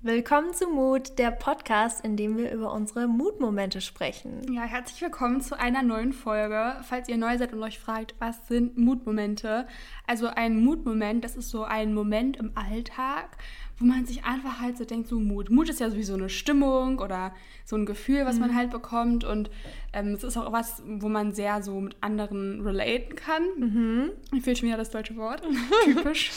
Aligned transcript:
Willkommen 0.00 0.54
zu 0.54 0.68
Mut, 0.68 1.18
der 1.18 1.32
Podcast, 1.32 2.04
in 2.04 2.16
dem 2.16 2.38
wir 2.38 2.52
über 2.52 2.72
unsere 2.72 3.08
Mutmomente 3.08 3.80
sprechen. 3.80 4.42
Ja, 4.52 4.62
herzlich 4.62 5.02
willkommen 5.02 5.40
zu 5.40 5.58
einer 5.58 5.82
neuen 5.82 6.12
Folge. 6.12 6.76
Falls 6.82 7.08
ihr 7.08 7.16
neu 7.16 7.36
seid 7.36 7.52
und 7.52 7.60
euch 7.64 7.80
fragt, 7.80 8.14
was 8.20 8.46
sind 8.46 8.78
Mutmomente? 8.78 9.66
Also 10.06 10.28
ein 10.28 10.60
Mutmoment, 10.62 11.24
das 11.24 11.34
ist 11.34 11.50
so 11.50 11.64
ein 11.64 11.94
Moment 11.94 12.36
im 12.36 12.52
Alltag, 12.54 13.38
wo 13.78 13.84
man 13.84 14.06
sich 14.06 14.24
einfach 14.24 14.60
halt 14.60 14.76
so 14.76 14.84
denkt, 14.84 15.08
so 15.08 15.20
Mut. 15.20 15.50
Mut 15.50 15.68
ist 15.68 15.80
ja 15.80 15.90
sowieso 15.90 16.14
eine 16.14 16.28
Stimmung 16.28 16.98
oder 16.98 17.32
so 17.64 17.76
ein 17.76 17.86
Gefühl, 17.86 18.24
was 18.24 18.34
mhm. 18.34 18.40
man 18.40 18.56
halt 18.56 18.70
bekommt. 18.70 19.24
Und 19.24 19.50
ähm, 19.92 20.08
es 20.08 20.24
ist 20.24 20.36
auch 20.36 20.52
was, 20.52 20.82
wo 20.84 21.08
man 21.08 21.32
sehr 21.32 21.62
so 21.62 21.80
mit 21.80 21.96
anderen 22.00 22.60
relaten 22.62 23.14
kann. 23.14 23.42
Mhm. 23.56 24.10
Mir 24.32 24.40
fehlt 24.40 24.58
schon 24.58 24.68
wieder 24.68 24.78
das 24.78 24.90
deutsche 24.90 25.16
Wort. 25.16 25.42
Typisch. 25.84 26.32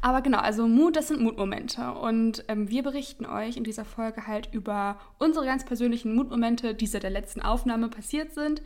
Aber 0.00 0.22
genau, 0.22 0.38
also 0.38 0.66
Mut, 0.66 0.96
das 0.96 1.08
sind 1.08 1.20
Mutmomente. 1.20 1.92
Und 1.92 2.44
ähm, 2.48 2.70
wir 2.70 2.82
berichten 2.82 3.26
euch 3.26 3.56
in 3.56 3.64
dieser 3.64 3.84
Folge 3.84 4.26
halt 4.26 4.48
über 4.52 4.98
unsere 5.18 5.44
ganz 5.44 5.64
persönlichen 5.64 6.14
Mutmomente, 6.14 6.74
die 6.74 6.86
seit 6.86 7.02
der 7.02 7.10
letzten 7.10 7.42
Aufnahme 7.42 7.88
passiert 7.88 8.32
sind. 8.32 8.62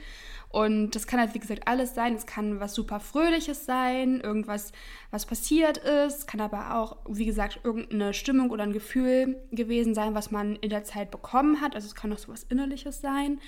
Und 0.52 0.90
das 0.90 1.06
kann 1.06 1.18
halt, 1.18 1.32
wie 1.34 1.38
gesagt, 1.38 1.66
alles 1.66 1.94
sein. 1.94 2.14
Es 2.14 2.26
kann 2.26 2.60
was 2.60 2.74
super 2.74 3.00
Fröhliches 3.00 3.64
sein, 3.64 4.20
irgendwas, 4.20 4.72
was 5.10 5.24
passiert 5.24 5.78
ist. 5.78 6.28
Kann 6.28 6.42
aber 6.42 6.76
auch, 6.76 6.98
wie 7.08 7.24
gesagt, 7.24 7.60
irgendeine 7.64 8.12
Stimmung 8.12 8.50
oder 8.50 8.62
ein 8.62 8.74
Gefühl 8.74 9.38
gewesen 9.50 9.94
sein, 9.94 10.14
was 10.14 10.30
man 10.30 10.56
in 10.56 10.68
der 10.68 10.84
Zeit 10.84 11.10
bekommen 11.10 11.62
hat. 11.62 11.74
Also 11.74 11.86
es 11.86 11.94
kann 11.94 12.12
auch 12.12 12.18
so 12.18 12.30
was 12.30 12.44
Innerliches 12.44 13.00
sein. 13.00 13.40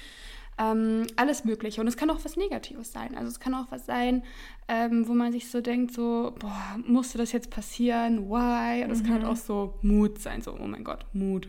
Ähm, 0.57 1.07
alles 1.17 1.45
Mögliche. 1.45 1.83
Und 1.83 1.89
es 1.89 1.99
kann 1.99 2.09
auch 2.09 2.25
was 2.25 2.39
Negatives 2.39 2.93
sein. 2.93 3.15
Also 3.17 3.29
es 3.29 3.39
kann 3.39 3.55
auch 3.55 3.71
was 3.71 3.85
sein, 3.85 4.23
ähm, 4.69 5.07
wo 5.07 5.13
man 5.13 5.31
sich 5.31 5.51
so 5.51 5.61
denkt, 5.61 5.93
so, 5.93 6.35
boah, 6.39 6.79
musste 6.87 7.19
das 7.19 7.33
jetzt 7.33 7.51
passieren? 7.51 8.31
Why? 8.31 8.83
Und 8.83 8.93
es 8.93 9.01
mhm. 9.01 9.05
kann 9.05 9.13
halt 9.15 9.25
mhm. 9.25 9.29
auch 9.29 9.37
so 9.37 9.75
Mut 9.83 10.21
sein, 10.21 10.41
so, 10.41 10.57
oh 10.59 10.67
mein 10.67 10.85
Gott, 10.85 11.05
Mut. 11.13 11.49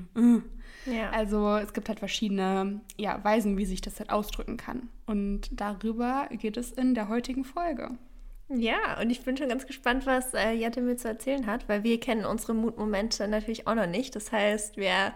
Ja. 0.85 1.09
Also 1.11 1.55
es 1.57 1.73
gibt 1.73 1.89
halt 1.89 1.99
verschiedene 1.99 2.81
ja, 2.97 3.23
Weisen, 3.23 3.57
wie 3.57 3.65
sich 3.65 3.81
das 3.81 3.99
halt 3.99 4.09
ausdrücken 4.09 4.57
kann. 4.57 4.89
Und 5.05 5.49
darüber 5.51 6.27
geht 6.31 6.57
es 6.57 6.71
in 6.71 6.95
der 6.95 7.09
heutigen 7.09 7.43
Folge. 7.43 7.91
Ja, 8.49 8.99
und 9.01 9.09
ich 9.09 9.23
bin 9.23 9.35
schon 9.37 9.49
ganz 9.49 9.65
gespannt, 9.65 10.05
was 10.05 10.33
äh, 10.35 10.51
Jette 10.51 10.81
mir 10.81 10.97
zu 10.97 11.07
erzählen 11.07 11.47
hat, 11.47 11.67
weil 11.67 11.83
wir 11.83 11.99
kennen 11.99 12.25
unsere 12.25 12.53
Mutmomente 12.53 13.27
natürlich 13.27 13.65
auch 13.65 13.73
noch 13.73 13.87
nicht. 13.87 14.15
Das 14.15 14.31
heißt, 14.31 14.77
wir 14.77 15.13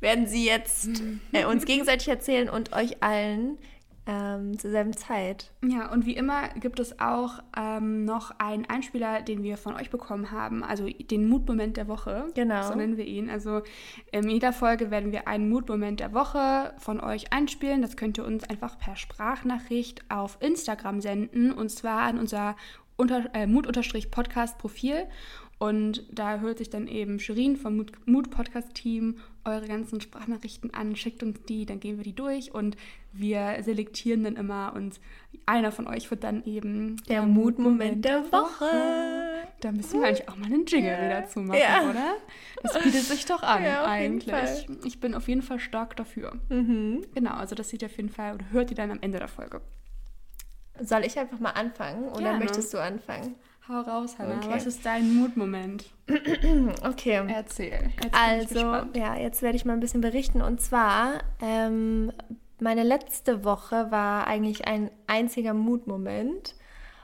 werden 0.00 0.26
sie 0.26 0.44
jetzt 0.44 0.88
äh, 1.32 1.44
uns 1.44 1.64
gegenseitig 1.64 2.08
erzählen 2.08 2.48
und 2.48 2.72
euch 2.72 3.02
allen 3.02 3.58
ähm, 4.06 4.58
zur 4.58 4.70
selben 4.70 4.92
Zeit. 4.92 5.52
Ja, 5.64 5.92
und 5.92 6.06
wie 6.06 6.16
immer 6.16 6.48
gibt 6.50 6.80
es 6.80 6.98
auch 7.00 7.40
ähm, 7.56 8.04
noch 8.04 8.32
einen 8.38 8.66
Einspieler, 8.66 9.22
den 9.22 9.42
wir 9.42 9.56
von 9.56 9.74
euch 9.74 9.90
bekommen 9.90 10.32
haben, 10.32 10.64
also 10.64 10.88
den 10.88 11.28
Mutmoment 11.28 11.76
der 11.76 11.86
Woche. 11.86 12.26
Genau. 12.34 12.62
So 12.62 12.74
nennen 12.74 12.96
wir 12.96 13.06
ihn. 13.06 13.30
Also 13.30 13.62
in 14.10 14.28
jeder 14.28 14.52
Folge 14.52 14.90
werden 14.90 15.12
wir 15.12 15.28
einen 15.28 15.48
Mutmoment 15.48 16.00
der 16.00 16.12
Woche 16.12 16.74
von 16.78 17.00
euch 17.00 17.32
einspielen. 17.32 17.82
Das 17.82 17.96
könnt 17.96 18.18
ihr 18.18 18.24
uns 18.24 18.44
einfach 18.44 18.78
per 18.78 18.96
Sprachnachricht 18.96 20.02
auf 20.10 20.38
Instagram 20.40 21.00
senden 21.00 21.52
und 21.52 21.70
zwar 21.70 22.02
an 22.02 22.18
unser 22.18 22.56
unter, 22.96 23.34
äh, 23.34 23.46
Mut-Podcast-Profil. 23.46 25.06
Und 25.62 26.02
da 26.10 26.40
hört 26.40 26.58
sich 26.58 26.70
dann 26.70 26.88
eben 26.88 27.20
Shirin 27.20 27.56
vom 27.56 27.86
Mut-Podcast-Team 28.06 29.18
eure 29.44 29.68
ganzen 29.68 30.00
Sprachnachrichten 30.00 30.74
an, 30.74 30.96
schickt 30.96 31.22
uns 31.22 31.40
die, 31.44 31.66
dann 31.66 31.78
gehen 31.78 31.98
wir 31.98 32.02
die 32.02 32.16
durch 32.16 32.52
und 32.52 32.76
wir 33.12 33.58
selektieren 33.60 34.24
dann 34.24 34.34
immer 34.34 34.72
und 34.74 34.98
einer 35.46 35.70
von 35.70 35.86
euch 35.86 36.10
wird 36.10 36.24
dann 36.24 36.42
eben 36.46 36.96
der 37.08 37.22
Mutmoment 37.22 38.04
der 38.04 38.24
Woche. 38.32 39.46
Da 39.60 39.70
müssen 39.70 40.00
wir 40.00 40.08
eigentlich 40.08 40.28
auch 40.28 40.34
mal 40.34 40.46
einen 40.46 40.66
Jingle 40.66 40.90
ja. 40.90 41.20
dazu 41.20 41.38
machen, 41.38 41.60
ja. 41.60 41.88
oder? 41.88 42.16
Das 42.60 42.82
bietet 42.82 43.02
sich 43.02 43.24
doch 43.24 43.44
an, 43.44 43.62
ja, 43.64 43.84
eigentlich. 43.84 44.66
Ich 44.82 44.98
bin 44.98 45.14
auf 45.14 45.28
jeden 45.28 45.42
Fall 45.42 45.60
stark 45.60 45.94
dafür. 45.94 46.40
Mhm. 46.48 47.06
Genau, 47.14 47.34
also 47.34 47.54
das 47.54 47.68
sieht 47.68 47.84
auf 47.84 47.96
jeden 47.96 48.08
Fall, 48.08 48.34
oder 48.34 48.46
hört 48.50 48.70
ihr 48.72 48.76
dann 48.76 48.90
am 48.90 48.98
Ende 49.00 49.20
der 49.20 49.28
Folge. 49.28 49.60
Soll 50.80 51.04
ich 51.04 51.16
einfach 51.20 51.38
mal 51.38 51.50
anfangen 51.50 52.08
oder 52.08 52.22
Gerne. 52.22 52.38
möchtest 52.40 52.74
du 52.74 52.82
anfangen? 52.82 53.36
Hau 53.68 53.80
raus, 53.80 54.16
Hannah. 54.18 54.38
Okay. 54.38 54.50
Was 54.50 54.66
ist 54.66 54.84
dein 54.84 55.14
Mutmoment? 55.14 55.84
okay. 56.82 57.22
Erzähl. 57.28 57.92
Jetzt 58.02 58.14
also, 58.14 58.60
ja, 58.94 59.16
jetzt 59.16 59.40
werde 59.42 59.56
ich 59.56 59.64
mal 59.64 59.74
ein 59.74 59.80
bisschen 59.80 60.00
berichten. 60.00 60.42
Und 60.42 60.60
zwar, 60.60 61.20
ähm, 61.40 62.12
meine 62.58 62.82
letzte 62.82 63.44
Woche 63.44 63.90
war 63.90 64.26
eigentlich 64.26 64.66
ein 64.66 64.90
einziger 65.06 65.54
Mutmoment, 65.54 66.56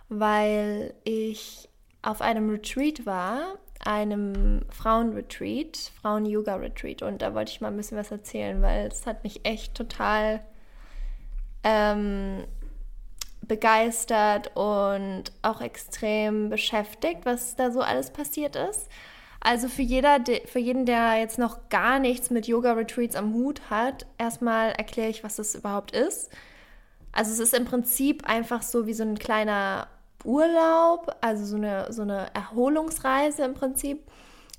weil 0.09 0.95
ich 1.05 1.69
auf 2.03 2.21
einem 2.21 2.51
Retreat 2.51 3.07
war, 3.07 3.59
einem 3.85 4.63
Frauenretreat, 4.71 5.93
Frauen-Yoga-Retreat. 6.01 7.03
Und 7.03 7.23
da 7.23 7.35
wollte 7.35 7.53
ich 7.53 7.61
mal 7.61 7.69
ein 7.69 7.77
bisschen 7.77 7.99
was 7.99 8.11
erzählen, 8.11 8.61
weil 8.63 8.89
es 8.89 9.07
hat 9.07 9.23
mich 9.23 9.45
echt 9.45 9.75
total 9.75 10.41
ähm, 11.63 12.45
begeistert 13.49 14.57
und 14.57 15.25
auch 15.43 15.61
extrem 15.61 16.51
beschäftigt, 16.51 17.21
was 17.25 17.57
da 17.57 17.71
so 17.71 17.81
alles 17.81 18.11
passiert 18.11 18.57
ist. 18.57 18.89
Also 19.41 19.69
für, 19.69 19.83
jeder, 19.83 20.19
für 20.47 20.59
jeden, 20.59 20.85
der 20.85 21.19
jetzt 21.19 21.39
noch 21.39 21.69
gar 21.69 21.99
nichts 21.99 22.31
mit 22.31 22.47
Yoga-Retreats 22.47 23.17
am 23.17 23.35
Hut 23.35 23.63
hat, 23.71 24.07
erstmal 24.19 24.73
erkläre 24.73 25.11
ich, 25.11 25.23
was 25.25 25.37
das 25.37 25.55
überhaupt 25.55 25.93
ist. 25.93 26.31
Also 27.13 27.33
es 27.33 27.39
ist 27.39 27.55
im 27.55 27.65
Prinzip 27.65 28.29
einfach 28.29 28.63
so 28.63 28.87
wie 28.87 28.93
so 28.93 29.05
ein 29.05 29.19
kleiner 29.19 29.89
Urlaub, 30.25 31.17
also 31.21 31.45
so 31.45 31.57
eine, 31.57 31.93
so 31.93 32.03
eine 32.03 32.35
Erholungsreise 32.35 33.45
im 33.45 33.55
Prinzip 33.55 34.03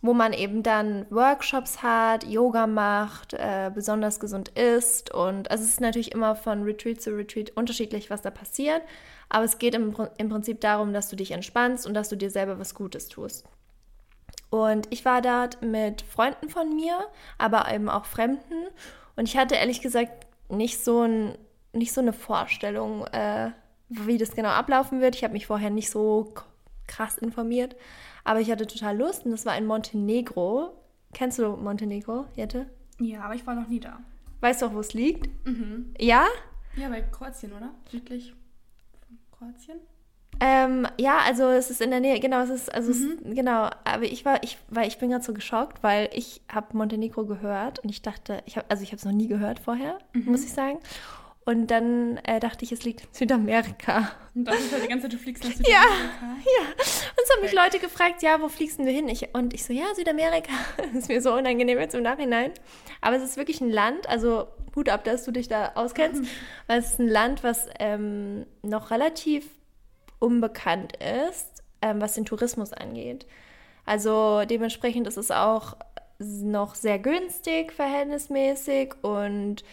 wo 0.02 0.14
man 0.14 0.32
eben 0.34 0.64
dann 0.64 1.06
Workshops 1.10 1.84
hat, 1.84 2.24
Yoga 2.24 2.68
macht, 2.68 3.34
äh, 3.34 3.70
besonders 3.74 4.20
gesund 4.20 4.50
isst. 4.50 5.14
Und 5.14 5.52
also 5.52 5.64
es 5.64 5.72
ist 5.72 5.82
natürlich 5.82 6.14
immer 6.14 6.36
von 6.36 6.64
Retreat 6.64 7.02
zu 7.02 7.12
Retreat 7.16 7.52
unterschiedlich, 7.56 8.10
was 8.10 8.22
da 8.22 8.32
passiert. 8.32 8.82
Aber 9.28 9.44
es 9.44 9.58
geht 9.58 9.76
im, 9.76 9.94
im 10.18 10.30
Prinzip 10.30 10.62
darum, 10.62 10.94
dass 10.94 11.10
du 11.10 11.16
dich 11.16 11.32
entspannst 11.32 11.86
und 11.86 11.94
dass 11.94 12.10
du 12.10 12.16
dir 12.16 12.32
selber 12.32 12.60
was 12.60 12.76
Gutes 12.76 13.10
tust. 13.10 13.46
Und 14.50 14.88
ich 14.90 15.06
war 15.06 15.22
dort 15.22 15.62
mit 15.62 16.02
Freunden 16.02 16.50
von 16.50 16.76
mir, 16.76 16.98
aber 17.38 17.72
eben 17.72 17.90
auch 17.90 18.06
Fremden. 18.06 18.68
Und 19.16 19.28
ich 19.28 19.38
hatte 19.38 19.56
ehrlich 19.56 19.82
gesagt 19.82 20.26
nicht 20.50 20.84
so, 20.84 21.02
ein, 21.02 21.38
nicht 21.74 21.94
so 21.94 22.02
eine 22.02 22.14
Vorstellung, 22.14 23.06
äh, 23.08 23.52
wie 23.90 24.18
das 24.18 24.32
genau 24.32 24.50
ablaufen 24.50 25.02
wird. 25.02 25.16
Ich 25.16 25.24
habe 25.24 25.34
mich 25.34 25.48
vorher 25.48 25.70
nicht 25.70 25.90
so 25.90 26.34
krass 26.88 27.18
informiert. 27.18 27.76
Aber 28.24 28.40
ich 28.40 28.52
hatte 28.52 28.68
total 28.68 28.98
Lust 28.98 29.26
und 29.26 29.32
das 29.32 29.46
war 29.46 29.58
in 29.58 29.66
Montenegro. 29.66 30.74
Kennst 31.14 31.40
du 31.40 31.56
Montenegro, 31.56 32.26
Jette? 32.36 32.68
Ja, 33.00 33.22
aber 33.24 33.36
ich 33.36 33.46
war 33.48 33.56
noch 33.56 33.68
nie 33.68 33.80
da. 33.80 34.00
Weißt 34.42 34.62
du 34.62 34.68
auch, 34.68 34.74
wo 34.74 34.80
es 34.80 34.94
liegt? 34.94 35.30
Mhm. 35.46 35.94
Ja? 36.00 36.26
Ja, 36.76 36.90
bei 36.90 37.02
Kroatien, 37.02 37.54
oder? 37.54 37.72
Südlich 37.90 38.34
von 39.08 39.18
Kroatien? 39.32 39.80
Ähm, 40.42 40.88
ja, 40.98 41.18
also 41.26 41.50
es 41.50 41.70
ist 41.70 41.82
in 41.82 41.90
der 41.90 42.00
Nähe, 42.00 42.20
genau, 42.20 42.42
es 42.42 42.50
ist, 42.50 42.74
also 42.74 42.94
mhm. 42.94 43.18
es, 43.26 43.36
genau, 43.36 43.70
aber 43.84 44.04
ich 44.04 44.24
war, 44.24 44.42
ich, 44.42 44.58
weil 44.70 44.88
ich 44.88 44.98
bin 44.98 45.10
gerade 45.10 45.24
so 45.24 45.34
geschockt, 45.34 45.84
weil 45.84 46.10
ich 46.14 46.42
habe 46.50 46.78
Montenegro 46.78 47.26
gehört 47.26 47.80
und 47.80 47.90
ich 47.90 48.02
dachte, 48.02 48.42
ich 48.46 48.56
habe, 48.56 48.66
also 48.70 48.84
ich 48.84 48.90
habe 48.90 48.98
es 48.98 49.06
noch 49.06 49.12
nie 49.12 49.28
gehört 49.28 49.60
vorher, 49.60 50.00
mhm. 50.14 50.26
muss 50.26 50.46
ich 50.46 50.54
sagen. 50.54 50.80
Und 51.46 51.68
dann 51.68 52.18
äh, 52.18 52.40
dachte 52.40 52.64
ich, 52.64 52.72
es 52.72 52.84
liegt 52.84 53.02
in 53.02 53.08
Südamerika. 53.12 54.12
Und 54.36 54.46
dann 54.46 54.56
ist 54.56 54.72
halt 54.72 54.84
die 54.84 54.88
ganze 54.88 55.04
Zeit, 55.04 55.14
du 55.14 55.18
fliegst 55.18 55.44
nach 55.44 55.52
Südamerika. 55.56 55.82
Ja, 55.82 56.38
ja. 56.46 56.70
Und 56.70 57.28
so 57.28 57.34
haben 57.34 57.42
mich 57.42 57.54
Leute 57.54 57.80
gefragt, 57.80 58.22
ja, 58.22 58.40
wo 58.42 58.50
fliegst 58.50 58.80
du 58.80 58.84
hin? 58.84 59.08
Ich, 59.08 59.34
und 59.34 59.54
ich 59.54 59.64
so, 59.64 59.74
ja, 59.74 59.86
Südamerika. 59.96 60.52
Das 60.78 61.04
ist 61.04 61.08
mir 61.08 61.22
so 61.22 61.34
unangenehm 61.34 61.80
jetzt 61.80 61.96
im 61.96 62.04
Nachhinein. 62.04 62.52
Aber 63.02 63.16
es 63.16 63.24
ist 63.24 63.38
wirklich 63.38 63.62
ein 63.62 63.72
Land, 63.72 64.08
also 64.08 64.48
Hut 64.76 64.90
ab, 64.90 65.04
dass 65.04 65.26
du 65.26 65.32
dich 65.32 65.48
da 65.48 65.72
auskennst, 65.76 66.22
mhm. 66.22 66.28
weil 66.68 66.80
es 66.80 66.92
ist 66.92 67.00
ein 67.00 67.08
Land, 67.08 67.44
was 67.44 67.68
ähm, 67.80 68.46
noch 68.62 68.92
relativ 68.92 69.46
unbekannt 70.20 70.94
ist, 70.98 71.64
ähm, 71.82 72.02
was 72.02 72.14
den 72.14 72.26
Tourismus 72.26 72.74
angeht. 72.74 73.26
Also 73.86 74.44
dementsprechend 74.46 75.08
ist 75.08 75.18
es 75.18 75.32
auch 75.32 75.76
noch 76.20 76.76
sehr 76.76 77.00
günstig 77.00 77.72
verhältnismäßig 77.72 78.94
und 79.02 79.64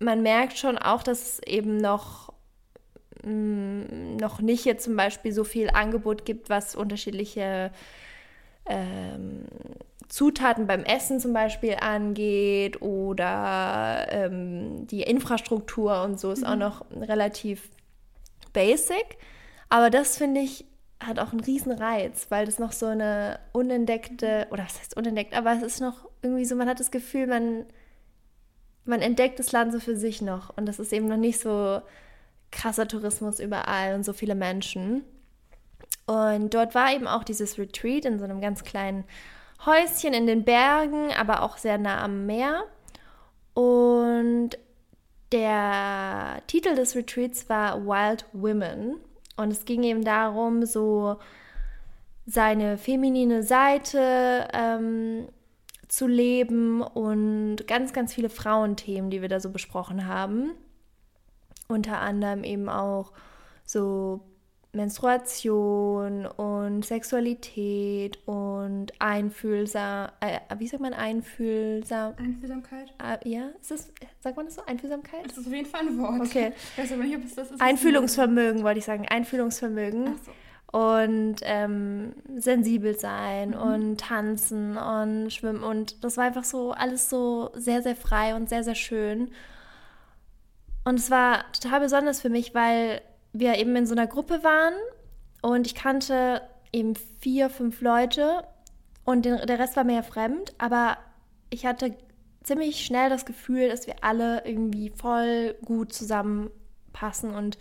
man 0.00 0.22
merkt 0.22 0.58
schon 0.58 0.78
auch, 0.78 1.02
dass 1.02 1.34
es 1.34 1.42
eben 1.46 1.76
noch, 1.76 2.32
mh, 3.22 3.32
mm, 3.32 4.16
noch 4.16 4.40
nicht 4.40 4.64
jetzt 4.64 4.84
zum 4.84 4.96
Beispiel 4.96 5.32
so 5.32 5.44
viel 5.44 5.70
Angebot 5.70 6.24
gibt, 6.24 6.50
was 6.50 6.74
unterschiedliche 6.74 7.70
ähm, 8.66 9.44
Zutaten 10.08 10.66
beim 10.66 10.84
Essen 10.84 11.20
zum 11.20 11.32
Beispiel 11.32 11.76
angeht 11.80 12.82
oder 12.82 14.06
ähm, 14.10 14.86
die 14.88 15.02
Infrastruktur 15.02 16.02
und 16.02 16.18
so 16.18 16.32
ist 16.32 16.40
mhm. 16.40 16.46
auch 16.46 16.56
noch 16.56 16.84
relativ 16.90 17.70
basic. 18.52 19.18
Aber 19.68 19.90
das 19.90 20.16
finde 20.16 20.40
ich 20.40 20.64
hat 20.98 21.18
auch 21.18 21.30
einen 21.32 21.40
riesen 21.40 21.72
Reiz, 21.72 22.26
weil 22.28 22.44
das 22.44 22.58
noch 22.58 22.72
so 22.72 22.86
eine 22.86 23.40
unentdeckte, 23.52 24.46
oder 24.50 24.64
was 24.64 24.78
heißt 24.78 24.96
unentdeckt, 24.98 25.34
aber 25.34 25.52
es 25.52 25.62
ist 25.62 25.80
noch 25.80 26.06
irgendwie 26.20 26.44
so, 26.44 26.56
man 26.56 26.68
hat 26.68 26.78
das 26.78 26.90
Gefühl, 26.90 27.26
man 27.26 27.64
man 28.84 29.02
entdeckt 29.02 29.38
das 29.38 29.52
Land 29.52 29.72
so 29.72 29.80
für 29.80 29.96
sich 29.96 30.22
noch 30.22 30.56
und 30.56 30.66
das 30.66 30.78
ist 30.78 30.92
eben 30.92 31.06
noch 31.06 31.16
nicht 31.16 31.40
so 31.40 31.80
krasser 32.50 32.88
Tourismus 32.88 33.40
überall 33.40 33.94
und 33.94 34.04
so 34.04 34.12
viele 34.12 34.34
Menschen. 34.34 35.04
Und 36.06 36.54
dort 36.54 36.74
war 36.74 36.92
eben 36.92 37.06
auch 37.06 37.22
dieses 37.22 37.58
Retreat 37.58 38.04
in 38.04 38.18
so 38.18 38.24
einem 38.24 38.40
ganz 38.40 38.64
kleinen 38.64 39.04
Häuschen 39.64 40.14
in 40.14 40.26
den 40.26 40.44
Bergen, 40.44 41.12
aber 41.12 41.42
auch 41.42 41.56
sehr 41.56 41.78
nah 41.78 42.02
am 42.02 42.26
Meer. 42.26 42.64
Und 43.54 44.50
der 45.32 46.42
Titel 46.46 46.74
des 46.74 46.96
Retreats 46.96 47.48
war 47.48 47.86
Wild 47.86 48.24
Women. 48.32 48.96
Und 49.36 49.52
es 49.52 49.64
ging 49.64 49.84
eben 49.84 50.04
darum, 50.04 50.66
so 50.66 51.18
seine 52.26 52.78
feminine 52.78 53.42
Seite 53.42 54.48
ähm, 54.52 55.28
zu 55.90 56.06
leben 56.06 56.82
und 56.82 57.66
ganz, 57.66 57.92
ganz 57.92 58.14
viele 58.14 58.30
Frauenthemen, 58.30 59.10
die 59.10 59.22
wir 59.22 59.28
da 59.28 59.40
so 59.40 59.50
besprochen 59.50 60.06
haben. 60.06 60.52
Unter 61.68 62.00
anderem 62.00 62.44
eben 62.44 62.68
auch 62.68 63.12
so 63.64 64.20
Menstruation 64.72 66.26
und 66.26 66.84
Sexualität 66.84 68.20
und 68.26 68.92
Einfühlsam, 69.00 70.10
äh, 70.20 70.38
wie 70.58 70.68
sagt 70.68 70.80
man 70.80 70.94
Einfühlsam? 70.94 72.14
Einfühlsamkeit? 72.16 72.94
Äh, 73.02 73.28
ja, 73.28 73.48
ist 73.60 73.72
das, 73.72 73.92
sagt 74.20 74.36
man 74.36 74.46
das 74.46 74.54
so? 74.54 74.62
Einfühlsamkeit? 74.66 75.26
Das 75.26 75.38
ist 75.38 75.46
auf 75.48 75.52
jeden 75.52 75.68
Fall 75.68 75.88
ein 75.88 75.98
Wort. 75.98 76.20
Okay. 76.20 76.52
Ich 76.76 76.84
weiß 76.84 76.92
aber 76.92 77.02
nicht, 77.02 77.16
ob 77.16 77.24
es 77.24 77.34
das 77.34 77.50
ist. 77.50 77.60
Einfühlungsvermögen, 77.60 78.62
wollte 78.62 78.78
ich 78.78 78.84
sagen. 78.84 79.06
Einfühlungsvermögen. 79.08 80.14
Ach 80.16 80.24
so. 80.24 80.30
Und 80.72 81.36
ähm, 81.42 82.14
sensibel 82.36 82.96
sein 82.96 83.50
Mhm. 83.50 83.56
und 83.56 84.00
tanzen 84.00 84.76
und 84.76 85.32
schwimmen. 85.32 85.64
Und 85.64 86.04
das 86.04 86.16
war 86.16 86.24
einfach 86.24 86.44
so 86.44 86.70
alles 86.70 87.10
so 87.10 87.50
sehr, 87.54 87.82
sehr 87.82 87.96
frei 87.96 88.36
und 88.36 88.48
sehr, 88.48 88.62
sehr 88.62 88.76
schön. 88.76 89.32
Und 90.84 90.98
es 90.98 91.10
war 91.10 91.50
total 91.52 91.80
besonders 91.80 92.20
für 92.20 92.30
mich, 92.30 92.54
weil 92.54 93.02
wir 93.32 93.58
eben 93.58 93.74
in 93.76 93.86
so 93.86 93.94
einer 93.94 94.06
Gruppe 94.06 94.42
waren 94.44 94.74
und 95.42 95.66
ich 95.66 95.74
kannte 95.74 96.42
eben 96.72 96.94
vier, 97.20 97.50
fünf 97.50 97.80
Leute 97.80 98.44
und 99.04 99.24
den, 99.24 99.44
der 99.46 99.58
Rest 99.58 99.76
war 99.76 99.84
mir 99.84 99.96
ja 99.96 100.02
fremd, 100.02 100.54
aber 100.58 100.98
ich 101.50 101.66
hatte 101.66 101.96
ziemlich 102.44 102.84
schnell 102.84 103.10
das 103.10 103.26
Gefühl, 103.26 103.68
dass 103.68 103.86
wir 103.86 104.02
alle 104.02 104.46
irgendwie 104.46 104.90
voll 104.90 105.54
gut 105.64 105.92
zusammenpassen 105.92 107.34
und 107.34 107.58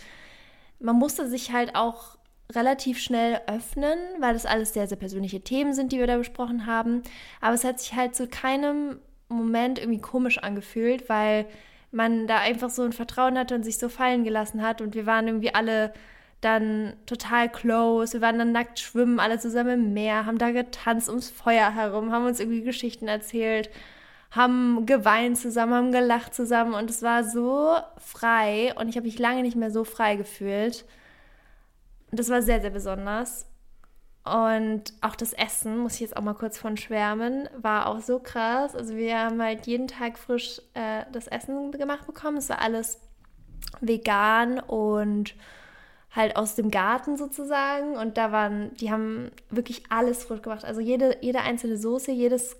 man 0.79 0.95
musste 0.95 1.27
sich 1.27 1.51
halt 1.51 1.75
auch 1.75 2.18
relativ 2.53 2.99
schnell 2.99 3.41
öffnen, 3.47 3.97
weil 4.19 4.33
das 4.33 4.45
alles 4.45 4.73
sehr, 4.73 4.87
sehr 4.87 4.97
persönliche 4.97 5.41
Themen 5.41 5.73
sind, 5.73 5.91
die 5.91 5.99
wir 5.99 6.07
da 6.07 6.17
besprochen 6.17 6.65
haben. 6.65 7.03
Aber 7.41 7.53
es 7.53 7.63
hat 7.63 7.79
sich 7.79 7.93
halt 7.93 8.15
zu 8.15 8.27
keinem 8.27 8.99
Moment 9.27 9.79
irgendwie 9.79 10.01
komisch 10.01 10.39
angefühlt, 10.39 11.09
weil 11.09 11.45
man 11.91 12.27
da 12.27 12.39
einfach 12.39 12.69
so 12.69 12.83
ein 12.83 12.93
Vertrauen 12.93 13.37
hatte 13.37 13.55
und 13.55 13.63
sich 13.63 13.77
so 13.77 13.89
fallen 13.89 14.23
gelassen 14.23 14.61
hat. 14.61 14.81
Und 14.81 14.95
wir 14.95 15.05
waren 15.05 15.27
irgendwie 15.27 15.53
alle 15.53 15.93
dann 16.41 16.93
total 17.05 17.49
close. 17.49 18.13
Wir 18.13 18.21
waren 18.21 18.39
dann 18.39 18.51
nackt 18.51 18.79
schwimmen, 18.79 19.19
alle 19.19 19.39
zusammen 19.39 19.85
im 19.85 19.93
Meer, 19.93 20.25
haben 20.25 20.37
da 20.37 20.51
getanzt 20.51 21.09
ums 21.09 21.29
Feuer 21.29 21.73
herum, 21.75 22.11
haben 22.11 22.25
uns 22.25 22.39
irgendwie 22.39 22.61
Geschichten 22.61 23.07
erzählt, 23.07 23.69
haben 24.31 24.85
geweint 24.85 25.37
zusammen, 25.37 25.73
haben 25.73 25.91
gelacht 25.91 26.33
zusammen. 26.33 26.73
Und 26.73 26.89
es 26.89 27.03
war 27.03 27.23
so 27.23 27.75
frei 27.97 28.73
und 28.79 28.89
ich 28.89 28.95
habe 28.95 29.05
mich 29.05 29.19
lange 29.19 29.41
nicht 29.43 29.55
mehr 29.55 29.71
so 29.71 29.83
frei 29.83 30.15
gefühlt. 30.15 30.85
Das 32.11 32.29
war 32.29 32.41
sehr, 32.41 32.61
sehr 32.61 32.71
besonders. 32.71 33.45
Und 34.25 34.93
auch 35.01 35.15
das 35.15 35.33
Essen, 35.33 35.79
muss 35.79 35.95
ich 35.95 36.01
jetzt 36.01 36.17
auch 36.17 36.21
mal 36.21 36.33
kurz 36.33 36.57
von 36.57 36.77
schwärmen, 36.77 37.49
war 37.57 37.87
auch 37.87 37.99
so 37.99 38.19
krass. 38.19 38.75
Also 38.75 38.95
wir 38.95 39.17
haben 39.17 39.41
halt 39.41 39.65
jeden 39.65 39.87
Tag 39.87 40.19
frisch 40.19 40.61
äh, 40.73 41.05
das 41.11 41.27
Essen 41.27 41.71
gemacht 41.71 42.05
bekommen. 42.05 42.37
Es 42.37 42.49
war 42.49 42.59
alles 42.59 42.99
vegan 43.81 44.59
und 44.59 45.35
halt 46.11 46.35
aus 46.35 46.55
dem 46.55 46.69
Garten 46.69 47.17
sozusagen. 47.17 47.95
Und 47.95 48.17
da 48.17 48.31
waren, 48.31 48.73
die 48.75 48.91
haben 48.91 49.31
wirklich 49.49 49.83
alles 49.89 50.23
frisch 50.23 50.41
gemacht. 50.41 50.65
Also 50.65 50.81
jede, 50.81 51.17
jede 51.21 51.41
einzelne 51.41 51.77
Soße, 51.77 52.11
jedes, 52.11 52.57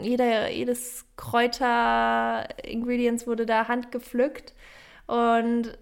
jeder, 0.00 0.50
jedes 0.50 1.04
Kräuter-Ingredients 1.16 3.26
wurde 3.26 3.46
da 3.46 3.68
handgepflückt. 3.68 4.54
Und 5.06 5.76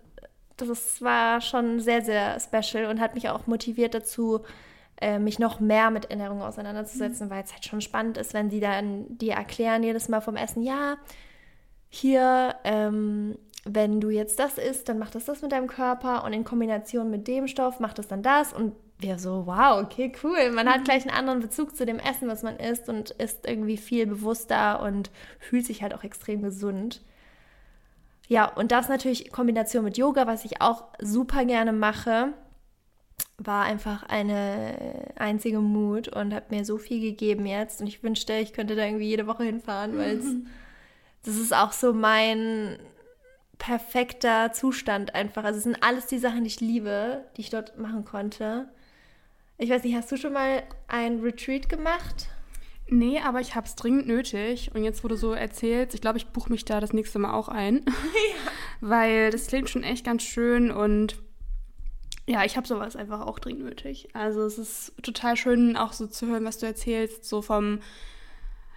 das 0.67 1.03
war 1.03 1.41
schon 1.41 1.81
sehr, 1.81 2.03
sehr 2.03 2.39
special 2.41 2.87
und 2.87 3.01
hat 3.01 3.15
mich 3.15 3.29
auch 3.29 3.47
motiviert 3.47 3.95
dazu, 3.95 4.41
äh, 5.01 5.19
mich 5.19 5.39
noch 5.39 5.61
mehr 5.61 5.91
mit 5.91 6.11
Ernährung 6.11 6.43
auseinanderzusetzen, 6.43 7.27
mhm. 7.27 7.31
weil 7.31 7.45
es 7.45 7.53
halt 7.53 7.65
schon 7.65 7.81
spannend 7.81 8.19
ist, 8.19 8.35
wenn 8.35 8.49
die 8.49 8.61
dann 8.61 9.19
dir 9.19 9.35
erklären 9.35 9.83
jedes 9.83 10.09
Mal 10.09 10.21
vom 10.21 10.37
Essen, 10.37 10.63
ja, 10.63 10.97
hier, 11.89 12.55
ähm, 12.65 13.37
wenn 13.65 14.01
du 14.01 14.11
jetzt 14.11 14.39
das 14.39 14.59
isst, 14.59 14.89
dann 14.89 14.99
macht 14.99 15.15
das 15.15 15.25
das 15.25 15.43
mit 15.43 15.53
deinem 15.53 15.67
Körper 15.67 16.25
und 16.25 16.33
in 16.33 16.45
Kombination 16.45 17.11
mit 17.11 17.29
dem 17.29 17.49
Stoff 17.49 17.81
macht 17.81 17.99
das 17.99 18.09
dann 18.09 18.23
das 18.23 18.53
und 18.53 18.75
wir 18.99 19.19
so, 19.19 19.47
wow, 19.47 19.83
okay, 19.83 20.13
cool. 20.23 20.51
Man 20.53 20.69
hat 20.69 20.85
gleich 20.85 21.03
einen 21.03 21.17
anderen 21.17 21.41
Bezug 21.41 21.75
zu 21.75 21.87
dem 21.87 21.99
Essen, 21.99 22.29
was 22.29 22.43
man 22.43 22.59
isst 22.59 22.89
und 22.89 23.11
ist 23.11 23.47
irgendwie 23.47 23.77
viel 23.77 24.07
bewusster 24.07 24.83
und 24.83 25.11
fühlt 25.39 25.67
sich 25.67 25.83
halt 25.83 25.95
auch 25.95 26.05
extrem 26.05 26.43
gesund. 26.43 27.03
Ja, 28.31 28.45
und 28.45 28.71
das 28.71 28.89
natürlich 28.89 29.27
in 29.27 29.33
Kombination 29.33 29.83
mit 29.83 29.99
Yoga, 29.99 30.25
was 30.29 30.45
ich 30.45 30.63
auch 30.63 30.85
super 31.01 31.45
gerne 31.45 31.73
mache, 31.73 32.33
war 33.39 33.65
einfach 33.65 34.05
eine 34.05 35.13
einzige 35.17 35.59
Mut 35.59 36.07
und 36.07 36.33
hat 36.33 36.53
mir 36.53 36.65
so 36.65 36.79
viel 36.79 37.01
gegeben 37.01 37.45
jetzt. 37.45 37.81
Und 37.81 37.89
ich 37.89 38.05
wünschte, 38.05 38.35
ich 38.35 38.53
könnte 38.53 38.77
da 38.77 38.85
irgendwie 38.85 39.09
jede 39.09 39.27
Woche 39.27 39.43
hinfahren, 39.43 39.99
weil 39.99 40.21
das 41.25 41.39
ist 41.39 41.53
auch 41.53 41.73
so 41.73 41.93
mein 41.93 42.79
perfekter 43.59 44.53
Zustand 44.53 45.17
einfach. 45.17 45.43
Also 45.43 45.59
es 45.59 45.65
sind 45.65 45.83
alles 45.83 46.07
die 46.07 46.21
Sachen, 46.21 46.45
die 46.45 46.51
ich 46.51 46.61
liebe, 46.61 47.25
die 47.37 47.41
ich 47.41 47.51
dort 47.51 47.79
machen 47.79 48.05
konnte. 48.05 48.69
Ich 49.59 49.71
weiß 49.71 49.83
nicht, 49.83 49.97
hast 49.97 50.13
du 50.13 50.17
schon 50.17 50.35
mal 50.35 50.63
ein 50.87 51.19
Retreat 51.19 51.69
gemacht? 51.69 52.29
Nee, 52.91 53.21
aber 53.21 53.41
ich 53.41 53.55
habe 53.55 53.67
es 53.67 53.77
dringend 53.77 54.09
nötig. 54.09 54.73
Und 54.75 54.83
jetzt, 54.83 55.05
wo 55.05 55.09
du 55.09 55.17
so 55.17 55.33
erzählst, 55.33 55.95
ich 55.95 56.01
glaube, 56.01 56.19
ich 56.19 56.27
buche 56.27 56.51
mich 56.51 56.65
da 56.65 56.81
das 56.81 56.93
nächste 56.93 57.19
Mal 57.19 57.33
auch 57.33 57.49
ein. 57.49 57.85
Ja. 57.87 57.93
Weil 58.81 59.31
das 59.31 59.47
klingt 59.47 59.71
schon 59.71 59.85
echt 59.85 60.05
ganz 60.05 60.23
schön 60.23 60.71
und 60.71 61.17
ja, 62.27 62.45
ich 62.45 62.57
habe 62.57 62.67
sowas 62.67 62.95
einfach 62.95 63.27
auch 63.27 63.39
dringend 63.39 63.65
nötig. 63.65 64.09
Also 64.13 64.43
es 64.43 64.57
ist 64.57 64.93
total 65.03 65.37
schön, 65.37 65.77
auch 65.77 65.93
so 65.93 66.07
zu 66.07 66.27
hören, 66.27 66.45
was 66.45 66.59
du 66.59 66.67
erzählst, 66.67 67.25
so 67.25 67.43
vom. 67.43 67.81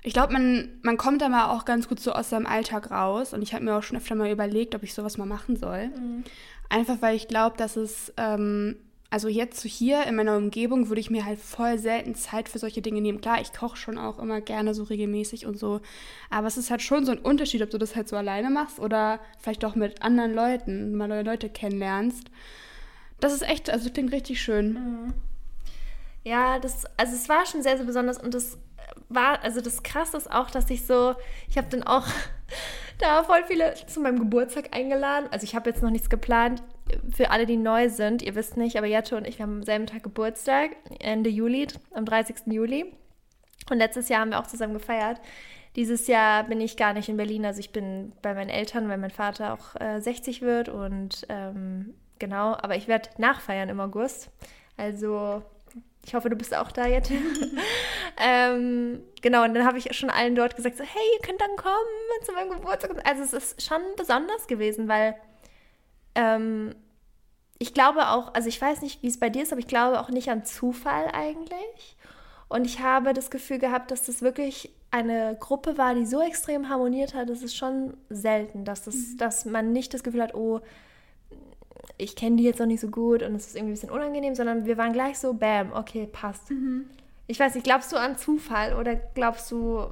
Ich 0.01 0.13
glaube, 0.13 0.33
man, 0.33 0.79
man 0.81 0.97
kommt 0.97 1.21
da 1.21 1.29
mal 1.29 1.49
auch 1.49 1.63
ganz 1.63 1.87
gut 1.87 1.99
so 1.99 2.11
aus 2.13 2.29
seinem 2.29 2.45
Alltag 2.45 2.91
raus. 2.91 3.33
Und 3.33 3.41
ich 3.41 3.53
habe 3.53 3.63
mir 3.63 3.75
auch 3.75 3.83
schon 3.83 3.97
öfter 3.97 4.15
mal 4.15 4.31
überlegt, 4.31 4.75
ob 4.75 4.83
ich 4.83 4.93
sowas 4.93 5.17
mal 5.17 5.25
machen 5.25 5.55
soll. 5.55 5.87
Mhm. 5.87 6.23
Einfach 6.67 7.01
weil 7.01 7.15
ich 7.15 7.27
glaube, 7.27 7.55
dass 7.55 7.77
es 7.77 8.11
ähm, 8.17 8.75
also 9.13 9.27
jetzt 9.27 9.59
so 9.59 9.69
hier 9.69 10.07
in 10.07 10.15
meiner 10.15 10.35
Umgebung 10.35 10.89
würde 10.89 10.99
ich 10.99 11.11
mir 11.11 11.23
halt 11.23 11.37
voll 11.37 11.77
selten 11.77 12.15
Zeit 12.15 12.49
für 12.49 12.57
solche 12.57 12.81
Dinge 12.81 12.99
nehmen. 12.99 13.21
Klar, 13.21 13.39
ich 13.41 13.53
koche 13.53 13.77
schon 13.77 13.99
auch 13.99 14.17
immer 14.17 14.41
gerne 14.41 14.73
so 14.73 14.81
regelmäßig 14.81 15.45
und 15.45 15.59
so, 15.59 15.81
aber 16.31 16.47
es 16.47 16.57
ist 16.57 16.71
halt 16.71 16.81
schon 16.81 17.05
so 17.05 17.11
ein 17.11 17.19
Unterschied, 17.19 17.61
ob 17.61 17.69
du 17.69 17.77
das 17.77 17.95
halt 17.95 18.09
so 18.09 18.15
alleine 18.15 18.49
machst 18.49 18.79
oder 18.79 19.19
vielleicht 19.37 19.65
auch 19.65 19.75
mit 19.75 20.01
anderen 20.01 20.33
Leuten, 20.33 20.95
mal 20.95 21.07
neue 21.07 21.21
Leute 21.21 21.47
kennenlernst. 21.47 22.31
Das 23.19 23.33
ist 23.33 23.43
echt, 23.43 23.69
also 23.69 23.91
klingt 23.91 24.11
richtig 24.11 24.41
schön. 24.41 24.73
Mhm. 24.73 25.13
Ja, 26.23 26.57
das, 26.57 26.85
also 26.97 27.13
es 27.13 27.29
war 27.29 27.45
schon 27.45 27.61
sehr, 27.61 27.77
sehr 27.77 27.85
besonders 27.85 28.17
und 28.17 28.33
das 28.33 28.57
war, 29.09 29.43
also 29.43 29.61
das 29.61 29.83
Krasse 29.83 30.17
ist 30.17 30.31
auch, 30.31 30.49
dass 30.49 30.71
ich 30.71 30.87
so, 30.87 31.13
ich 31.51 31.59
habe 31.59 31.67
dann 31.69 31.83
auch 31.83 32.07
da 32.97 33.23
voll 33.23 33.43
viele 33.45 33.75
zu 33.85 33.99
meinem 33.99 34.17
Geburtstag 34.17 34.75
eingeladen. 34.75 35.27
Also 35.29 35.43
ich 35.43 35.53
habe 35.53 35.69
jetzt 35.69 35.83
noch 35.83 35.91
nichts 35.91 36.09
geplant 36.09 36.63
für 37.13 37.31
alle, 37.31 37.45
die 37.45 37.57
neu 37.57 37.89
sind, 37.89 38.21
ihr 38.21 38.35
wisst 38.35 38.57
nicht, 38.57 38.77
aber 38.77 38.87
Jette 38.87 39.15
und 39.17 39.27
ich, 39.27 39.37
wir 39.37 39.43
haben 39.43 39.57
am 39.57 39.63
selben 39.63 39.85
Tag 39.85 40.03
Geburtstag, 40.03 40.71
Ende 40.99 41.29
Juli, 41.29 41.67
am 41.93 42.05
30. 42.05 42.47
Juli. 42.47 42.85
Und 43.69 43.77
letztes 43.77 44.09
Jahr 44.09 44.21
haben 44.21 44.31
wir 44.31 44.39
auch 44.39 44.47
zusammen 44.47 44.73
gefeiert. 44.73 45.21
Dieses 45.75 46.07
Jahr 46.07 46.43
bin 46.43 46.61
ich 46.61 46.77
gar 46.77 46.93
nicht 46.93 47.09
in 47.09 47.17
Berlin, 47.17 47.45
also 47.45 47.59
ich 47.59 47.71
bin 47.71 48.13
bei 48.21 48.33
meinen 48.33 48.49
Eltern, 48.49 48.89
weil 48.89 48.97
mein 48.97 49.11
Vater 49.11 49.53
auch 49.53 49.79
äh, 49.81 49.99
60 49.99 50.41
wird 50.41 50.69
und 50.69 51.25
ähm, 51.29 51.95
genau, 52.19 52.53
aber 52.53 52.75
ich 52.75 52.87
werde 52.87 53.09
nachfeiern 53.17 53.69
im 53.69 53.79
August. 53.79 54.29
Also 54.77 55.41
ich 56.05 56.13
hoffe, 56.13 56.29
du 56.29 56.35
bist 56.35 56.55
auch 56.55 56.71
da 56.71 56.85
jetzt. 56.85 57.11
ähm, 58.23 59.01
genau, 59.21 59.43
und 59.45 59.53
dann 59.53 59.65
habe 59.65 59.77
ich 59.77 59.95
schon 59.95 60.09
allen 60.09 60.35
dort 60.35 60.55
gesagt, 60.55 60.77
so, 60.77 60.83
hey, 60.83 61.01
ihr 61.15 61.25
könnt 61.25 61.41
dann 61.41 61.55
kommen 61.55 62.23
zu 62.23 62.33
meinem 62.33 62.51
Geburtstag. 62.51 62.91
Also 63.07 63.23
es 63.23 63.33
ist 63.33 63.63
schon 63.63 63.81
besonders 63.97 64.47
gewesen, 64.47 64.87
weil 64.87 65.15
ähm, 66.15 66.75
ich 67.59 67.73
glaube 67.73 68.09
auch, 68.09 68.33
also 68.33 68.49
ich 68.49 68.61
weiß 68.61 68.81
nicht, 68.81 69.03
wie 69.03 69.07
es 69.07 69.19
bei 69.19 69.29
dir 69.29 69.43
ist, 69.43 69.51
aber 69.51 69.59
ich 69.59 69.67
glaube 69.67 69.99
auch 69.99 70.09
nicht 70.09 70.29
an 70.29 70.45
Zufall 70.45 71.07
eigentlich. 71.13 71.97
Und 72.49 72.65
ich 72.65 72.79
habe 72.81 73.13
das 73.13 73.31
Gefühl 73.31 73.57
gehabt, 73.57 73.89
dass 73.89 74.05
das 74.05 74.21
wirklich 74.21 74.71
eine 74.91 75.35
Gruppe 75.39 75.77
war, 75.77 75.95
die 75.95 76.05
so 76.05 76.21
extrem 76.21 76.69
harmoniert 76.69 77.15
hat. 77.15 77.29
Das 77.29 77.41
ist 77.41 77.55
schon 77.55 77.97
selten, 78.09 78.63
dass, 78.63 78.83
das, 78.83 78.95
mhm. 78.95 79.17
dass 79.17 79.45
man 79.45 79.71
nicht 79.73 79.93
das 79.93 80.03
Gefühl 80.03 80.21
hat, 80.21 80.35
oh, 80.35 80.61
ich 81.97 82.15
kenne 82.15 82.35
die 82.35 82.43
jetzt 82.43 82.59
noch 82.59 82.67
nicht 82.67 82.79
so 82.79 82.89
gut 82.89 83.23
und 83.23 83.35
es 83.35 83.47
ist 83.47 83.55
irgendwie 83.55 83.71
ein 83.71 83.75
bisschen 83.75 83.89
unangenehm, 83.89 84.35
sondern 84.35 84.65
wir 84.65 84.77
waren 84.77 84.93
gleich 84.93 85.17
so, 85.17 85.33
bam, 85.33 85.71
okay, 85.73 86.07
passt. 86.11 86.51
Mhm. 86.51 86.85
Ich 87.27 87.39
weiß 87.39 87.55
nicht, 87.55 87.63
glaubst 87.63 87.91
du 87.91 87.97
an 87.97 88.17
Zufall 88.17 88.75
oder 88.75 88.95
glaubst 88.95 89.49
du, 89.51 89.87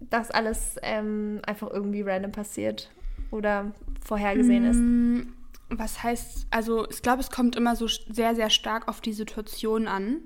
dass 0.00 0.30
alles 0.30 0.76
ähm, 0.82 1.40
einfach 1.44 1.70
irgendwie 1.70 2.02
random 2.02 2.32
passiert? 2.32 2.90
Oder 3.30 3.72
vorhergesehen 4.04 4.64
ist? 4.64 4.78
Mm, 4.78 5.32
was 5.68 6.02
heißt, 6.02 6.46
also 6.50 6.88
ich 6.88 7.02
glaube, 7.02 7.20
es 7.20 7.30
kommt 7.30 7.56
immer 7.56 7.76
so 7.76 7.88
sehr, 7.88 8.34
sehr 8.34 8.50
stark 8.50 8.88
auf 8.88 9.00
die 9.00 9.12
Situation 9.12 9.88
an. 9.88 10.20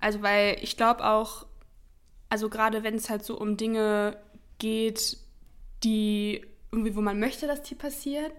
Also 0.00 0.22
weil 0.22 0.56
ich 0.62 0.76
glaube 0.76 1.04
auch, 1.04 1.46
also 2.28 2.48
gerade 2.48 2.82
wenn 2.82 2.94
es 2.94 3.10
halt 3.10 3.24
so 3.24 3.38
um 3.38 3.56
Dinge 3.56 4.16
geht, 4.58 5.18
die 5.84 6.46
irgendwie, 6.72 6.94
wo 6.94 7.00
man 7.00 7.18
möchte, 7.18 7.46
dass 7.46 7.62
die 7.62 7.74
passieren, 7.74 8.30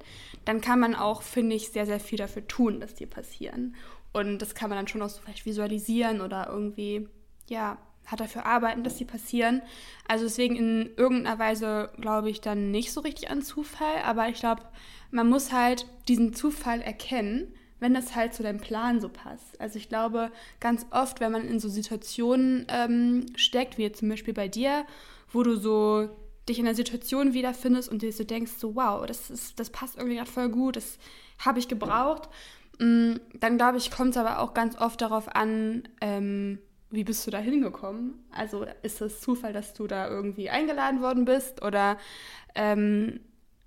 dann 0.45 0.61
kann 0.61 0.79
man 0.79 0.95
auch, 0.95 1.21
finde 1.21 1.55
ich, 1.55 1.69
sehr, 1.69 1.85
sehr 1.85 1.99
viel 1.99 2.17
dafür 2.17 2.47
tun, 2.47 2.79
dass 2.79 2.95
die 2.95 3.05
passieren. 3.05 3.75
Und 4.13 4.39
das 4.39 4.55
kann 4.55 4.69
man 4.69 4.77
dann 4.77 4.87
schon 4.87 5.01
auch 5.01 5.09
so 5.09 5.21
vielleicht 5.21 5.45
visualisieren 5.45 6.21
oder 6.21 6.47
irgendwie, 6.49 7.07
ja, 7.49 7.77
hat 8.05 8.19
dafür 8.19 8.45
arbeiten, 8.45 8.83
dass 8.83 8.97
sie 8.97 9.05
passieren. 9.05 9.61
Also 10.07 10.25
deswegen 10.25 10.55
in 10.55 10.89
irgendeiner 10.97 11.39
Weise 11.39 11.89
glaube 11.99 12.29
ich 12.29 12.41
dann 12.41 12.71
nicht 12.71 12.91
so 12.91 13.01
richtig 13.01 13.29
an 13.29 13.41
Zufall, 13.41 14.01
aber 14.03 14.27
ich 14.29 14.39
glaube, 14.39 14.63
man 15.11 15.29
muss 15.29 15.51
halt 15.51 15.85
diesen 16.07 16.33
Zufall 16.33 16.81
erkennen, 16.81 17.53
wenn 17.79 17.93
das 17.93 18.15
halt 18.15 18.33
zu 18.33 18.43
deinem 18.43 18.59
Plan 18.59 19.01
so 19.01 19.09
passt. 19.09 19.59
Also 19.59 19.77
ich 19.77 19.89
glaube, 19.89 20.31
ganz 20.59 20.85
oft, 20.91 21.19
wenn 21.19 21.31
man 21.31 21.47
in 21.47 21.59
so 21.59 21.67
Situationen 21.67 22.67
ähm, 22.69 23.25
steckt, 23.35 23.77
wie 23.77 23.83
jetzt 23.83 23.99
zum 23.99 24.09
Beispiel 24.09 24.33
bei 24.33 24.47
dir, 24.47 24.85
wo 25.31 25.43
du 25.43 25.55
so 25.55 26.09
dich 26.47 26.59
in 26.59 26.65
einer 26.65 26.75
Situation 26.75 27.33
wiederfindest 27.33 27.89
und 27.89 28.01
dir 28.01 28.11
so 28.11 28.23
denkst, 28.23 28.53
so 28.57 28.75
wow, 28.75 29.05
das, 29.05 29.29
ist, 29.29 29.59
das 29.59 29.69
passt 29.69 29.97
irgendwie 29.97 30.17
gerade 30.17 30.29
voll 30.29 30.49
gut, 30.49 30.75
das 30.75 30.97
habe 31.39 31.59
ich 31.59 31.67
gebraucht, 31.67 32.29
mm, 32.79 33.13
dann 33.39 33.57
glaube 33.57 33.77
ich, 33.77 33.91
kommt 33.91 34.11
es 34.11 34.17
aber 34.17 34.39
auch 34.39 34.53
ganz 34.53 34.79
oft 34.79 35.01
darauf 35.01 35.33
an, 35.35 35.83
ähm, 36.01 36.59
wie 36.91 37.03
bist 37.03 37.25
du 37.25 37.31
da 37.31 37.39
hingekommen? 37.39 38.13
Also 38.31 38.65
ist 38.83 39.01
es 39.01 39.21
Zufall, 39.21 39.53
dass 39.53 39.73
du 39.73 39.87
da 39.87 40.09
irgendwie 40.09 40.49
eingeladen 40.49 41.01
worden 41.01 41.25
bist 41.25 41.63
oder 41.63 41.97
ähm, 42.53 43.21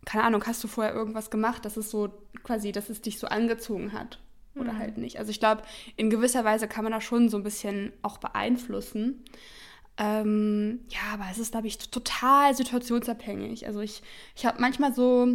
keine 0.04 0.24
Ahnung, 0.24 0.44
hast 0.46 0.62
du 0.62 0.68
vorher 0.68 0.94
irgendwas 0.94 1.30
gemacht, 1.30 1.64
dass 1.64 1.76
es 1.76 1.90
so 1.90 2.12
quasi, 2.42 2.72
dass 2.72 2.90
es 2.90 3.00
dich 3.00 3.18
so 3.18 3.26
angezogen 3.26 3.92
hat 3.92 4.20
oder 4.54 4.74
mhm. 4.74 4.78
halt 4.78 4.98
nicht? 4.98 5.18
Also 5.18 5.30
ich 5.30 5.40
glaube, 5.40 5.62
in 5.96 6.10
gewisser 6.10 6.44
Weise 6.44 6.68
kann 6.68 6.84
man 6.84 6.92
da 6.92 7.00
schon 7.00 7.28
so 7.28 7.36
ein 7.36 7.42
bisschen 7.42 7.92
auch 8.02 8.18
beeinflussen. 8.18 9.24
Ähm, 9.96 10.80
ja, 10.88 11.14
aber 11.14 11.24
es 11.30 11.38
ist, 11.38 11.52
glaube 11.52 11.68
ich, 11.68 11.78
total 11.78 12.54
situationsabhängig. 12.54 13.66
Also 13.66 13.80
ich, 13.80 14.02
ich 14.34 14.44
habe 14.44 14.60
manchmal 14.60 14.92
so 14.92 15.28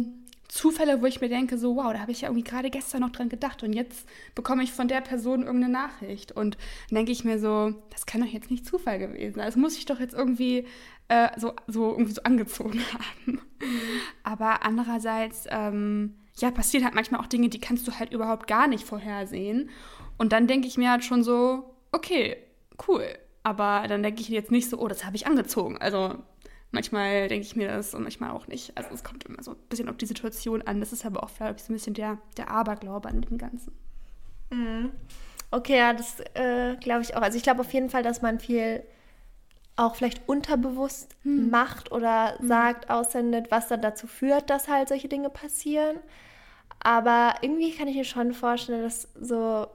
Zufälle, 0.50 1.00
wo 1.00 1.06
ich 1.06 1.20
mir 1.20 1.28
denke, 1.28 1.58
so, 1.58 1.76
wow, 1.76 1.92
da 1.92 2.00
habe 2.00 2.10
ich 2.10 2.22
ja 2.22 2.28
irgendwie 2.28 2.42
gerade 2.42 2.70
gestern 2.70 3.02
noch 3.02 3.10
dran 3.10 3.28
gedacht 3.28 3.62
und 3.62 3.72
jetzt 3.72 4.08
bekomme 4.34 4.64
ich 4.64 4.72
von 4.72 4.88
der 4.88 5.00
Person 5.00 5.44
irgendeine 5.44 5.72
Nachricht. 5.72 6.32
Und 6.32 6.58
dann 6.88 6.96
denke 6.96 7.12
ich 7.12 7.24
mir 7.24 7.38
so, 7.38 7.72
das 7.90 8.04
kann 8.04 8.20
doch 8.20 8.26
jetzt 8.26 8.50
nicht 8.50 8.66
Zufall 8.66 8.98
gewesen 8.98 9.36
sein. 9.36 9.46
Das 9.46 9.54
muss 9.54 9.76
ich 9.76 9.86
doch 9.86 10.00
jetzt 10.00 10.14
irgendwie 10.14 10.66
äh, 11.06 11.28
so, 11.38 11.54
so 11.68 11.92
irgendwie 11.92 12.12
so 12.12 12.22
angezogen 12.24 12.80
haben. 12.92 13.40
Aber 14.24 14.64
andererseits, 14.64 15.44
ähm, 15.50 16.16
ja, 16.38 16.50
passieren 16.50 16.84
halt 16.84 16.96
manchmal 16.96 17.20
auch 17.20 17.26
Dinge, 17.26 17.48
die 17.48 17.60
kannst 17.60 17.86
du 17.86 17.92
halt 17.92 18.12
überhaupt 18.12 18.48
gar 18.48 18.66
nicht 18.66 18.84
vorhersehen. 18.84 19.70
Und 20.18 20.32
dann 20.32 20.48
denke 20.48 20.66
ich 20.66 20.76
mir 20.76 20.90
halt 20.90 21.04
schon 21.04 21.22
so, 21.22 21.76
okay, 21.92 22.36
cool. 22.88 23.06
Aber 23.44 23.86
dann 23.88 24.02
denke 24.02 24.20
ich 24.20 24.28
jetzt 24.28 24.50
nicht 24.50 24.68
so, 24.68 24.78
oh, 24.78 24.88
das 24.88 25.04
habe 25.04 25.14
ich 25.14 25.28
angezogen. 25.28 25.78
Also 25.78 26.16
Manchmal 26.72 27.28
denke 27.28 27.46
ich 27.46 27.56
mir 27.56 27.68
das 27.68 27.94
und 27.94 28.02
manchmal 28.02 28.30
auch 28.30 28.46
nicht. 28.46 28.76
Also 28.76 28.90
es 28.94 29.02
kommt 29.02 29.24
immer 29.24 29.42
so 29.42 29.52
ein 29.52 29.56
bisschen 29.68 29.88
auf 29.88 29.96
die 29.96 30.06
Situation 30.06 30.62
an. 30.62 30.80
Das 30.80 30.92
ist 30.92 31.04
aber 31.04 31.24
auch, 31.24 31.34
glaube 31.34 31.54
ich, 31.56 31.64
so 31.64 31.72
ein 31.72 31.76
bisschen 31.76 31.94
der, 31.94 32.18
der 32.36 32.48
Aberglaube 32.50 33.08
an 33.08 33.22
dem 33.22 33.38
Ganzen. 33.38 33.72
Mhm. 34.50 34.90
Okay, 35.50 35.78
ja, 35.78 35.92
das 35.92 36.20
äh, 36.34 36.76
glaube 36.76 37.02
ich 37.02 37.16
auch. 37.16 37.22
Also 37.22 37.36
ich 37.36 37.42
glaube 37.42 37.60
auf 37.60 37.72
jeden 37.72 37.90
Fall, 37.90 38.04
dass 38.04 38.22
man 38.22 38.38
viel 38.38 38.84
auch 39.74 39.96
vielleicht 39.96 40.28
unterbewusst 40.28 41.16
hm. 41.22 41.50
macht 41.50 41.90
oder 41.90 42.38
hm. 42.38 42.46
sagt, 42.46 42.90
aussendet, 42.90 43.50
was 43.50 43.68
dann 43.68 43.80
dazu 43.80 44.06
führt, 44.06 44.50
dass 44.50 44.68
halt 44.68 44.88
solche 44.88 45.08
Dinge 45.08 45.30
passieren. 45.30 45.96
Aber 46.80 47.34
irgendwie 47.40 47.72
kann 47.72 47.88
ich 47.88 47.96
mir 47.96 48.04
schon 48.04 48.32
vorstellen, 48.32 48.82
dass 48.82 49.08
so 49.20 49.66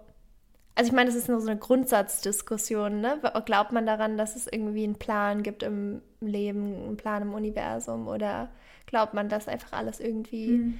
also 0.76 0.90
ich 0.90 0.94
meine, 0.94 1.10
das 1.10 1.16
ist 1.16 1.30
nur 1.30 1.40
so 1.40 1.50
eine 1.50 1.60
Grundsatzdiskussion, 1.60 3.00
ne? 3.00 3.20
Glaubt 3.46 3.72
man 3.72 3.86
daran, 3.86 4.18
dass 4.18 4.36
es 4.36 4.46
irgendwie 4.48 4.84
einen 4.84 4.96
Plan 4.96 5.42
gibt 5.42 5.64
im 5.64 6.02
Leben, 6.20 6.76
einen 6.84 6.98
Plan 6.98 7.22
im 7.22 7.34
Universum 7.34 8.08
oder 8.08 8.50
glaubt 8.86 9.14
man, 9.14 9.30
dass 9.30 9.48
einfach 9.48 9.72
alles 9.72 10.02
irgendwie, 10.02 10.50
mhm. 10.50 10.80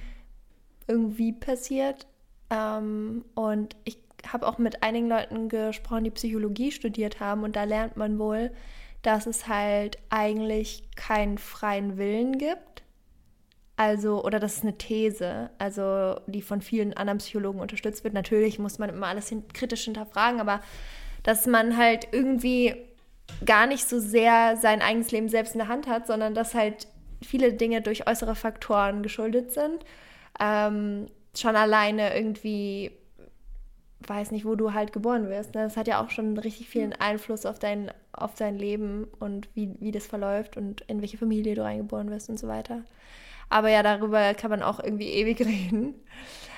irgendwie 0.86 1.32
passiert? 1.32 2.06
Ähm, 2.50 3.24
und 3.34 3.74
ich 3.84 3.98
habe 4.30 4.46
auch 4.46 4.58
mit 4.58 4.82
einigen 4.82 5.08
Leuten 5.08 5.48
gesprochen, 5.48 6.04
die 6.04 6.10
Psychologie 6.10 6.72
studiert 6.72 7.18
haben 7.20 7.42
und 7.42 7.56
da 7.56 7.64
lernt 7.64 7.96
man 7.96 8.18
wohl, 8.18 8.50
dass 9.00 9.26
es 9.26 9.48
halt 9.48 9.98
eigentlich 10.10 10.90
keinen 10.94 11.38
freien 11.38 11.96
Willen 11.96 12.36
gibt 12.36 12.82
also, 13.76 14.24
oder 14.24 14.40
das 14.40 14.56
ist 14.56 14.62
eine 14.62 14.78
These, 14.78 15.50
also 15.58 16.18
die 16.26 16.40
von 16.40 16.62
vielen 16.62 16.94
anderen 16.94 17.18
Psychologen 17.18 17.60
unterstützt 17.60 18.04
wird. 18.04 18.14
Natürlich 18.14 18.58
muss 18.58 18.78
man 18.78 18.88
immer 18.88 19.08
alles 19.08 19.28
hin 19.28 19.44
kritisch 19.52 19.84
hinterfragen, 19.84 20.40
aber 20.40 20.60
dass 21.22 21.46
man 21.46 21.76
halt 21.76 22.08
irgendwie 22.12 22.74
gar 23.44 23.66
nicht 23.66 23.86
so 23.86 24.00
sehr 24.00 24.56
sein 24.56 24.80
eigenes 24.80 25.10
Leben 25.10 25.28
selbst 25.28 25.54
in 25.54 25.58
der 25.58 25.68
Hand 25.68 25.88
hat, 25.88 26.06
sondern 26.06 26.34
dass 26.34 26.54
halt 26.54 26.86
viele 27.22 27.52
Dinge 27.52 27.82
durch 27.82 28.06
äußere 28.06 28.34
Faktoren 28.34 29.02
geschuldet 29.02 29.52
sind. 29.52 29.84
Ähm, 30.40 31.08
schon 31.34 31.56
alleine 31.56 32.16
irgendwie, 32.16 32.92
weiß 34.06 34.30
nicht, 34.30 34.46
wo 34.46 34.54
du 34.54 34.72
halt 34.72 34.92
geboren 34.92 35.28
wirst. 35.28 35.54
Ne? 35.54 35.64
Das 35.64 35.76
hat 35.76 35.86
ja 35.86 36.02
auch 36.02 36.10
schon 36.10 36.38
richtig 36.38 36.68
vielen 36.68 36.94
Einfluss 36.94 37.44
auf 37.44 37.58
dein, 37.58 37.90
auf 38.12 38.34
dein 38.34 38.56
Leben 38.56 39.06
und 39.18 39.48
wie, 39.54 39.74
wie 39.80 39.92
das 39.92 40.06
verläuft 40.06 40.56
und 40.56 40.82
in 40.82 41.02
welche 41.02 41.18
Familie 41.18 41.54
du 41.54 41.62
reingeboren 41.62 42.10
wirst 42.10 42.30
und 42.30 42.38
so 42.38 42.48
weiter. 42.48 42.82
Aber 43.48 43.68
ja, 43.68 43.82
darüber 43.82 44.34
kann 44.34 44.50
man 44.50 44.62
auch 44.62 44.80
irgendwie 44.80 45.10
ewig 45.10 45.40
reden. 45.46 45.94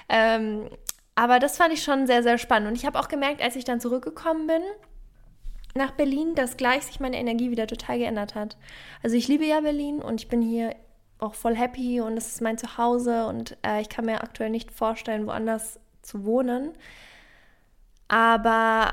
Ähm, 0.08 0.68
aber 1.14 1.38
das 1.38 1.56
fand 1.56 1.72
ich 1.72 1.82
schon 1.82 2.06
sehr, 2.06 2.22
sehr 2.22 2.38
spannend. 2.38 2.68
Und 2.68 2.76
ich 2.76 2.86
habe 2.86 2.98
auch 2.98 3.08
gemerkt, 3.08 3.42
als 3.42 3.56
ich 3.56 3.64
dann 3.64 3.80
zurückgekommen 3.80 4.46
bin 4.46 4.62
nach 5.74 5.92
Berlin, 5.92 6.34
dass 6.34 6.56
gleich 6.56 6.84
sich 6.84 7.00
meine 7.00 7.18
Energie 7.18 7.50
wieder 7.50 7.66
total 7.66 7.98
geändert 7.98 8.34
hat. 8.34 8.56
Also 9.02 9.16
ich 9.16 9.28
liebe 9.28 9.44
ja 9.44 9.60
Berlin 9.60 10.00
und 10.00 10.20
ich 10.20 10.28
bin 10.28 10.42
hier 10.42 10.74
auch 11.18 11.34
voll 11.34 11.56
happy 11.56 12.00
und 12.00 12.16
es 12.16 12.28
ist 12.28 12.42
mein 12.42 12.58
Zuhause 12.58 13.26
und 13.26 13.56
äh, 13.66 13.80
ich 13.80 13.88
kann 13.88 14.04
mir 14.04 14.22
aktuell 14.22 14.50
nicht 14.50 14.70
vorstellen, 14.70 15.26
woanders 15.26 15.80
zu 16.02 16.24
wohnen. 16.24 16.72
Aber 18.06 18.92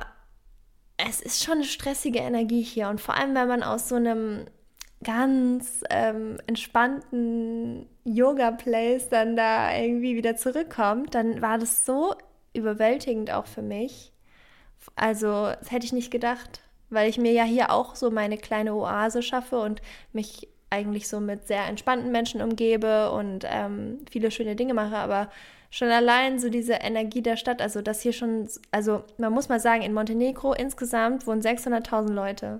es 0.97 1.21
ist 1.21 1.43
schon 1.43 1.55
eine 1.55 1.63
stressige 1.63 2.19
Energie 2.19 2.61
hier 2.61 2.89
und 2.89 3.01
vor 3.01 3.15
allem, 3.15 3.35
wenn 3.35 3.47
man 3.47 3.63
aus 3.63 3.89
so 3.89 3.95
einem 3.95 4.45
ganz 5.03 5.83
ähm, 5.89 6.37
entspannten 6.47 7.87
Yoga-Place 8.05 9.09
dann 9.09 9.35
da 9.35 9.75
irgendwie 9.75 10.15
wieder 10.15 10.35
zurückkommt, 10.35 11.15
dann 11.15 11.41
war 11.41 11.57
das 11.57 11.85
so 11.85 12.15
überwältigend 12.53 13.31
auch 13.31 13.45
für 13.45 13.61
mich. 13.61 14.13
Also, 14.95 15.51
das 15.59 15.71
hätte 15.71 15.85
ich 15.85 15.93
nicht 15.93 16.11
gedacht, 16.11 16.61
weil 16.89 17.09
ich 17.09 17.17
mir 17.17 17.31
ja 17.31 17.43
hier 17.43 17.71
auch 17.71 17.95
so 17.95 18.11
meine 18.11 18.37
kleine 18.37 18.73
Oase 18.73 19.21
schaffe 19.21 19.59
und 19.59 19.81
mich 20.13 20.47
eigentlich 20.69 21.07
so 21.07 21.19
mit 21.19 21.47
sehr 21.47 21.65
entspannten 21.65 22.11
Menschen 22.11 22.41
umgebe 22.41 23.11
und 23.11 23.45
ähm, 23.47 23.99
viele 24.09 24.31
schöne 24.31 24.55
Dinge 24.55 24.73
mache, 24.73 24.97
aber 24.97 25.29
schon 25.69 25.89
allein 25.89 26.39
so 26.39 26.49
diese 26.49 26.73
Energie 26.73 27.21
der 27.21 27.37
Stadt, 27.37 27.61
also 27.61 27.81
das 27.81 28.01
hier 28.01 28.13
schon, 28.13 28.47
also 28.71 29.03
man 29.17 29.33
muss 29.33 29.49
mal 29.49 29.59
sagen, 29.59 29.81
in 29.81 29.93
Montenegro 29.93 30.53
insgesamt 30.53 31.27
wohnen 31.27 31.41
600.000 31.41 32.11
Leute 32.11 32.59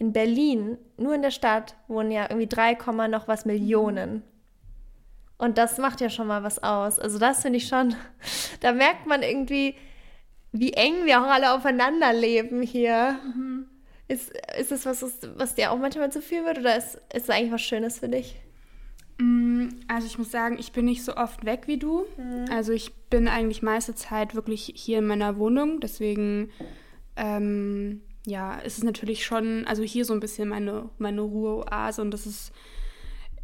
in 0.00 0.14
Berlin, 0.14 0.78
nur 0.96 1.14
in 1.14 1.20
der 1.20 1.30
Stadt, 1.30 1.76
wohnen 1.86 2.10
ja 2.10 2.22
irgendwie 2.30 2.46
3, 2.46 2.72
noch 3.08 3.28
was 3.28 3.44
Millionen. 3.44 4.22
Und 5.36 5.58
das 5.58 5.76
macht 5.76 6.00
ja 6.00 6.08
schon 6.08 6.26
mal 6.26 6.42
was 6.42 6.62
aus. 6.62 6.98
Also 6.98 7.18
das 7.18 7.42
finde 7.42 7.58
ich 7.58 7.68
schon, 7.68 7.94
da 8.60 8.72
merkt 8.72 9.06
man 9.06 9.22
irgendwie, 9.22 9.74
wie 10.52 10.72
eng 10.72 11.04
wir 11.04 11.20
auch 11.20 11.26
alle 11.28 11.52
aufeinander 11.52 12.14
leben 12.14 12.62
hier. 12.62 13.20
Mhm. 13.22 13.66
Ist, 14.08 14.32
ist 14.58 14.72
das 14.72 14.86
was, 14.86 15.18
was 15.36 15.54
dir 15.54 15.70
auch 15.70 15.78
manchmal 15.78 16.10
zu 16.10 16.22
viel 16.22 16.46
wird 16.46 16.58
oder 16.58 16.76
ist, 16.76 16.94
ist 17.12 17.24
es 17.24 17.30
eigentlich 17.30 17.52
was 17.52 17.62
Schönes 17.62 17.98
für 17.98 18.08
dich? 18.08 18.36
Mm, 19.18 19.68
also 19.86 20.06
ich 20.06 20.16
muss 20.16 20.30
sagen, 20.30 20.56
ich 20.58 20.72
bin 20.72 20.86
nicht 20.86 21.04
so 21.04 21.14
oft 21.14 21.44
weg 21.44 21.64
wie 21.66 21.76
du. 21.76 22.06
Mhm. 22.16 22.46
Also 22.50 22.72
ich 22.72 22.94
bin 23.10 23.28
eigentlich 23.28 23.60
meiste 23.60 23.94
Zeit 23.94 24.34
wirklich 24.34 24.72
hier 24.74 24.98
in 24.98 25.06
meiner 25.06 25.36
Wohnung. 25.36 25.78
Deswegen 25.80 26.50
ähm, 27.16 28.00
ja, 28.26 28.58
es 28.64 28.78
ist 28.78 28.84
natürlich 28.84 29.24
schon, 29.24 29.66
also 29.66 29.82
hier 29.82 30.04
so 30.04 30.12
ein 30.12 30.20
bisschen 30.20 30.48
meine, 30.48 30.88
meine 30.98 31.20
Ruheoase 31.22 32.02
und 32.02 32.10
das 32.10 32.26
ist, 32.26 32.52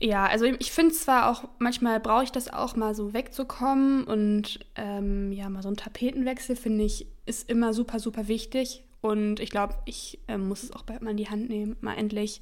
ja, 0.00 0.26
also 0.26 0.44
ich 0.44 0.72
finde 0.72 0.94
zwar 0.94 1.30
auch, 1.30 1.44
manchmal 1.58 2.00
brauche 2.00 2.24
ich 2.24 2.32
das 2.32 2.52
auch 2.52 2.76
mal 2.76 2.94
so 2.94 3.14
wegzukommen 3.14 4.04
und 4.04 4.60
ähm, 4.74 5.32
ja, 5.32 5.48
mal 5.48 5.62
so 5.62 5.70
ein 5.70 5.76
Tapetenwechsel 5.76 6.56
finde 6.56 6.84
ich 6.84 7.06
ist 7.24 7.50
immer 7.50 7.72
super, 7.72 7.98
super 7.98 8.28
wichtig 8.28 8.84
und 9.00 9.40
ich 9.40 9.50
glaube, 9.50 9.74
ich 9.84 10.20
äh, 10.28 10.38
muss 10.38 10.62
es 10.62 10.72
auch 10.72 10.82
bald 10.82 11.02
mal 11.02 11.10
in 11.10 11.16
die 11.16 11.28
Hand 11.28 11.48
nehmen, 11.48 11.76
mal 11.80 11.94
endlich, 11.94 12.40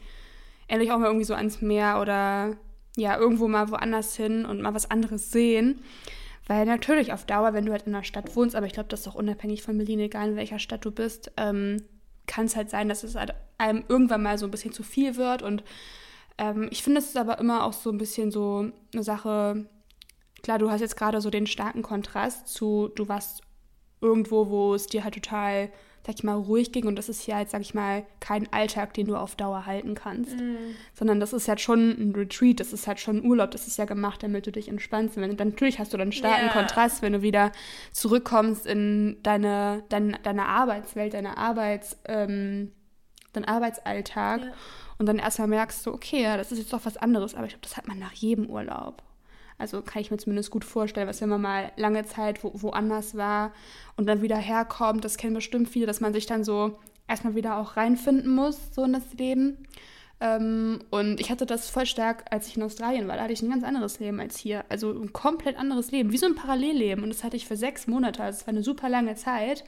endlich 0.67 0.93
auch 0.93 0.99
mal 0.99 1.07
irgendwie 1.07 1.25
so 1.25 1.35
ans 1.35 1.61
Meer 1.61 2.01
oder 2.01 2.57
ja, 2.97 3.19
irgendwo 3.19 3.49
mal 3.49 3.71
woanders 3.71 4.17
hin 4.17 4.45
und 4.45 4.61
mal 4.61 4.75
was 4.75 4.91
anderes 4.91 5.31
sehen. 5.31 5.81
Weil 6.47 6.67
natürlich 6.67 7.13
auf 7.13 7.25
Dauer, 7.25 7.55
wenn 7.55 7.65
du 7.65 7.73
halt 7.73 7.87
in 7.87 7.95
einer 7.95 8.05
Stadt 8.05 8.37
wohnst, 8.37 8.55
aber 8.55 8.67
ich 8.67 8.75
glaube, 8.75 8.89
das 8.89 9.01
ist 9.01 9.09
auch 9.09 9.15
unabhängig 9.15 9.63
von 9.63 9.79
Berlin, 9.79 10.01
egal 10.01 10.31
in 10.31 10.37
welcher 10.37 10.59
Stadt 10.59 10.85
du 10.85 10.91
bist, 10.91 11.33
ähm, 11.39 11.83
kann 12.27 12.47
es 12.47 12.57
halt 12.57 12.71
sein, 12.71 12.89
dass 12.89 13.03
es 13.03 13.15
halt 13.15 13.35
einem 13.59 13.85
irgendwann 13.89 14.23
mal 14.23 14.39
so 14.39 14.47
ein 14.47 14.51
bisschen 14.51 14.73
zu 14.73 14.83
viel 14.83 15.17
wird. 15.17 15.43
Und 15.43 15.63
ähm, 16.39 16.69
ich 16.71 16.83
finde, 16.83 16.99
es 16.99 17.07
ist 17.07 17.17
aber 17.17 17.39
immer 17.39 17.65
auch 17.65 17.73
so 17.73 17.91
ein 17.91 17.99
bisschen 17.99 18.31
so 18.31 18.71
eine 18.93 19.03
Sache. 19.03 19.67
Klar, 20.43 20.59
du 20.59 20.71
hast 20.71 20.81
jetzt 20.81 20.97
gerade 20.97 21.21
so 21.21 21.31
den 21.31 21.47
starken 21.47 21.83
Kontrast 21.83 22.49
zu, 22.49 22.91
du 22.95 23.09
warst 23.09 23.43
irgendwo, 24.01 24.49
wo 24.49 24.75
es 24.75 24.87
dir 24.87 25.05
halt 25.05 25.15
total 25.15 25.71
sag 26.07 26.17
ich 26.17 26.25
mal, 26.25 26.35
ruhig 26.35 26.71
ging. 26.73 26.87
Und 26.87 26.97
das 26.97 27.09
ist 27.09 27.27
ja 27.27 27.41
jetzt, 27.41 27.53
sag 27.53 27.63
ich 27.63 27.73
mal, 27.73 28.05
kein 28.21 28.53
Alltag, 28.53 28.93
den 28.95 29.07
du 29.07 29.17
auf 29.17 29.37
Dauer 29.37 29.65
halten 29.65 29.95
kannst. 29.95 30.37
Mhm. 30.39 30.57
Sondern 30.93 31.19
das 31.19 31.33
ist 31.33 31.49
halt 31.49 31.61
schon 31.61 31.91
ein 31.91 32.15
Retreat, 32.15 32.61
das 32.61 32.73
ist 32.73 32.87
halt 32.87 33.01
schon 33.01 33.19
ein 33.19 33.25
Urlaub, 33.25 33.51
das 33.51 33.67
ist 33.67 33.79
ja 33.79 33.87
gemacht, 33.87 34.23
damit 34.23 34.47
du 34.47 34.53
dich 34.53 34.69
entspannst. 34.69 35.17
Wenn, 35.17 35.37
dann, 35.37 35.49
natürlich 35.49 35.79
hast 35.79 35.95
du 35.95 35.97
dann 35.97 36.13
starken 36.13 36.47
yeah. 36.47 36.53
Kontrast, 36.53 37.01
wenn 37.01 37.15
du 37.15 37.23
wieder 37.23 37.53
zurückkommst 37.93 38.67
in 38.67 39.17
deine, 39.23 39.83
dein, 39.89 40.19
deine 40.23 40.47
Arbeitswelt, 40.47 41.15
deine 41.15 41.39
Arbeits, 41.39 41.97
ähm, 42.05 42.73
deinen 43.33 43.47
Arbeitsalltag. 43.47 44.43
Ja. 44.43 44.53
Und 44.99 45.07
dann 45.07 45.19
erstmal 45.19 45.49
merkst 45.49 45.87
du, 45.87 45.93
okay, 45.93 46.23
ja, 46.23 46.37
das 46.37 46.53
ist 46.53 46.59
jetzt 46.59 46.73
doch 46.73 46.85
was 46.85 46.99
anderes. 46.99 47.35
Aber 47.35 47.47
ich 47.47 47.53
glaube, 47.53 47.65
das 47.65 47.77
hat 47.79 47.89
man 47.89 47.99
nach 47.99 48.13
jedem 48.13 48.49
Urlaub. 48.49 49.03
Also 49.59 49.83
kann 49.83 50.03
ich 50.03 50.11
mir 50.11 50.17
zumindest 50.17 50.51
gut 50.51 50.65
vorstellen, 50.65 51.09
was 51.09 51.21
wenn 51.21 51.29
man 51.29 51.41
mal 51.41 51.73
lange 51.77 52.05
Zeit 52.05 52.43
wo, 52.43 52.53
woanders 52.55 53.17
war 53.17 53.53
und 53.97 54.07
dann 54.07 54.23
wieder 54.23 54.37
herkommt, 54.37 55.05
das 55.05 55.17
kennen 55.17 55.35
bestimmt 55.35 55.69
viele, 55.69 55.87
dass 55.87 56.01
man 56.01 56.13
sich 56.13 56.27
dann 56.27 56.45
so 56.45 56.79
erstmal 57.09 57.35
wieder 57.35 57.59
auch 57.59 57.77
reinfinden 57.77 58.35
muss, 58.35 58.75
so 58.75 58.85
in 58.85 58.93
das 58.93 59.13
Leben. 59.15 59.67
Ähm, 60.21 60.81
und 60.91 61.21
ich 61.21 61.31
hatte 61.31 61.47
das 61.47 61.69
voll 61.69 61.87
stark, 61.87 62.25
als 62.31 62.47
ich 62.49 62.57
in 62.57 62.63
Australien 62.63 63.09
war. 63.09 63.17
Da 63.17 63.25
hatte 63.25 63.33
ich 63.33 63.43
ein 63.43 63.51
ganz 63.51 63.65
anderes 63.65 63.99
Leben 64.01 64.21
als 64.21 64.39
hier. 64.39 64.65
Also 64.69 64.91
ein 64.91 65.13
komplett 65.13 65.59
anderes 65.59 65.91
Leben, 65.91 66.13
wie 66.13 66.19
so 66.19 66.27
ein 66.27 66.35
Parallelleben. 66.35 67.05
Und 67.05 67.11
das 67.11 67.25
hatte 67.25 67.37
ich 67.37 67.47
für 67.47 67.57
sechs 67.57 67.87
Monate. 67.87 68.23
Also 68.23 68.41
es 68.41 68.47
war 68.47 68.55
eine 68.55 68.63
super 68.63 68.89
lange 68.89 69.17
Zeit. 69.17 69.65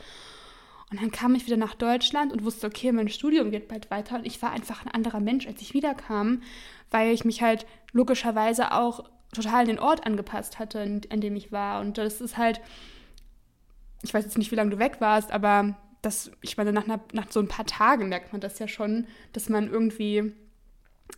Und 0.91 1.03
dann 1.03 1.11
kam 1.11 1.35
ich 1.35 1.47
wieder 1.47 1.57
nach 1.57 1.75
Deutschland 1.75 2.33
und 2.33 2.45
wusste, 2.45 2.69
okay, 2.69 2.93
mein 2.93 3.09
Studium 3.09 3.51
geht 3.51 3.69
bald 3.69 3.91
weiter. 3.91 4.17
Und 4.17 4.27
ich 4.27 4.41
war 4.41 4.53
einfach 4.53 4.87
ein 4.87 4.93
anderer 4.93 5.21
Mensch, 5.21 5.47
als 5.47 5.61
ich 5.61 5.75
wiederkam, 5.75 6.43
weil 6.91 7.13
ich 7.13 7.25
mich 7.25 7.43
halt 7.43 7.67
logischerweise 7.93 8.73
auch 8.73 9.05
total 9.37 9.67
den 9.67 9.79
Ort 9.79 10.07
angepasst 10.07 10.59
hatte, 10.59 10.81
an 10.81 11.21
dem 11.21 11.37
ich 11.37 11.53
war. 11.53 11.81
Und 11.81 11.99
das 11.99 12.21
ist 12.21 12.37
halt, 12.37 12.61
ich 14.03 14.13
weiß 14.13 14.25
jetzt 14.25 14.39
nicht, 14.39 14.51
wie 14.51 14.57
lange 14.57 14.71
du 14.71 14.79
weg 14.79 14.97
warst, 15.01 15.31
aber 15.33 15.77
das, 16.03 16.31
ich 16.41 16.57
meine, 16.57 16.73
nach, 16.73 16.87
nach 16.87 17.31
so 17.31 17.41
ein 17.41 17.49
paar 17.49 17.67
Tagen 17.67 18.09
merkt 18.09 18.33
man 18.33 18.41
das 18.41 18.59
ja 18.59 18.69
schon, 18.69 19.07
dass 19.33 19.49
man 19.49 19.69
irgendwie, 19.71 20.33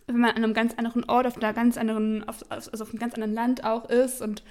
wenn 0.07 0.19
man 0.19 0.31
an 0.31 0.43
einem 0.43 0.53
ganz 0.53 0.73
anderen 0.75 1.03
Ort, 1.09 1.27
auf 1.27 1.37
einer 1.37 1.53
ganz 1.53 1.77
anderen, 1.77 2.27
auf, 2.27 2.43
also 2.49 2.83
auf 2.83 2.89
einem 2.89 2.99
ganz 2.99 3.13
anderen 3.13 3.33
Land 3.33 3.63
auch 3.63 3.89
ist 3.89 4.21
und 4.21 4.43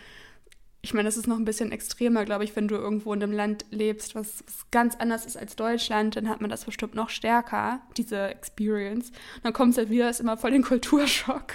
ich 0.80 0.94
meine, 0.94 1.08
das 1.08 1.16
ist 1.16 1.26
noch 1.26 1.36
ein 1.36 1.44
bisschen 1.44 1.72
extremer, 1.72 2.24
glaube 2.24 2.44
ich, 2.44 2.54
wenn 2.54 2.68
du 2.68 2.76
irgendwo 2.76 3.12
in 3.12 3.22
einem 3.22 3.32
Land 3.32 3.66
lebst, 3.70 4.14
was, 4.14 4.44
was, 4.46 4.70
ganz 4.70 4.94
anders 4.96 5.26
ist 5.26 5.36
als 5.36 5.56
Deutschland, 5.56 6.16
dann 6.16 6.28
hat 6.28 6.40
man 6.40 6.50
das 6.50 6.64
bestimmt 6.64 6.94
noch 6.94 7.10
stärker, 7.10 7.80
diese 7.96 8.28
Experience. 8.28 9.08
Und 9.08 9.44
dann 9.44 9.52
kommt 9.52 9.72
es 9.72 9.78
halt 9.78 9.90
wieder, 9.90 10.08
ist 10.08 10.20
immer 10.20 10.36
voll 10.36 10.52
den 10.52 10.62
Kulturschock. 10.62 11.54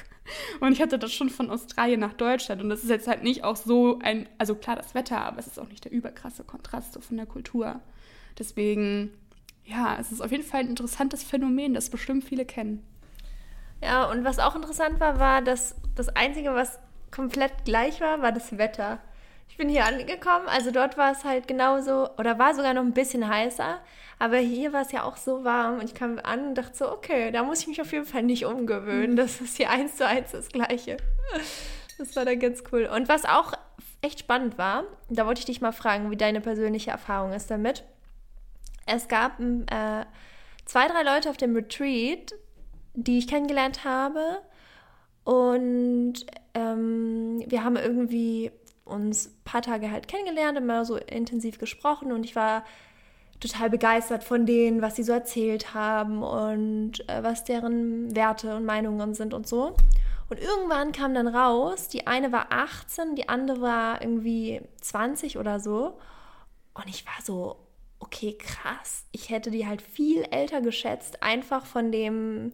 Und 0.60 0.72
ich 0.72 0.82
hatte 0.82 0.98
das 0.98 1.14
schon 1.14 1.30
von 1.30 1.50
Australien 1.50 2.00
nach 2.00 2.14
Deutschland. 2.14 2.62
Und 2.62 2.70
das 2.70 2.84
ist 2.84 2.90
jetzt 2.90 3.08
halt 3.08 3.24
nicht 3.24 3.44
auch 3.44 3.56
so 3.56 4.00
ein, 4.02 4.28
also 4.38 4.56
klar 4.56 4.76
das 4.76 4.96
Wetter, 4.96 5.22
aber 5.22 5.40
es 5.40 5.48
ist 5.48 5.60
auch 5.60 5.68
nicht 5.68 5.86
der 5.86 5.92
überkrasse 5.92 6.44
Kontrast 6.44 6.94
so 6.94 7.02
von 7.02 7.18
der 7.18 7.26
Kultur. 7.26 7.82
Deswegen, 8.38 9.12
ja, 9.66 9.98
es 10.00 10.12
ist 10.12 10.22
auf 10.22 10.32
jeden 10.32 10.44
Fall 10.44 10.62
ein 10.62 10.70
interessantes 10.70 11.24
Phänomen, 11.24 11.74
das 11.74 11.90
bestimmt 11.90 12.24
viele 12.24 12.46
kennen. 12.46 12.86
Ja, 13.82 14.10
und 14.10 14.24
was 14.24 14.40
auch 14.40 14.56
interessant 14.56 15.00
war, 15.00 15.20
war, 15.20 15.42
dass 15.42 15.76
das 15.96 16.10
Einzige, 16.10 16.54
was 16.54 16.80
komplett 17.12 17.66
gleich 17.66 18.00
war, 18.00 18.22
war 18.22 18.32
das 18.32 18.58
Wetter. 18.58 19.00
Ich 19.54 19.58
bin 19.58 19.70
hier 19.70 19.86
angekommen, 19.86 20.48
also 20.48 20.72
dort 20.72 20.98
war 20.98 21.12
es 21.12 21.24
halt 21.24 21.48
genauso, 21.48 22.10
oder 22.18 22.40
war 22.40 22.56
sogar 22.56 22.74
noch 22.74 22.82
ein 22.82 22.92
bisschen 22.92 23.28
heißer, 23.30 23.82
aber 24.18 24.38
hier 24.38 24.74
war 24.74 24.82
es 24.82 24.92
ja 24.92 25.04
auch 25.04 25.16
so 25.16 25.44
warm 25.44 25.76
und 25.76 25.84
ich 25.84 25.94
kam 25.94 26.20
an 26.24 26.48
und 26.48 26.56
dachte 26.56 26.76
so, 26.76 26.92
okay, 26.92 27.30
da 27.30 27.44
muss 27.44 27.62
ich 27.62 27.68
mich 27.68 27.80
auf 27.80 27.92
jeden 27.92 28.08
Fall 28.08 28.24
nicht 28.24 28.46
umgewöhnen. 28.46 29.12
Mhm. 29.12 29.16
Das 29.16 29.42
ist 29.42 29.58
hier 29.58 29.70
eins 29.70 29.96
zu 29.98 30.08
eins 30.08 30.32
das 30.32 30.48
Gleiche. 30.48 30.98
Das 32.00 32.16
war 32.16 32.26
dann 32.26 32.40
ganz 32.40 32.64
cool. 32.72 32.90
Und 32.92 33.08
was 33.08 33.26
auch 33.26 33.54
echt 34.02 34.22
spannend 34.22 34.58
war, 34.58 34.86
da 35.10 35.28
wollte 35.28 35.38
ich 35.38 35.46
dich 35.46 35.62
mal 35.62 35.72
fragen, 35.72 36.10
wie 36.10 36.18
deine 36.18 36.42
persönliche 36.42 36.90
Erfahrung 36.90 37.32
ist 37.32 37.52
damit. 37.52 37.84
Es 38.88 39.08
gab 39.08 39.40
äh, 39.40 40.06
zwei, 40.66 40.88
drei 40.88 41.04
Leute 41.04 41.30
auf 41.30 41.38
dem 41.38 41.56
Retreat, 41.56 42.34
die 42.96 43.20
ich 43.20 43.28
kennengelernt 43.28 43.84
habe. 43.84 44.42
Und 45.26 46.26
ähm, 46.56 47.44
wir 47.46 47.64
haben 47.64 47.76
irgendwie 47.76 48.52
uns 48.86 49.28
ein 49.28 49.44
paar 49.44 49.62
Tage 49.62 49.92
halt 49.92 50.08
kennengelernt, 50.08 50.58
immer 50.58 50.86
so 50.86 50.98
intensiv 50.98 51.58
gesprochen 51.58 52.12
und 52.12 52.24
ich 52.24 52.36
war 52.36 52.64
total 53.40 53.70
begeistert 53.70 54.24
von 54.24 54.46
denen, 54.46 54.82
was 54.82 54.96
sie 54.96 55.04
so 55.04 55.12
erzählt 55.12 55.74
haben 55.74 56.24
und 56.24 57.08
äh, 57.10 57.24
was 57.24 57.44
deren 57.44 58.16
Werte 58.16 58.56
und 58.56 58.66
Meinungen 58.66 59.14
sind 59.14 59.34
und 59.34 59.48
so. 59.48 59.76
Und 60.30 60.40
irgendwann 60.40 60.94
kam 60.94 61.14
dann 61.14 61.28
raus, 61.28 61.90
die 61.90 62.08
eine 62.08 62.32
war 62.32 62.48
18, 62.52 63.16
die 63.16 63.30
andere 63.30 63.62
war 63.62 64.02
irgendwie 64.02 64.62
20 64.82 65.38
oder 65.38 65.60
so. 65.60 66.00
Und 66.74 66.88
ich 66.88 67.06
war 67.06 67.22
so, 67.24 67.58
okay, 68.00 68.38
krass. 68.38 69.06
Ich 69.12 69.30
hätte 69.30 69.52
die 69.52 69.68
halt 69.68 69.82
viel 69.82 70.24
älter 70.32 70.62
geschätzt, 70.62 71.22
einfach 71.22 71.66
von 71.66 71.92
dem, 71.92 72.54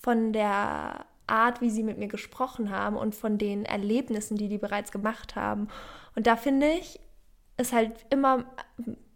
von 0.00 0.32
der 0.32 1.04
Art, 1.30 1.60
wie 1.60 1.70
sie 1.70 1.82
mit 1.82 1.98
mir 1.98 2.08
gesprochen 2.08 2.70
haben 2.70 2.96
und 2.96 3.14
von 3.14 3.38
den 3.38 3.64
Erlebnissen, 3.64 4.36
die 4.36 4.48
die 4.48 4.58
bereits 4.58 4.92
gemacht 4.92 5.36
haben. 5.36 5.68
Und 6.14 6.26
da 6.26 6.36
finde 6.36 6.68
ich, 6.68 7.00
ist 7.56 7.72
halt 7.72 7.92
immer, 8.10 8.44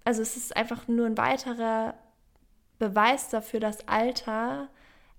also 0.05 0.23
es 0.23 0.37
ist 0.37 0.57
einfach 0.57 0.87
nur 0.89 1.07
ein 1.07 1.19
weiterer 1.19 1.95
Beweis 2.79 3.29
dafür, 3.29 3.61
dass 3.61 3.89
Alter 3.89 4.69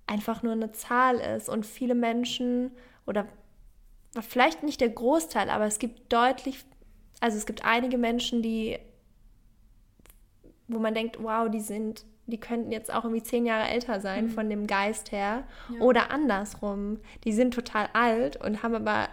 einfach 0.06 0.42
nur 0.42 0.52
eine 0.52 0.72
Zahl 0.72 1.16
ist 1.16 1.48
und 1.48 1.66
viele 1.66 1.94
Menschen 1.94 2.70
oder 3.06 3.26
vielleicht 4.20 4.62
nicht 4.62 4.80
der 4.80 4.90
Großteil, 4.90 5.50
aber 5.50 5.64
es 5.64 5.78
gibt 5.78 6.12
deutlich, 6.12 6.64
also 7.20 7.36
es 7.36 7.46
gibt 7.46 7.64
einige 7.64 7.98
Menschen, 7.98 8.42
die, 8.42 8.78
wo 10.68 10.78
man 10.78 10.94
denkt, 10.94 11.22
wow, 11.22 11.50
die 11.50 11.60
sind 11.60 12.04
die 12.26 12.40
könnten 12.40 12.72
jetzt 12.72 12.92
auch 12.92 13.04
irgendwie 13.04 13.22
zehn 13.22 13.46
Jahre 13.46 13.68
älter 13.68 14.00
sein 14.00 14.26
mhm. 14.26 14.30
von 14.30 14.50
dem 14.50 14.66
Geist 14.66 15.12
her. 15.12 15.44
Ja. 15.72 15.80
Oder 15.80 16.10
andersrum, 16.10 16.98
die 17.24 17.32
sind 17.32 17.54
total 17.54 17.88
alt 17.92 18.36
und 18.44 18.62
haben 18.62 18.74
aber 18.74 19.08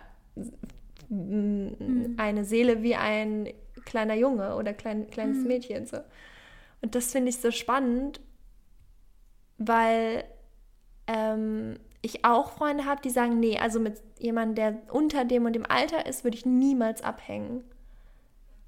mhm. 1.10 2.16
eine 2.18 2.44
Seele 2.44 2.82
wie 2.82 2.96
ein 2.96 3.50
kleiner 3.86 4.16
Junge 4.16 4.56
oder 4.56 4.74
klein, 4.74 5.10
kleines 5.10 5.40
mhm. 5.40 5.48
Mädchen. 5.48 5.86
So. 5.86 5.98
Und 6.82 6.96
das 6.96 7.12
finde 7.12 7.30
ich 7.30 7.38
so 7.40 7.52
spannend, 7.52 8.20
weil 9.58 10.24
ähm, 11.08 11.76
ich 12.02 12.26
auch 12.26 12.52
Freunde 12.52 12.86
habe, 12.86 13.02
die 13.02 13.10
sagen, 13.10 13.40
nee, 13.40 13.58
also 13.58 13.80
mit 13.80 14.02
jemandem, 14.20 14.56
der 14.56 14.94
unter 14.94 15.24
dem 15.24 15.46
und 15.46 15.54
dem 15.54 15.70
Alter 15.70 16.06
ist, 16.06 16.24
würde 16.24 16.38
ich 16.38 16.46
niemals 16.46 17.02
abhängen. 17.02 17.64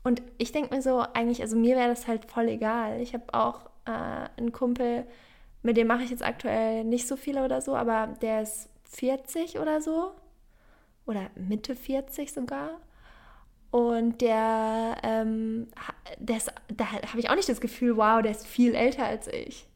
Und 0.04 0.22
ich 0.38 0.52
denke 0.52 0.76
mir 0.76 0.82
so, 0.82 1.00
eigentlich, 1.00 1.42
also 1.42 1.58
mir 1.58 1.76
wäre 1.76 1.90
das 1.90 2.08
halt 2.08 2.30
voll 2.30 2.48
egal. 2.48 3.02
Ich 3.02 3.14
habe 3.14 3.34
auch 3.34 3.70
äh, 3.86 4.30
ein 4.38 4.52
Kumpel, 4.52 5.06
mit 5.64 5.78
dem 5.78 5.88
mache 5.88 6.04
ich 6.04 6.12
jetzt 6.12 6.24
aktuell 6.24 6.84
nicht 6.84 7.08
so 7.08 7.16
viele 7.16 7.44
oder 7.44 7.62
so, 7.62 7.76
aber 7.76 8.16
der 8.22 8.42
ist 8.42 8.70
40 8.84 9.60
oder 9.60 9.82
so. 9.82 10.12
Oder 11.06 11.30
Mitte 11.36 11.76
40 11.76 12.32
sogar. 12.32 12.80
Und 13.72 14.22
der, 14.22 14.98
ähm, 15.04 15.68
ist, 16.26 16.52
da 16.76 16.92
habe 16.92 17.20
ich 17.20 17.30
auch 17.30 17.36
nicht 17.36 17.50
das 17.50 17.62
Gefühl, 17.62 17.98
wow, 17.98 18.22
der 18.22 18.32
ist 18.32 18.48
viel 18.48 18.74
älter 18.74 19.06
als 19.06 19.28
ich. 19.28 19.68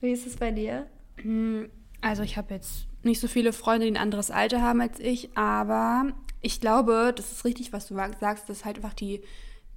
Wie 0.00 0.12
ist 0.12 0.26
es 0.26 0.36
bei 0.36 0.50
dir? 0.50 0.86
Hm, 1.16 1.70
also 2.00 2.22
ich 2.22 2.36
habe 2.36 2.54
jetzt 2.54 2.86
nicht 3.02 3.20
so 3.20 3.28
viele 3.28 3.52
Freunde, 3.52 3.86
die 3.86 3.92
ein 3.92 4.02
anderes 4.02 4.30
Alter 4.30 4.62
haben 4.62 4.80
als 4.80 4.98
ich, 5.00 5.36
aber 5.36 6.12
ich 6.40 6.60
glaube, 6.60 7.12
das 7.14 7.30
ist 7.30 7.44
richtig, 7.44 7.72
was 7.72 7.86
du 7.88 7.94
sagst, 7.94 8.48
dass 8.48 8.64
halt 8.64 8.76
einfach 8.76 8.94
die, 8.94 9.22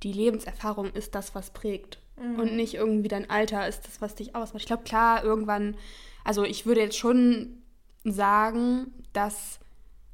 die 0.03 0.13
Lebenserfahrung 0.13 0.91
ist 0.91 1.15
das, 1.15 1.35
was 1.35 1.51
prägt. 1.51 1.99
Mhm. 2.21 2.39
Und 2.39 2.55
nicht 2.55 2.75
irgendwie 2.75 3.07
dein 3.07 3.29
Alter 3.29 3.67
ist 3.67 3.85
das, 3.87 4.01
was 4.01 4.15
dich 4.15 4.35
ausmacht. 4.35 4.61
Ich 4.61 4.67
glaube, 4.67 4.83
klar, 4.83 5.23
irgendwann, 5.23 5.75
also 6.23 6.43
ich 6.43 6.65
würde 6.65 6.81
jetzt 6.81 6.97
schon 6.97 7.61
sagen, 8.03 8.93
dass, 9.13 9.59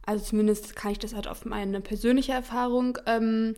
also 0.05 0.23
zumindest 0.23 0.75
kann 0.75 0.91
ich 0.91 0.99
das 0.99 1.13
halt 1.13 1.27
auf 1.27 1.45
meine 1.45 1.81
persönliche 1.81 2.31
Erfahrung 2.31 2.97
ähm, 3.05 3.55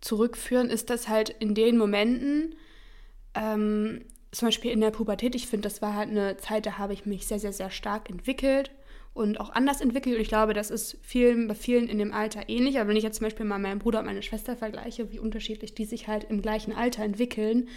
zurückführen, 0.00 0.70
ist 0.70 0.90
das 0.90 1.08
halt 1.08 1.30
in 1.30 1.54
den 1.54 1.76
Momenten, 1.76 2.54
ähm, 3.34 4.04
zum 4.30 4.48
Beispiel 4.48 4.70
in 4.70 4.80
der 4.80 4.90
Pubertät, 4.90 5.34
ich 5.34 5.46
finde, 5.46 5.68
das 5.68 5.80
war 5.80 5.94
halt 5.94 6.10
eine 6.10 6.36
Zeit, 6.36 6.66
da 6.66 6.78
habe 6.78 6.92
ich 6.92 7.06
mich 7.06 7.26
sehr, 7.26 7.38
sehr, 7.38 7.52
sehr 7.52 7.70
stark 7.70 8.10
entwickelt 8.10 8.70
und 9.18 9.40
auch 9.40 9.50
anders 9.50 9.80
entwickelt. 9.80 10.14
Und 10.14 10.22
ich 10.22 10.28
glaube, 10.28 10.54
das 10.54 10.70
ist 10.70 10.96
vielen, 11.02 11.48
bei 11.48 11.56
vielen 11.56 11.88
in 11.88 11.98
dem 11.98 12.12
Alter 12.12 12.48
ähnlich. 12.48 12.78
Aber 12.78 12.88
wenn 12.88 12.96
ich 12.96 13.02
jetzt 13.02 13.18
zum 13.18 13.26
Beispiel 13.26 13.44
mal 13.44 13.58
meinen 13.58 13.80
Bruder 13.80 13.98
und 13.98 14.06
meine 14.06 14.22
Schwester 14.22 14.56
vergleiche, 14.56 15.10
wie 15.12 15.18
unterschiedlich 15.18 15.74
die 15.74 15.84
sich 15.84 16.06
halt 16.06 16.24
im 16.30 16.40
gleichen 16.40 16.72
Alter 16.72 17.02
entwickeln, 17.02 17.68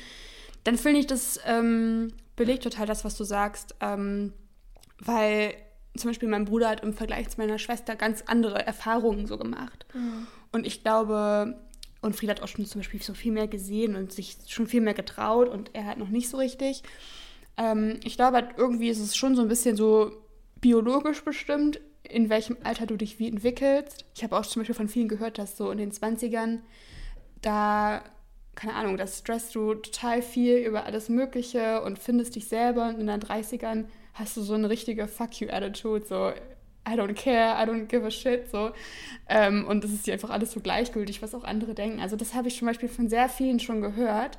dann 0.64 0.78
finde 0.78 1.00
ich, 1.00 1.08
das 1.08 1.40
ähm, 1.48 2.14
belegt 2.36 2.62
total 2.62 2.86
das, 2.86 3.04
was 3.04 3.18
du 3.18 3.24
sagst. 3.24 3.74
Ähm, 3.82 4.34
weil 5.00 5.56
zum 5.98 6.12
Beispiel 6.12 6.30
mein 6.30 6.46
Bruder 6.46 6.70
hat 6.70 6.84
im 6.84 6.94
Vergleich 6.94 7.30
zu 7.30 7.40
meiner 7.40 7.58
Schwester 7.58 7.96
ganz 7.96 8.24
andere 8.28 8.64
Erfahrungen 8.66 9.26
so 9.26 9.40
gemacht. 9.40 9.88
Mhm. 9.96 10.28
Und 10.52 10.68
ich 10.68 10.84
glaube, 10.84 11.56
und 12.02 12.16
Frieda 12.16 12.36
hat 12.36 12.44
auch 12.44 12.48
schon 12.48 12.68
zum 12.68 12.82
Beispiel 12.82 13.02
so 13.02 13.16
viel 13.16 13.32
mehr 13.32 13.48
gesehen 13.48 13.96
und 13.96 14.12
sich 14.12 14.38
schon 14.48 14.68
viel 14.68 14.82
mehr 14.82 14.94
getraut 14.94 15.50
und 15.50 15.72
er 15.74 15.86
hat 15.86 15.98
noch 15.98 16.10
nicht 16.10 16.30
so 16.30 16.38
richtig. 16.38 16.84
Ähm, 17.58 18.00
ich 18.04 18.16
glaube, 18.16 18.38
halt 18.38 18.50
irgendwie 18.58 18.90
ist 18.90 19.00
es 19.00 19.16
schon 19.16 19.36
so 19.36 19.42
ein 19.42 19.48
bisschen 19.48 19.76
so 19.76 20.21
biologisch 20.62 21.24
bestimmt, 21.24 21.80
in 22.04 22.30
welchem 22.30 22.58
Alter 22.64 22.86
du 22.86 22.98
dich 22.98 23.20
wie 23.20 23.28
entwickelst. 23.28 24.06
Ich 24.16 24.24
habe 24.24 24.38
auch 24.38 24.46
zum 24.46 24.62
Beispiel 24.62 24.76
von 24.76 24.88
vielen 24.88 25.08
gehört, 25.08 25.38
dass 25.38 25.58
so 25.58 25.72
in 25.72 25.78
den 25.78 25.92
20ern 25.92 26.60
da 27.42 28.04
keine 28.56 28.74
Ahnung, 28.76 28.98
da 28.98 29.08
stresst 29.08 29.56
du 29.56 29.76
total 29.76 30.22
viel 30.22 30.58
über 30.58 30.86
alles 30.86 31.10
Mögliche 31.10 31.82
und 31.82 32.00
findest 32.00 32.36
dich 32.36 32.48
selber 32.48 32.90
und 32.90 33.00
in 33.00 33.08
deinen 33.08 33.22
30ern 33.22 33.86
hast 34.14 34.36
du 34.36 34.42
so 34.42 34.54
eine 34.54 34.70
richtige 34.70 35.08
Fuck 35.08 35.40
you 35.40 35.50
Attitude, 35.50 36.06
so 36.06 36.32
I 36.88 36.94
don't 36.94 37.14
care, 37.14 37.56
I 37.56 37.68
don't 37.68 37.86
give 37.86 38.06
a 38.06 38.12
shit, 38.12 38.50
so. 38.52 38.72
Ähm, 39.30 39.66
und 39.68 39.84
es 39.86 39.94
ist 39.94 40.08
dir 40.08 40.14
einfach 40.14 40.32
alles 40.32 40.52
so 40.52 40.60
gleichgültig, 40.60 41.22
was 41.22 41.36
auch 41.36 41.44
andere 41.44 41.76
denken. 41.76 42.02
Also 42.02 42.16
das 42.16 42.34
habe 42.34 42.48
ich 42.48 42.58
zum 42.58 42.68
Beispiel 42.68 42.90
von 42.90 43.08
sehr 43.08 43.30
vielen 43.30 43.60
schon 43.60 43.82
gehört. 43.82 44.38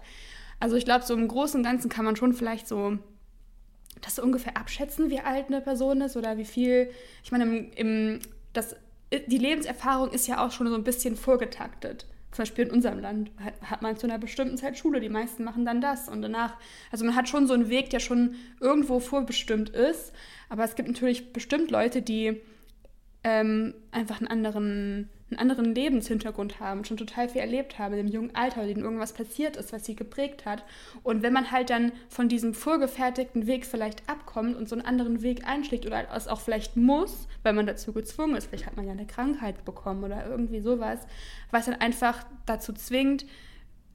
Also 0.60 0.76
ich 0.76 0.84
glaube, 0.84 1.04
so 1.04 1.14
im 1.14 1.28
Großen 1.28 1.58
und 1.58 1.64
Ganzen 1.64 1.88
kann 1.88 2.04
man 2.04 2.16
schon 2.16 2.34
vielleicht 2.34 2.68
so 2.68 2.98
das 4.02 4.16
so 4.16 4.22
ungefähr 4.22 4.56
abschätzen, 4.56 5.08
wie 5.08 5.20
alt 5.20 5.46
eine 5.46 5.62
Person 5.62 6.02
ist 6.02 6.16
oder 6.16 6.36
wie 6.36 6.44
viel. 6.44 6.90
Ich 7.24 7.32
meine, 7.32 7.44
im, 7.44 7.70
im, 7.72 8.18
das, 8.52 8.76
die 9.26 9.38
Lebenserfahrung 9.38 10.10
ist 10.10 10.26
ja 10.26 10.44
auch 10.44 10.50
schon 10.50 10.68
so 10.68 10.74
ein 10.74 10.84
bisschen 10.84 11.16
vorgetaktet. 11.16 12.06
Zum 12.32 12.42
Beispiel 12.42 12.66
in 12.66 12.70
unserem 12.70 12.98
Land 12.98 13.30
hat 13.62 13.82
man 13.82 13.96
zu 13.96 14.06
einer 14.06 14.18
bestimmten 14.18 14.56
Zeit 14.56 14.78
Schule, 14.78 15.00
die 15.00 15.10
meisten 15.10 15.44
machen 15.44 15.66
dann 15.66 15.82
das 15.82 16.08
und 16.08 16.22
danach. 16.22 16.56
Also 16.90 17.04
man 17.04 17.14
hat 17.14 17.28
schon 17.28 17.46
so 17.46 17.52
einen 17.52 17.68
Weg, 17.68 17.90
der 17.90 18.00
schon 18.00 18.36
irgendwo 18.58 19.00
vorbestimmt 19.00 19.68
ist. 19.68 20.12
Aber 20.48 20.64
es 20.64 20.74
gibt 20.74 20.88
natürlich 20.88 21.32
bestimmt 21.32 21.70
Leute, 21.70 22.00
die 22.00 22.40
ähm, 23.22 23.74
einfach 23.90 24.18
einen 24.18 24.28
anderen 24.28 25.10
einen 25.32 25.50
anderen 25.50 25.74
Lebenshintergrund 25.74 26.60
haben, 26.60 26.84
schon 26.84 26.96
total 26.96 27.28
viel 27.28 27.40
erlebt 27.40 27.78
haben 27.78 27.94
im 27.94 28.06
jungen 28.06 28.34
Alter, 28.34 28.66
denen 28.66 28.84
irgendwas 28.84 29.12
passiert 29.12 29.56
ist, 29.56 29.72
was 29.72 29.84
sie 29.84 29.96
geprägt 29.96 30.44
hat. 30.44 30.64
Und 31.02 31.22
wenn 31.22 31.32
man 31.32 31.50
halt 31.50 31.70
dann 31.70 31.92
von 32.08 32.28
diesem 32.28 32.54
vorgefertigten 32.54 33.46
Weg 33.46 33.66
vielleicht 33.66 34.08
abkommt 34.08 34.56
und 34.56 34.68
so 34.68 34.76
einen 34.76 34.84
anderen 34.84 35.22
Weg 35.22 35.46
einschlägt 35.46 35.86
oder 35.86 36.04
es 36.14 36.28
auch 36.28 36.40
vielleicht 36.40 36.76
muss, 36.76 37.26
weil 37.42 37.54
man 37.54 37.66
dazu 37.66 37.92
gezwungen 37.92 38.36
ist, 38.36 38.46
vielleicht 38.46 38.66
hat 38.66 38.76
man 38.76 38.86
ja 38.86 38.92
eine 38.92 39.06
Krankheit 39.06 39.64
bekommen 39.64 40.04
oder 40.04 40.26
irgendwie 40.26 40.60
sowas, 40.60 41.00
was 41.50 41.66
dann 41.66 41.74
einfach 41.74 42.24
dazu 42.46 42.72
zwingt, 42.72 43.24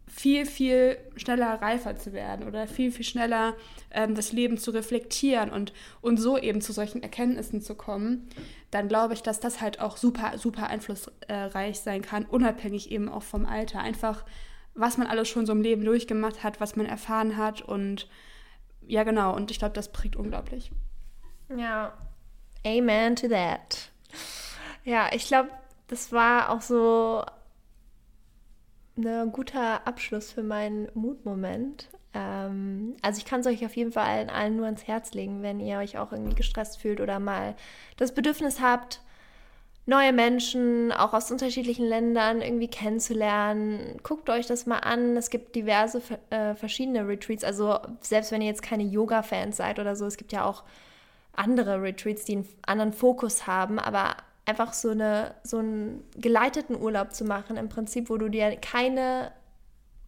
viel, 0.07 0.45
viel 0.45 0.97
schneller 1.17 1.61
reifer 1.61 1.97
zu 1.97 2.13
werden 2.13 2.47
oder 2.47 2.65
viel, 2.65 2.91
viel 2.91 3.05
schneller 3.05 3.55
ähm, 3.91 4.15
das 4.15 4.31
Leben 4.31 4.57
zu 4.57 4.71
reflektieren 4.71 5.49
und, 5.49 5.73
und 6.01 6.17
so 6.17 6.37
eben 6.37 6.61
zu 6.61 6.71
solchen 6.71 7.03
Erkenntnissen 7.03 7.61
zu 7.61 7.75
kommen, 7.75 8.29
dann 8.71 8.87
glaube 8.87 9.13
ich, 9.13 9.21
dass 9.21 9.39
das 9.39 9.61
halt 9.61 9.79
auch 9.79 9.97
super, 9.97 10.37
super 10.37 10.67
einflussreich 10.67 11.79
sein 11.79 12.01
kann, 12.01 12.25
unabhängig 12.25 12.91
eben 12.91 13.09
auch 13.09 13.23
vom 13.23 13.45
Alter. 13.45 13.79
Einfach, 13.79 14.25
was 14.73 14.97
man 14.97 15.07
alles 15.07 15.27
schon 15.27 15.45
so 15.45 15.51
im 15.51 15.61
Leben 15.61 15.83
durchgemacht 15.83 16.43
hat, 16.43 16.61
was 16.61 16.75
man 16.75 16.85
erfahren 16.85 17.37
hat 17.37 17.61
und 17.61 18.07
ja, 18.87 19.03
genau. 19.03 19.35
Und 19.35 19.51
ich 19.51 19.59
glaube, 19.59 19.73
das 19.73 19.91
prägt 19.91 20.15
unglaublich. 20.15 20.71
Ja, 21.55 21.93
amen 22.65 23.15
to 23.17 23.27
that. 23.27 23.91
Ja, 24.85 25.09
ich 25.11 25.27
glaube, 25.27 25.49
das 25.89 26.13
war 26.13 26.49
auch 26.49 26.61
so 26.61 27.23
ein 28.97 29.31
guter 29.31 29.85
Abschluss 29.87 30.31
für 30.31 30.43
meinen 30.43 30.89
Mutmoment. 30.93 31.89
Ähm, 32.13 32.95
also 33.01 33.19
ich 33.19 33.25
kann 33.25 33.41
es 33.41 33.47
euch 33.47 33.65
auf 33.65 33.75
jeden 33.75 33.91
Fall 33.91 34.05
allen, 34.05 34.29
allen 34.29 34.55
nur 34.57 34.65
ans 34.65 34.87
Herz 34.87 35.13
legen, 35.13 35.43
wenn 35.43 35.59
ihr 35.59 35.77
euch 35.77 35.97
auch 35.97 36.11
irgendwie 36.11 36.35
gestresst 36.35 36.79
fühlt 36.79 36.99
oder 36.99 37.19
mal 37.19 37.55
das 37.97 38.13
Bedürfnis 38.13 38.59
habt, 38.59 39.01
neue 39.85 40.11
Menschen 40.13 40.91
auch 40.91 41.13
aus 41.13 41.31
unterschiedlichen 41.31 41.85
Ländern 41.85 42.41
irgendwie 42.41 42.67
kennenzulernen. 42.67 43.97
Guckt 44.03 44.29
euch 44.29 44.45
das 44.45 44.65
mal 44.65 44.79
an. 44.79 45.15
Es 45.15 45.29
gibt 45.29 45.55
diverse 45.55 46.01
äh, 46.29 46.55
verschiedene 46.55 47.07
Retreats. 47.07 47.43
Also 47.43 47.79
selbst 48.01 48.31
wenn 48.31 48.41
ihr 48.41 48.47
jetzt 48.47 48.61
keine 48.61 48.83
Yoga-Fans 48.83 49.57
seid 49.57 49.79
oder 49.79 49.95
so, 49.95 50.05
es 50.05 50.17
gibt 50.17 50.33
ja 50.33 50.43
auch 50.43 50.63
andere 51.33 51.81
Retreats, 51.81 52.25
die 52.25 52.33
einen 52.33 52.49
anderen 52.65 52.93
Fokus 52.93 53.47
haben. 53.47 53.79
Aber 53.79 54.17
einfach 54.47 54.73
so, 54.73 54.89
eine, 54.89 55.35
so 55.43 55.57
einen 55.57 56.03
geleiteten 56.15 56.81
Urlaub 56.81 57.13
zu 57.13 57.25
machen, 57.25 57.57
im 57.57 57.69
Prinzip, 57.69 58.09
wo 58.09 58.17
du 58.17 58.29
dir 58.29 58.55
keine 58.55 59.31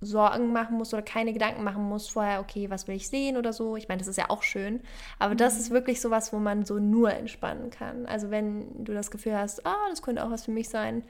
Sorgen 0.01 0.53
machen 0.53 0.77
musst 0.77 0.93
oder 0.93 1.03
keine 1.03 1.33
Gedanken 1.33 1.63
machen 1.63 1.83
musst 1.83 2.11
vorher, 2.11 2.39
okay, 2.39 2.69
was 2.69 2.87
will 2.87 2.95
ich 2.95 3.09
sehen 3.09 3.35
oder 3.35 3.51
so. 3.51 3.75
Ich 3.75 3.89
meine, 3.89 3.99
das 3.99 4.07
ist 4.07 4.17
ja 4.17 4.29
auch 4.29 4.43
schön, 4.43 4.79
aber 5.19 5.33
mhm. 5.33 5.37
das 5.37 5.59
ist 5.59 5.71
wirklich 5.71 5.99
sowas, 5.99 6.31
wo 6.31 6.37
man 6.37 6.63
so 6.63 6.79
nur 6.79 7.11
entspannen 7.11 7.69
kann. 7.69 8.05
Also 8.05 8.31
wenn 8.31 8.85
du 8.85 8.93
das 8.93 9.11
Gefühl 9.11 9.35
hast, 9.35 9.65
ah, 9.65 9.75
das 9.89 10.01
könnte 10.01 10.23
auch 10.23 10.31
was 10.31 10.45
für 10.45 10.51
mich 10.51 10.69
sein, 10.69 11.03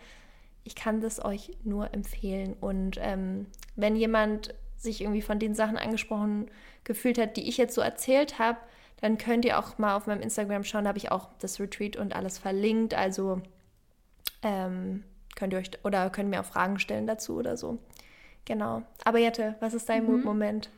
ich 0.64 0.76
kann 0.76 1.02
das 1.02 1.24
euch 1.24 1.52
nur 1.64 1.94
empfehlen. 1.94 2.56
Und 2.60 2.98
ähm, 3.00 3.46
wenn 3.76 3.96
jemand 3.96 4.56
sich 4.78 5.02
irgendwie 5.02 5.22
von 5.22 5.40
den 5.40 5.54
Sachen 5.54 5.78
angesprochen 5.78 6.50
gefühlt 6.84 7.20
hat, 7.20 7.38
die 7.38 7.48
ich 7.48 7.58
jetzt 7.58 7.76
so 7.76 7.82
erzählt 7.82 8.40
habe, 8.40 8.58
dann 9.02 9.18
könnt 9.18 9.46
ihr 9.46 9.60
auch 9.60 9.78
mal 9.78 9.96
auf 9.96 10.08
meinem 10.08 10.22
Instagram 10.22 10.64
schauen, 10.64 10.84
da 10.84 10.90
habe 10.90 10.98
ich 10.98 11.12
auch 11.12 11.30
das 11.40 11.60
Retreat 11.60 11.96
und 11.96 12.16
alles 12.16 12.38
verlinkt. 12.38 12.94
Also 12.94 13.42
ähm, 14.44 15.04
könnt 15.36 15.54
ihr 15.54 15.60
euch 15.60 15.72
oder 15.84 16.10
könnt 16.10 16.30
mir 16.30 16.42
auch 16.42 16.46
Fragen 16.46 16.80
stellen 16.80 17.08
dazu 17.08 17.38
oder 17.38 17.58
so. 17.58 17.80
Genau. 18.46 18.84
Aber 19.06 19.20
Jette, 19.20 19.56
was 19.60 19.74
ist 19.74 19.88
dein 19.90 20.04
mhm. 20.04 20.12
Mutmoment? 20.12 20.70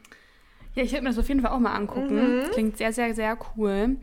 Ja, 0.75 0.83
ich 0.83 0.91
werde 0.91 1.03
mir 1.03 1.09
das 1.09 1.19
auf 1.19 1.27
jeden 1.27 1.41
Fall 1.41 1.51
auch 1.51 1.59
mal 1.59 1.73
angucken. 1.73 2.39
Mhm. 2.39 2.51
Klingt 2.51 2.77
sehr, 2.77 2.93
sehr, 2.93 3.13
sehr 3.13 3.37
cool. 3.55 3.97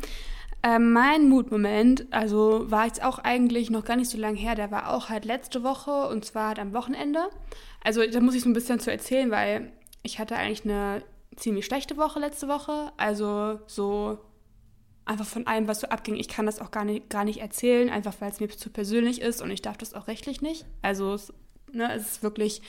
Ähm, 0.62 0.92
mein 0.92 1.28
Mutmoment, 1.28 2.06
also 2.10 2.68
war 2.70 2.86
jetzt 2.86 3.04
auch 3.04 3.20
eigentlich 3.20 3.70
noch 3.70 3.84
gar 3.84 3.96
nicht 3.96 4.10
so 4.10 4.18
lange 4.18 4.38
her, 4.38 4.56
der 4.56 4.72
war 4.72 4.92
auch 4.92 5.08
halt 5.08 5.24
letzte 5.24 5.62
Woche 5.62 6.08
und 6.08 6.24
zwar 6.24 6.48
halt 6.48 6.58
am 6.58 6.72
Wochenende. 6.72 7.28
Also 7.84 8.04
da 8.04 8.20
muss 8.20 8.34
ich 8.34 8.42
so 8.42 8.48
ein 8.48 8.54
bisschen 8.54 8.80
zu 8.80 8.90
erzählen, 8.90 9.30
weil 9.30 9.70
ich 10.02 10.18
hatte 10.18 10.34
eigentlich 10.34 10.64
eine 10.64 11.02
ziemlich 11.38 11.66
schlechte 11.66 11.96
Woche 11.96 12.20
letzte 12.20 12.48
Woche. 12.48 12.92
Also 12.96 13.60
so 13.66 14.18
einfach 15.04 15.26
von 15.26 15.46
allem, 15.46 15.68
was 15.68 15.80
so 15.80 15.88
abging. 15.88 16.16
Ich 16.16 16.28
kann 16.28 16.46
das 16.46 16.60
auch 16.60 16.70
gar 16.70 16.84
nicht, 16.84 17.08
gar 17.08 17.24
nicht 17.24 17.40
erzählen, 17.40 17.88
einfach 17.88 18.14
weil 18.20 18.30
es 18.30 18.40
mir 18.40 18.48
zu 18.48 18.70
persönlich 18.70 19.20
ist 19.20 19.40
und 19.40 19.50
ich 19.50 19.62
darf 19.62 19.78
das 19.78 19.94
auch 19.94 20.06
rechtlich 20.06 20.42
nicht. 20.42 20.66
Also 20.82 21.14
es, 21.14 21.32
ne, 21.72 21.92
es 21.94 22.02
ist 22.02 22.22
wirklich, 22.22 22.60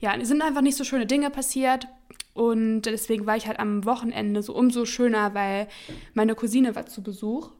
ja, 0.00 0.14
es 0.14 0.28
sind 0.28 0.42
einfach 0.42 0.60
nicht 0.60 0.76
so 0.76 0.84
schöne 0.84 1.06
Dinge 1.06 1.30
passiert. 1.30 1.88
Und 2.34 2.82
deswegen 2.82 3.26
war 3.26 3.36
ich 3.36 3.48
halt 3.48 3.58
am 3.58 3.84
Wochenende 3.84 4.42
so 4.42 4.54
umso 4.54 4.84
schöner, 4.84 5.34
weil 5.34 5.66
meine 6.14 6.34
Cousine 6.34 6.76
war 6.76 6.86
zu 6.86 7.02
Besuch. 7.02 7.50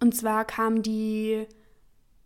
Und 0.00 0.16
zwar 0.16 0.44
kam 0.44 0.82
die 0.82 1.46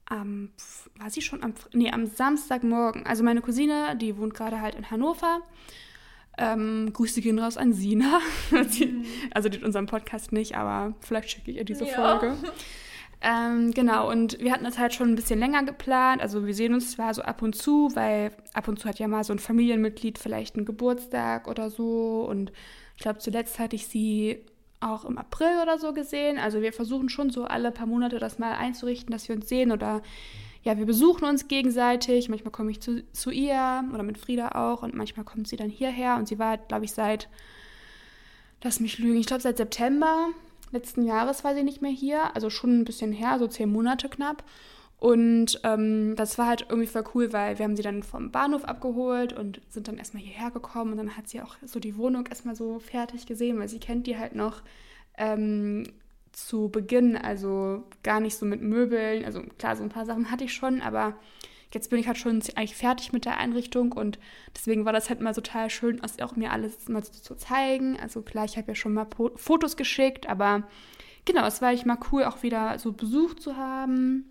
am, 0.06 0.50
war 0.96 1.10
sie 1.10 1.20
schon 1.22 1.42
am, 1.42 1.54
nee, 1.72 1.90
am 1.90 2.06
Samstagmorgen. 2.06 3.04
Also 3.04 3.22
meine 3.22 3.42
Cousine, 3.42 3.96
die 3.96 4.16
wohnt 4.16 4.34
gerade 4.34 4.60
halt 4.60 4.74
in 4.74 4.90
Hannover 4.90 5.42
ähm, 6.40 6.92
Grüße 6.92 7.20
gehen 7.20 7.38
raus 7.38 7.56
an 7.56 7.72
Sina. 7.72 8.20
Mhm. 8.50 9.04
also 9.32 9.48
die 9.48 9.62
unseren 9.62 9.86
Podcast 9.86 10.32
nicht, 10.32 10.56
aber 10.56 10.94
vielleicht 11.00 11.30
schicke 11.30 11.50
ich 11.50 11.58
ihr 11.58 11.64
diese 11.64 11.86
ja. 11.86 11.94
Folge. 11.94 12.36
Ähm, 13.22 13.72
genau, 13.72 14.08
und 14.10 14.38
wir 14.40 14.52
hatten 14.52 14.64
das 14.64 14.78
halt 14.78 14.94
schon 14.94 15.10
ein 15.10 15.14
bisschen 15.14 15.38
länger 15.38 15.62
geplant. 15.64 16.22
Also 16.22 16.46
wir 16.46 16.54
sehen 16.54 16.72
uns 16.72 16.92
zwar 16.92 17.12
so 17.12 17.22
ab 17.22 17.42
und 17.42 17.54
zu, 17.54 17.94
weil 17.94 18.32
ab 18.54 18.68
und 18.68 18.78
zu 18.78 18.88
hat 18.88 18.98
ja 18.98 19.08
mal 19.08 19.24
so 19.24 19.32
ein 19.32 19.38
Familienmitglied 19.38 20.18
vielleicht 20.18 20.56
einen 20.56 20.64
Geburtstag 20.64 21.46
oder 21.46 21.68
so. 21.68 22.26
Und 22.28 22.50
ich 22.96 23.02
glaube, 23.02 23.18
zuletzt 23.18 23.58
hatte 23.58 23.76
ich 23.76 23.86
sie 23.86 24.40
auch 24.80 25.04
im 25.04 25.18
April 25.18 25.60
oder 25.62 25.78
so 25.78 25.92
gesehen. 25.92 26.38
Also 26.38 26.62
wir 26.62 26.72
versuchen 26.72 27.10
schon 27.10 27.30
so 27.30 27.44
alle 27.44 27.70
paar 27.70 27.86
Monate 27.86 28.18
das 28.18 28.38
mal 28.38 28.54
einzurichten, 28.54 29.12
dass 29.12 29.28
wir 29.28 29.36
uns 29.36 29.48
sehen 29.48 29.72
oder 29.72 30.00
ja, 30.62 30.76
wir 30.76 30.86
besuchen 30.86 31.24
uns 31.24 31.48
gegenseitig. 31.48 32.28
Manchmal 32.28 32.52
komme 32.52 32.70
ich 32.70 32.80
zu, 32.80 33.02
zu 33.12 33.30
ihr 33.30 33.84
oder 33.92 34.02
mit 34.02 34.18
Frieda 34.18 34.50
auch 34.50 34.82
und 34.82 34.94
manchmal 34.94 35.24
kommt 35.24 35.48
sie 35.48 35.56
dann 35.56 35.70
hierher 35.70 36.16
und 36.16 36.28
sie 36.28 36.38
war, 36.38 36.58
glaube 36.58 36.84
ich, 36.84 36.92
seit, 36.92 37.28
lass 38.62 38.80
mich 38.80 38.98
lügen, 38.98 39.18
ich 39.18 39.26
glaube 39.26 39.42
seit 39.42 39.56
September 39.56 40.28
letzten 40.72 41.04
Jahres 41.04 41.44
war 41.44 41.54
sie 41.54 41.62
nicht 41.62 41.82
mehr 41.82 41.90
hier, 41.90 42.34
also 42.34 42.50
schon 42.50 42.80
ein 42.80 42.84
bisschen 42.84 43.12
her, 43.12 43.38
so 43.38 43.46
zehn 43.46 43.70
Monate 43.70 44.08
knapp. 44.08 44.44
Und 44.98 45.60
ähm, 45.64 46.14
das 46.14 46.36
war 46.36 46.46
halt 46.46 46.66
irgendwie 46.68 46.86
voll 46.86 47.04
cool, 47.14 47.32
weil 47.32 47.58
wir 47.58 47.64
haben 47.64 47.74
sie 47.76 47.82
dann 47.82 48.02
vom 48.02 48.30
Bahnhof 48.30 48.64
abgeholt 48.64 49.32
und 49.32 49.62
sind 49.70 49.88
dann 49.88 49.96
erstmal 49.96 50.22
hierher 50.22 50.50
gekommen 50.50 50.92
und 50.92 50.98
dann 50.98 51.16
hat 51.16 51.26
sie 51.26 51.40
auch 51.40 51.56
so 51.64 51.80
die 51.80 51.96
Wohnung 51.96 52.26
erstmal 52.26 52.54
so 52.54 52.78
fertig 52.80 53.24
gesehen, 53.24 53.58
weil 53.58 53.68
sie 53.68 53.80
kennt 53.80 54.06
die 54.06 54.18
halt 54.18 54.34
noch 54.34 54.62
ähm, 55.16 55.84
zu 56.32 56.68
Beginn, 56.68 57.16
also 57.16 57.84
gar 58.02 58.20
nicht 58.20 58.36
so 58.36 58.46
mit 58.46 58.62
Möbeln. 58.62 59.24
Also 59.24 59.42
klar, 59.58 59.76
so 59.76 59.82
ein 59.82 59.88
paar 59.88 60.06
Sachen 60.06 60.30
hatte 60.30 60.44
ich 60.44 60.54
schon, 60.54 60.80
aber 60.80 61.16
jetzt 61.72 61.90
bin 61.90 61.98
ich 61.98 62.06
halt 62.06 62.18
schon 62.18 62.42
eigentlich 62.56 62.76
fertig 62.76 63.12
mit 63.12 63.24
der 63.24 63.38
Einrichtung 63.38 63.92
und 63.92 64.18
deswegen 64.54 64.84
war 64.84 64.92
das 64.92 65.08
halt 65.08 65.20
mal 65.20 65.34
total 65.34 65.70
schön, 65.70 66.00
auch 66.02 66.36
mir 66.36 66.50
alles 66.52 66.88
mal 66.88 67.04
zu, 67.04 67.22
zu 67.22 67.36
zeigen. 67.36 67.98
Also 68.00 68.22
klar, 68.22 68.44
ich 68.44 68.56
habe 68.56 68.68
ja 68.68 68.74
schon 68.74 68.94
mal 68.94 69.04
po 69.04 69.30
Fotos 69.36 69.76
geschickt, 69.76 70.28
aber 70.28 70.64
genau, 71.24 71.46
es 71.46 71.60
war 71.62 71.68
eigentlich 71.68 71.86
mal 71.86 71.98
cool, 72.12 72.24
auch 72.24 72.42
wieder 72.42 72.78
so 72.78 72.92
Besuch 72.92 73.34
zu 73.34 73.56
haben. 73.56 74.24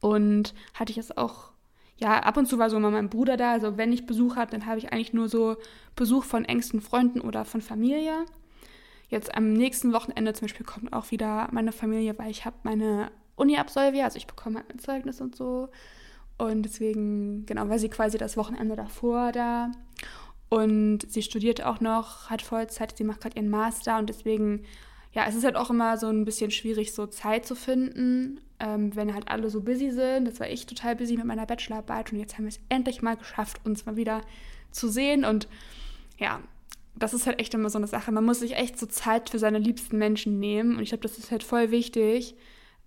Und 0.00 0.54
hatte 0.74 0.92
ich 0.92 0.98
es 0.98 1.16
auch, 1.16 1.52
ja, 1.96 2.20
ab 2.20 2.36
und 2.36 2.46
zu 2.46 2.58
war 2.58 2.70
so 2.70 2.78
mal 2.78 2.90
mein 2.90 3.10
Bruder 3.10 3.36
da. 3.36 3.52
Also 3.52 3.76
wenn 3.76 3.92
ich 3.92 4.06
Besuch 4.06 4.36
hatte, 4.36 4.52
dann 4.52 4.66
habe 4.66 4.78
ich 4.78 4.92
eigentlich 4.92 5.12
nur 5.12 5.28
so 5.28 5.56
Besuch 5.96 6.24
von 6.24 6.44
engsten 6.44 6.80
Freunden 6.80 7.20
oder 7.20 7.44
von 7.44 7.60
Familie. 7.60 8.24
Jetzt 9.08 9.34
am 9.34 9.52
nächsten 9.52 9.92
Wochenende 9.92 10.34
zum 10.34 10.46
Beispiel 10.46 10.66
kommt 10.66 10.92
auch 10.92 11.10
wieder 11.10 11.48
meine 11.50 11.72
Familie, 11.72 12.18
weil 12.18 12.30
ich 12.30 12.44
habe 12.44 12.56
meine 12.62 13.10
Uni 13.36 13.56
absolviert, 13.56 14.04
also 14.04 14.18
ich 14.18 14.26
bekomme 14.26 14.58
halt 14.58 14.68
mein 14.68 14.78
Zeugnis 14.78 15.20
und 15.20 15.34
so. 15.34 15.68
Und 16.36 16.62
deswegen, 16.62 17.46
genau, 17.46 17.68
war 17.68 17.78
sie 17.78 17.88
quasi 17.88 18.18
das 18.18 18.36
Wochenende 18.36 18.76
davor 18.76 19.32
da. 19.32 19.72
Und 20.50 21.00
sie 21.08 21.22
studiert 21.22 21.62
auch 21.62 21.80
noch, 21.80 22.30
hat 22.30 22.42
Vollzeit, 22.42 22.96
sie 22.96 23.04
macht 23.04 23.20
gerade 23.20 23.36
ihren 23.36 23.50
Master 23.50 23.98
und 23.98 24.08
deswegen, 24.08 24.64
ja, 25.12 25.26
es 25.26 25.34
ist 25.34 25.44
halt 25.44 25.56
auch 25.56 25.70
immer 25.70 25.98
so 25.98 26.08
ein 26.08 26.24
bisschen 26.24 26.50
schwierig, 26.50 26.94
so 26.94 27.06
Zeit 27.06 27.44
zu 27.44 27.54
finden, 27.54 28.40
ähm, 28.60 28.94
wenn 28.94 29.14
halt 29.14 29.28
alle 29.28 29.50
so 29.50 29.62
busy 29.62 29.90
sind. 29.90 30.26
Das 30.26 30.40
war 30.40 30.48
ich 30.48 30.66
total 30.66 30.96
busy 30.96 31.16
mit 31.16 31.26
meiner 31.26 31.46
Bachelorarbeit 31.46 32.12
und 32.12 32.18
jetzt 32.18 32.34
haben 32.34 32.44
wir 32.44 32.50
es 32.50 32.60
endlich 32.68 33.02
mal 33.02 33.16
geschafft, 33.16 33.60
uns 33.64 33.84
mal 33.84 33.96
wieder 33.96 34.22
zu 34.70 34.88
sehen. 34.88 35.24
Und 35.24 35.48
ja, 36.18 36.40
das 36.98 37.14
ist 37.14 37.26
halt 37.26 37.40
echt 37.40 37.54
immer 37.54 37.70
so 37.70 37.78
eine 37.78 37.86
Sache. 37.86 38.12
Man 38.12 38.24
muss 38.24 38.40
sich 38.40 38.56
echt 38.56 38.78
so 38.78 38.86
Zeit 38.86 39.30
für 39.30 39.38
seine 39.38 39.58
liebsten 39.58 39.98
Menschen 39.98 40.38
nehmen. 40.38 40.76
Und 40.76 40.82
ich 40.82 40.90
glaube, 40.90 41.02
das 41.02 41.18
ist 41.18 41.30
halt 41.30 41.42
voll 41.42 41.70
wichtig. 41.70 42.34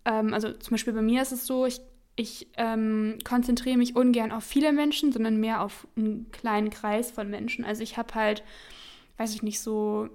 Ähm, 0.06 0.34
also 0.34 0.52
zum 0.52 0.72
Beispiel 0.72 0.94
bei 0.94 1.02
mir 1.02 1.22
ist 1.22 1.32
es 1.32 1.46
so, 1.46 1.66
ich, 1.66 1.82
ich 2.16 2.48
ähm, 2.58 3.18
konzentriere 3.24 3.78
mich 3.78 3.96
ungern 3.96 4.32
auf 4.32 4.44
viele 4.44 4.74
Menschen, 4.74 5.12
sondern 5.12 5.38
mehr 5.38 5.62
auf 5.62 5.88
einen 5.96 6.30
kleinen 6.32 6.70
Kreis 6.70 7.12
von 7.12 7.30
Menschen. 7.30 7.64
Also 7.64 7.84
ich 7.84 7.98
habe 7.98 8.14
halt, 8.14 8.44
weiß 9.18 9.34
ich 9.34 9.44
nicht, 9.44 9.60
so 9.60 10.10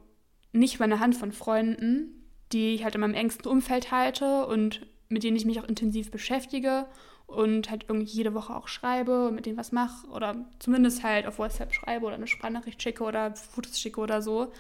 nicht 0.53 0.79
meine 0.79 1.01
Hand 1.01 1.17
von 1.17 1.33
Freunden, 1.33 2.27
die 2.53 2.75
ich 2.75 2.85
halt 2.85 2.95
in 2.95 3.01
meinem 3.01 3.15
engsten 3.15 3.51
Umfeld 3.51 3.91
halte 3.91 4.47
und 4.47 4.87
mit 5.09 5.23
denen 5.23 5.37
ich 5.37 5.45
mich 5.45 5.61
auch 5.61 5.69
intensiv 5.69 6.11
beschäftige 6.11 6.87
und 7.27 7.71
halt 7.71 7.87
irgendwie 7.89 8.07
jede 8.07 8.35
Woche 8.35 8.55
auch 8.55 8.69
schreibe 8.69 9.29
und 9.29 9.35
mit 9.35 9.47
denen 9.47 9.57
was 9.57 9.73
mache 9.73 10.07
oder 10.09 10.37
zumindest 10.59 11.03
halt 11.03 11.27
auf 11.27 11.39
WhatsApp 11.39 11.75
schreibe 11.75 12.07
oder 12.07 12.15
eine 12.15 12.27
Sprachnachricht 12.27 12.83
schicke 12.83 13.05
oder 13.05 13.35
Fotos 13.35 13.81
schicke 13.81 14.01
oder 14.01 14.23
so. 14.23 14.53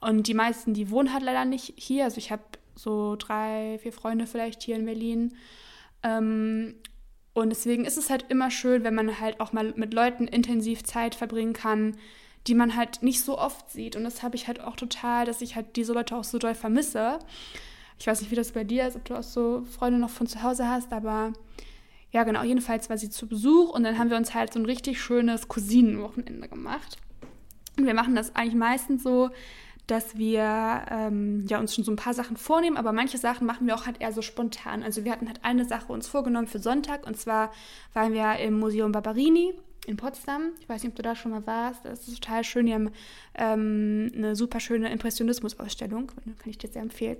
Und 0.00 0.26
die 0.26 0.34
meisten, 0.34 0.74
die 0.74 0.90
wohnen 0.90 1.12
halt 1.12 1.22
leider 1.22 1.44
nicht 1.44 1.72
hier. 1.76 2.04
Also 2.04 2.18
ich 2.18 2.30
habe 2.30 2.42
so 2.74 3.16
drei, 3.16 3.78
vier 3.82 3.92
Freunde 3.92 4.26
vielleicht 4.26 4.62
hier 4.62 4.76
in 4.76 4.84
Berlin. 4.84 5.34
Ähm, 6.02 6.74
und 7.32 7.50
deswegen 7.50 7.84
ist 7.84 7.96
es 7.96 8.10
halt 8.10 8.26
immer 8.28 8.50
schön, 8.50 8.84
wenn 8.84 8.94
man 8.94 9.18
halt 9.18 9.40
auch 9.40 9.52
mal 9.52 9.72
mit 9.76 9.94
Leuten 9.94 10.28
intensiv 10.28 10.84
Zeit 10.84 11.14
verbringen 11.14 11.52
kann, 11.52 11.96
die 12.46 12.54
man 12.54 12.76
halt 12.76 13.02
nicht 13.02 13.22
so 13.22 13.38
oft 13.38 13.70
sieht. 13.70 13.96
Und 13.96 14.04
das 14.04 14.22
habe 14.22 14.36
ich 14.36 14.46
halt 14.46 14.60
auch 14.60 14.76
total, 14.76 15.24
dass 15.24 15.40
ich 15.40 15.56
halt 15.56 15.76
diese 15.76 15.94
Leute 15.94 16.14
auch 16.16 16.24
so 16.24 16.38
doll 16.38 16.54
vermisse. 16.54 17.18
Ich 17.98 18.06
weiß 18.06 18.20
nicht, 18.20 18.30
wie 18.30 18.36
das 18.36 18.52
bei 18.52 18.64
dir 18.64 18.86
ist, 18.86 18.96
ob 18.96 19.04
du 19.04 19.14
auch 19.14 19.22
so 19.22 19.64
Freunde 19.64 19.98
noch 19.98 20.10
von 20.10 20.26
zu 20.26 20.42
Hause 20.42 20.68
hast, 20.68 20.92
aber 20.92 21.32
ja, 22.14 22.22
genau, 22.22 22.44
jedenfalls 22.44 22.88
war 22.88 22.96
sie 22.96 23.10
zu 23.10 23.26
Besuch 23.26 23.70
und 23.70 23.82
dann 23.82 23.98
haben 23.98 24.08
wir 24.08 24.16
uns 24.16 24.34
halt 24.34 24.52
so 24.52 24.60
ein 24.60 24.66
richtig 24.66 25.00
schönes 25.02 25.48
Cousinenwochenende 25.48 26.48
gemacht. 26.48 26.96
Und 27.76 27.86
wir 27.86 27.94
machen 27.94 28.14
das 28.14 28.36
eigentlich 28.36 28.54
meistens 28.54 29.02
so, 29.02 29.30
dass 29.88 30.16
wir 30.16 30.84
ähm, 30.92 31.44
ja, 31.48 31.58
uns 31.58 31.74
schon 31.74 31.82
so 31.82 31.90
ein 31.90 31.96
paar 31.96 32.14
Sachen 32.14 32.36
vornehmen, 32.36 32.76
aber 32.76 32.92
manche 32.92 33.18
Sachen 33.18 33.48
machen 33.48 33.66
wir 33.66 33.74
auch 33.74 33.86
halt 33.86 34.00
eher 34.00 34.12
so 34.12 34.22
spontan. 34.22 34.84
Also 34.84 35.04
wir 35.04 35.10
hatten 35.10 35.26
halt 35.26 35.40
eine 35.42 35.64
Sache 35.64 35.92
uns 35.92 36.06
vorgenommen 36.06 36.46
für 36.46 36.60
Sonntag 36.60 37.04
und 37.04 37.16
zwar 37.16 37.50
waren 37.94 38.12
wir 38.12 38.36
im 38.36 38.60
Museum 38.60 38.92
Barberini 38.92 39.52
in 39.86 39.96
Potsdam. 39.96 40.50
Ich 40.60 40.68
weiß 40.68 40.82
nicht, 40.82 40.90
ob 40.92 40.96
du 40.96 41.02
da 41.02 41.14
schon 41.14 41.32
mal 41.32 41.46
warst. 41.46 41.84
Das 41.84 42.08
ist 42.08 42.22
total 42.22 42.44
schön. 42.44 42.66
Die 42.66 42.74
haben 42.74 42.90
ähm, 43.34 44.10
eine 44.14 44.36
super 44.36 44.60
schöne 44.60 44.90
Impressionismus-Ausstellung. 44.90 46.08
Kann 46.08 46.50
ich 46.50 46.58
dir 46.58 46.68
sehr 46.68 46.82
empfehlen. 46.82 47.18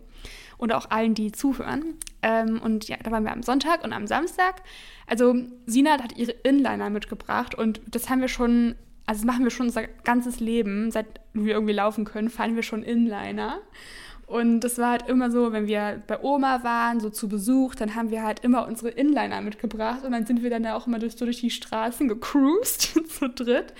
Und 0.59 0.73
auch 0.73 0.91
allen, 0.91 1.15
die 1.15 1.33
zuhören. 1.33 1.95
Ähm, 2.23 2.61
und 2.63 2.89
ja, 2.89 2.97
da 3.03 3.11
waren 3.11 3.25
wir 3.25 3.33
am 3.33 3.43
Sonntag 3.43 3.85
und 3.85 3.93
am 3.93 4.07
Samstag. 4.07 4.63
Also 5.07 5.35
Sina 5.67 6.03
hat 6.03 6.17
ihre 6.17 6.33
Inliner 6.43 6.91
mitgebracht 6.91 7.55
und 7.55 7.81
das 7.87 8.09
haben 8.09 8.21
wir 8.21 8.29
schon, 8.29 8.75
also 9.07 9.21
das 9.21 9.27
machen 9.27 9.45
wir 9.45 9.51
schon 9.51 9.67
unser 9.67 9.87
ganzes 9.87 10.41
Leben. 10.41 10.91
Seit 10.91 11.21
wir 11.35 11.53
irgendwie 11.55 11.75
laufen 11.75 12.05
können, 12.05 12.31
fahren 12.31 12.57
wir 12.57 12.63
schon 12.63 12.83
Inliner. 12.83 13.61
Und 14.27 14.61
das 14.61 14.79
war 14.79 14.93
halt 14.93 15.09
immer 15.09 15.31
so, 15.31 15.53
wenn 15.53 15.67
wir 15.67 16.03
bei 16.07 16.23
Oma 16.23 16.65
waren, 16.65 17.01
so 17.01 17.11
zu 17.11 17.29
Besuch, 17.29 17.75
dann 17.75 17.95
haben 17.95 18.11
wir 18.11 18.23
halt 18.23 18.41
immer 18.41 18.67
unsere 18.67 18.89
Inliner 18.89 19.43
mitgebracht 19.43 20.05
und 20.05 20.13
dann 20.13 20.25
sind 20.25 20.43
wir 20.43 20.51
dann 20.51 20.67
auch 20.67 20.87
immer 20.87 20.99
durch, 20.99 21.17
so 21.17 21.25
durch 21.27 21.41
die 21.41 21.51
Straßen 21.51 22.09
gecruised, 22.09 22.83
zu 23.11 23.29
dritt. 23.29 23.75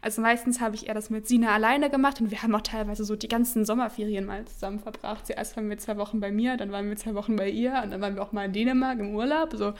Also 0.00 0.22
meistens 0.22 0.60
habe 0.60 0.76
ich 0.76 0.86
eher 0.86 0.94
das 0.94 1.10
mit 1.10 1.26
Sina 1.26 1.52
alleine 1.52 1.90
gemacht 1.90 2.20
und 2.20 2.30
wir 2.30 2.42
haben 2.42 2.54
auch 2.54 2.62
teilweise 2.62 3.04
so 3.04 3.16
die 3.16 3.26
ganzen 3.26 3.64
Sommerferien 3.64 4.24
mal 4.24 4.44
zusammen 4.44 4.78
verbracht. 4.78 5.26
Zuerst 5.26 5.56
waren 5.56 5.68
wir 5.68 5.78
zwei 5.78 5.96
Wochen 5.96 6.20
bei 6.20 6.30
mir, 6.30 6.56
dann 6.56 6.70
waren 6.70 6.88
wir 6.88 6.96
zwei 6.96 7.14
Wochen 7.14 7.34
bei 7.34 7.48
ihr 7.48 7.80
und 7.82 7.90
dann 7.90 8.00
waren 8.00 8.14
wir 8.14 8.22
auch 8.22 8.30
mal 8.30 8.44
in 8.44 8.52
Dänemark 8.52 9.00
im 9.00 9.16
Urlaub. 9.16 9.52
So, 9.54 9.74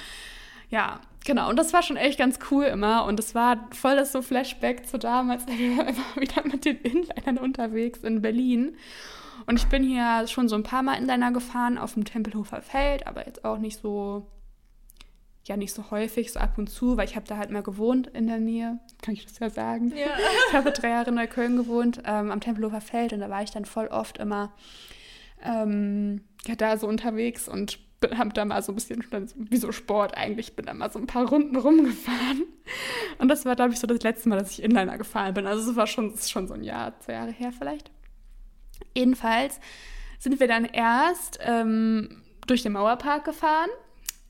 ja, 0.71 1.01
genau. 1.25 1.49
Und 1.49 1.57
das 1.57 1.73
war 1.73 1.83
schon 1.83 1.97
echt 1.97 2.19
ganz 2.19 2.39
cool 2.51 2.65
immer. 2.65 3.05
Und 3.05 3.21
es 3.21 3.35
war 3.35 3.69
voll 3.71 3.97
das 3.97 4.11
so 4.11 4.21
Flashback 4.21 4.87
zu 4.87 4.99
damals. 4.99 5.47
Wir 5.47 5.77
waren 5.77 5.89
immer 5.89 6.17
wieder 6.17 6.43
mit 6.45 6.65
den 6.65 6.79
Inlinern 6.79 7.39
unterwegs 7.39 8.01
in 8.01 8.21
Berlin. 8.21 8.77
Und 9.49 9.57
ich 9.57 9.67
bin 9.67 9.83
hier 9.83 10.27
schon 10.27 10.47
so 10.47 10.57
ein 10.57 10.63
paar 10.63 10.83
Mal 10.83 10.99
Inliner 10.99 11.33
gefahren 11.33 11.79
auf 11.79 11.95
dem 11.95 12.05
Tempelhofer 12.05 12.61
Feld, 12.61 13.07
aber 13.07 13.27
jetzt 13.27 13.47
auch 13.47 13.57
nicht 13.57 13.81
so, 13.81 14.27
ja, 15.47 15.57
nicht 15.57 15.73
so 15.73 15.91
häufig, 15.91 16.31
so 16.31 16.39
ab 16.39 16.59
und 16.59 16.69
zu, 16.69 16.99
weil 16.99 17.09
ich 17.09 17.17
habe 17.17 17.27
da 17.27 17.39
halt 17.39 17.51
mal 17.51 17.63
gewohnt 17.63 18.09
in 18.09 18.27
der 18.27 18.41
Nähe, 18.41 18.79
kann 19.01 19.15
ich 19.15 19.25
das 19.25 19.39
ja 19.39 19.49
sagen. 19.49 19.91
Ja. 19.97 20.09
Ich 20.49 20.55
habe 20.55 20.71
drei 20.71 20.91
Jahre 20.91 21.09
in 21.09 21.15
Neukölln 21.15 21.57
gewohnt, 21.57 22.03
ähm, 22.05 22.31
am 22.31 22.43
Tempelhofer 22.43 22.83
Feld 22.83 23.15
und 23.15 23.21
da 23.21 23.31
war 23.31 23.43
ich 23.43 23.51
dann 23.51 23.65
voll 23.65 23.87
oft 23.87 24.19
immer 24.19 24.53
ähm, 25.43 26.21
ja, 26.47 26.55
da 26.55 26.77
so 26.77 26.87
unterwegs 26.87 27.49
und 27.49 27.79
habe 28.19 28.35
da 28.35 28.45
mal 28.45 28.63
so 28.63 28.73
ein 28.73 28.75
bisschen, 28.75 29.03
wie 29.35 29.57
so 29.57 29.73
Sport 29.73 30.15
eigentlich, 30.15 30.57
bin 30.57 30.67
da 30.67 30.75
mal 30.75 30.93
so 30.93 30.99
ein 30.99 31.07
paar 31.07 31.27
Runden 31.27 31.57
rumgefahren. 31.57 32.45
Und 33.19 33.29
das 33.29 33.47
war, 33.47 33.57
glaube 33.57 33.73
ich, 33.73 33.81
so 33.81 33.87
das 33.87 34.03
letzte 34.03 34.29
Mal, 34.29 34.39
dass 34.39 34.53
ich 34.53 34.63
Inliner 34.63 34.99
gefahren 34.99 35.33
bin. 35.33 35.47
Also 35.47 35.71
es 35.71 35.77
war 35.77 35.87
schon, 35.87 36.15
schon 36.19 36.47
so 36.47 36.53
ein 36.53 36.63
Jahr, 36.63 37.01
zwei 37.01 37.15
Jahre 37.15 37.33
her 37.33 37.51
vielleicht. 37.51 37.91
Jedenfalls 38.95 39.61
sind 40.19 40.41
wir 40.41 40.49
dann 40.49 40.65
erst 40.65 41.39
ähm, 41.43 42.23
durch 42.47 42.63
den 42.63 42.73
Mauerpark 42.73 43.25
gefahren, 43.25 43.69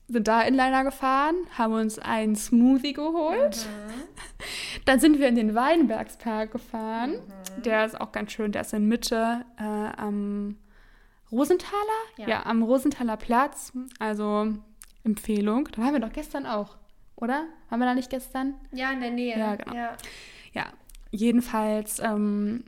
sind 0.07 0.27
da 0.27 0.41
Inliner 0.41 0.83
gefahren, 0.83 1.35
haben 1.57 1.73
uns 1.73 1.99
einen 1.99 2.35
Smoothie 2.35 2.93
geholt. 2.93 3.67
Mhm. 3.67 4.83
Dann 4.85 4.99
sind 4.99 5.19
wir 5.19 5.27
in 5.27 5.35
den 5.35 5.55
Weinbergspark 5.55 6.51
gefahren. 6.51 7.11
Mhm. 7.11 7.61
Der 7.63 7.85
ist 7.85 7.99
auch 7.99 8.11
ganz 8.11 8.31
schön, 8.31 8.51
der 8.51 8.61
ist 8.61 8.73
in 8.73 8.87
Mitte 8.87 9.45
äh, 9.57 9.63
am 9.63 10.57
Rosenthaler? 11.31 11.77
Ja. 12.17 12.27
ja, 12.27 12.45
am 12.45 12.63
Rosenthaler 12.63 13.17
Platz. 13.17 13.71
Also 13.99 14.53
Empfehlung. 15.03 15.69
Da 15.71 15.83
waren 15.83 15.93
wir 15.93 15.99
doch 15.99 16.11
gestern 16.11 16.45
auch, 16.45 16.77
oder? 17.15 17.45
Waren 17.69 17.79
wir 17.79 17.85
da 17.85 17.95
nicht 17.95 18.09
gestern? 18.09 18.55
Ja, 18.71 18.91
in 18.91 19.01
der 19.01 19.11
Nähe. 19.11 19.37
Ja, 19.37 19.55
genau. 19.55 19.75
Ja, 19.75 19.97
ja 20.53 20.65
jedenfalls 21.11 21.99
ähm, 21.99 22.63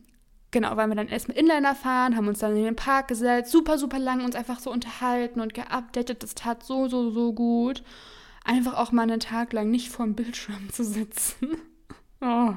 genau, 0.51 0.75
weil 0.77 0.87
wir 0.87 0.95
dann 0.95 1.07
erstmal 1.07 1.37
Inliner 1.37 1.75
fahren, 1.75 2.15
haben 2.15 2.27
uns 2.27 2.39
dann 2.39 2.55
in 2.55 2.63
den 2.63 2.75
Park 2.75 3.07
gesetzt, 3.07 3.51
super, 3.51 3.77
super 3.77 3.99
lang 3.99 4.23
uns 4.23 4.35
einfach 4.35 4.59
so 4.59 4.71
unterhalten 4.71 5.39
und 5.41 5.53
geupdatet. 5.53 6.21
Das 6.23 6.35
tat 6.35 6.63
so, 6.63 6.87
so, 6.87 7.09
so 7.09 7.33
gut. 7.33 7.83
Einfach 8.43 8.75
auch 8.75 8.91
mal 8.91 9.03
einen 9.03 9.19
Tag 9.19 9.53
lang 9.53 9.69
nicht 9.69 9.89
vorm 9.89 10.15
Bildschirm 10.15 10.69
zu 10.71 10.83
sitzen. 10.83 11.61
oh. 12.21 12.53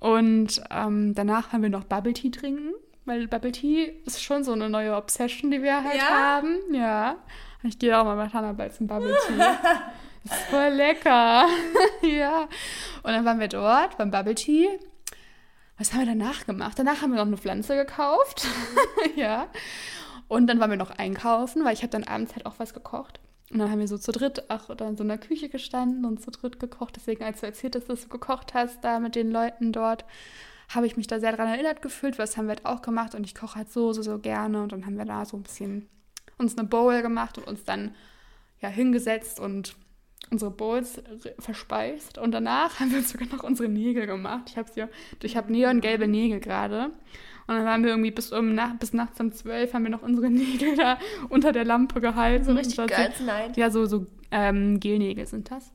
Und 0.00 0.62
ähm, 0.70 1.14
danach 1.14 1.52
haben 1.52 1.62
wir 1.62 1.70
noch 1.70 1.84
Bubble 1.84 2.12
Tea 2.12 2.30
trinken, 2.30 2.72
weil 3.04 3.26
Bubble 3.26 3.52
Tea 3.52 4.00
ist 4.06 4.22
schon 4.22 4.44
so 4.44 4.52
eine 4.52 4.68
neue 4.68 4.94
Obsession, 4.94 5.50
die 5.50 5.62
wir 5.62 5.82
halt 5.82 5.96
ja? 5.96 6.08
haben. 6.08 6.58
Ja. 6.72 7.16
Ich 7.64 7.78
gehe 7.78 7.98
auch 7.98 8.04
mal 8.04 8.22
mit 8.22 8.32
Hannah 8.32 8.52
bald 8.52 8.74
zum 8.74 8.86
Bubble 8.86 9.16
Tea. 9.26 9.42
ist 10.24 10.34
voll 10.50 10.68
lecker. 10.68 11.46
ja. 12.02 12.42
Und 13.02 13.12
dann 13.12 13.24
waren 13.24 13.40
wir 13.40 13.48
dort 13.48 13.98
beim 13.98 14.10
Bubble 14.10 14.34
Tea 14.34 14.68
was 15.78 15.92
haben 15.92 16.00
wir 16.00 16.06
danach 16.06 16.44
gemacht? 16.44 16.78
Danach 16.78 17.02
haben 17.02 17.10
wir 17.10 17.18
noch 17.18 17.26
eine 17.26 17.36
Pflanze 17.36 17.76
gekauft. 17.76 18.46
ja. 19.16 19.48
Und 20.26 20.46
dann 20.48 20.60
waren 20.60 20.70
wir 20.70 20.76
noch 20.76 20.90
einkaufen, 20.90 21.64
weil 21.64 21.72
ich 21.72 21.82
habe 21.82 21.90
dann 21.90 22.04
abends 22.04 22.34
halt 22.34 22.46
auch 22.46 22.58
was 22.58 22.74
gekocht. 22.74 23.20
Und 23.50 23.60
dann 23.60 23.70
haben 23.70 23.78
wir 23.78 23.88
so 23.88 23.96
zu 23.96 24.12
dritt 24.12 24.44
ach, 24.48 24.68
oder 24.68 24.86
in 24.88 24.96
so 24.96 25.04
einer 25.04 25.16
Küche 25.16 25.48
gestanden 25.48 26.04
und 26.04 26.20
zu 26.20 26.30
dritt 26.30 26.60
gekocht. 26.60 26.96
Deswegen, 26.96 27.24
als 27.24 27.40
du 27.40 27.46
erzählt 27.46 27.76
hast, 27.76 27.88
dass 27.88 28.02
du 28.02 28.08
gekocht 28.08 28.52
hast, 28.52 28.84
da 28.84 28.98
mit 28.98 29.14
den 29.14 29.30
Leuten 29.30 29.72
dort, 29.72 30.04
habe 30.68 30.86
ich 30.86 30.98
mich 30.98 31.06
da 31.06 31.18
sehr 31.18 31.30
daran 31.32 31.48
erinnert 31.48 31.80
gefühlt, 31.80 32.18
weil 32.18 32.26
das 32.26 32.36
haben 32.36 32.46
wir 32.46 32.56
halt 32.56 32.66
auch 32.66 32.82
gemacht 32.82 33.14
und 33.14 33.24
ich 33.24 33.34
koche 33.34 33.56
halt 33.56 33.72
so, 33.72 33.92
so, 33.94 34.02
so 34.02 34.18
gerne. 34.18 34.62
Und 34.62 34.72
dann 34.72 34.84
haben 34.84 34.98
wir 34.98 35.06
da 35.06 35.24
so 35.24 35.36
ein 35.36 35.42
bisschen 35.42 35.88
uns 36.36 36.58
eine 36.58 36.68
Bowl 36.68 37.00
gemacht 37.00 37.38
und 37.38 37.46
uns 37.46 37.64
dann 37.64 37.94
ja 38.60 38.68
hingesetzt 38.68 39.40
und 39.40 39.76
unsere 40.30 40.50
Bowls 40.50 41.02
verspeist 41.38 42.18
und 42.18 42.32
danach 42.32 42.80
haben 42.80 42.90
wir 42.90 42.98
uns 42.98 43.10
sogar 43.10 43.28
noch 43.28 43.42
unsere 43.44 43.68
Nägel 43.68 44.06
gemacht. 44.06 44.44
Ich 44.48 44.56
habe 44.56 44.70
ja, 44.74 44.88
ich 45.22 45.36
habe 45.36 45.52
neongelbe 45.52 46.08
Nägel 46.08 46.40
gerade. 46.40 46.90
Und 47.46 47.54
dann 47.54 47.64
waren 47.64 47.82
wir 47.82 47.90
irgendwie 47.90 48.10
bis, 48.10 48.30
um, 48.30 48.54
nach, 48.54 48.74
bis 48.74 48.92
nachts 48.92 49.18
um 49.20 49.32
zwölf 49.32 49.72
haben 49.72 49.82
wir 49.84 49.90
noch 49.90 50.02
unsere 50.02 50.28
Nägel 50.30 50.76
da 50.76 50.98
unter 51.30 51.52
der 51.52 51.64
Lampe 51.64 52.00
gehalten. 52.00 52.44
So 52.44 52.52
richtig 52.52 52.86
geil, 52.86 53.12
nein. 53.24 53.52
Ja, 53.56 53.70
so, 53.70 53.86
so 53.86 54.06
ähm, 54.30 54.80
Gelnägel 54.80 55.26
sind 55.26 55.50
das. 55.50 55.72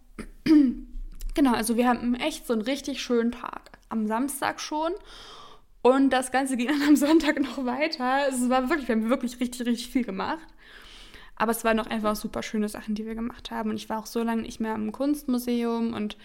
genau, 1.34 1.53
also 1.53 1.75
wir 1.75 1.88
haben 1.88 2.13
echt 2.13 2.45
so 2.45 2.53
einen 2.53 2.62
richtig 2.62 3.01
schönen 3.01 3.32
Tag. 3.32 3.71
Am 3.89 4.06
Samstag 4.06 4.62
schon. 4.62 4.91
Und 5.82 6.12
das 6.12 6.32
Ganze 6.32 6.56
ging 6.56 6.67
dann 6.67 6.88
am 6.88 6.95
Sonntag 6.95 7.39
noch 7.39 7.65
weiter. 7.65 8.27
Es 8.29 8.49
war 8.49 8.69
wirklich, 8.69 8.88
wir 8.88 8.95
haben 8.95 9.10
wirklich 9.10 9.39
richtig, 9.39 9.65
richtig 9.65 9.89
viel 9.89 10.03
gemacht. 10.03 10.47
Aber 11.36 11.52
es 11.52 11.63
waren 11.63 11.80
auch 11.80 11.88
einfach 11.88 12.15
super 12.15 12.43
schöne 12.43 12.69
Sachen, 12.69 12.96
die 12.96 13.06
wir 13.06 13.15
gemacht 13.15 13.52
haben. 13.52 13.69
Und 13.72 13.78
ich 13.78 13.89
war 13.89 14.00
auch 14.00 14.06
so 14.06 14.24
lange 14.24 14.43
nicht 14.43 14.60
mehr 14.60 14.76
im 14.76 14.91
Kunstmuseum 14.91 15.93
und 15.93 16.17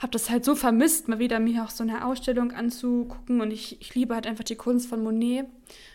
habe 0.00 0.10
das 0.10 0.28
halt 0.28 0.44
so 0.44 0.54
vermisst, 0.56 1.08
mal 1.08 1.18
wieder 1.18 1.38
mir 1.38 1.64
auch 1.64 1.70
so 1.70 1.82
eine 1.82 2.04
Ausstellung 2.04 2.52
anzugucken. 2.52 3.40
Und 3.40 3.50
ich, 3.50 3.80
ich 3.80 3.94
liebe 3.94 4.14
halt 4.14 4.26
einfach 4.26 4.44
die 4.44 4.56
Kunst 4.56 4.88
von 4.88 5.02
Monet, 5.02 5.46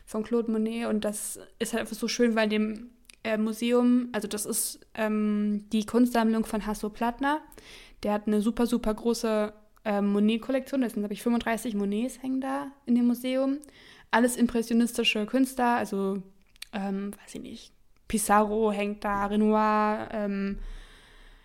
von 0.06 0.24
Claude 0.24 0.52
Monet. 0.52 0.88
Und 0.88 1.06
das 1.06 1.40
ist 1.60 1.74
halt 1.74 1.82
einfach 1.82 1.96
so 1.96 2.08
schön, 2.08 2.36
weil 2.36 2.50
dem 2.50 2.90
äh, 3.24 3.38
Museum, 3.38 4.10
also 4.14 4.28
das 4.28 4.46
ist 4.46 4.80
ähm, 4.94 5.66
die 5.72 5.86
Kunstsammlung 5.86 6.46
von 6.46 6.66
Hasso 6.66 6.90
Plattner. 6.90 7.42
Der 8.04 8.14
hat 8.14 8.28
eine 8.28 8.42
super, 8.42 8.66
super 8.66 8.94
große 8.94 9.54
äh, 9.84 10.02
Monet-Kollektion. 10.02 10.82
Das 10.82 10.94
sind, 10.94 11.02
glaube 11.02 11.14
ich, 11.14 11.22
35 11.22 11.76
Monets 11.76 12.22
hängen 12.22 12.42
da 12.42 12.72
in 12.86 12.96
dem 12.96 13.08
Museum. 13.08 13.58
Alles 14.12 14.38
impressionistische 14.38 15.26
Künstler, 15.26 15.76
also, 15.76 16.24
ähm, 16.74 17.12
weiß 17.14 17.36
ich 17.36 17.42
nicht, 17.42 17.74
Pissarro 18.10 18.74
hängt 18.74 19.06
da, 19.06 19.28
Renoir, 19.28 20.10
ähm, 20.12 20.60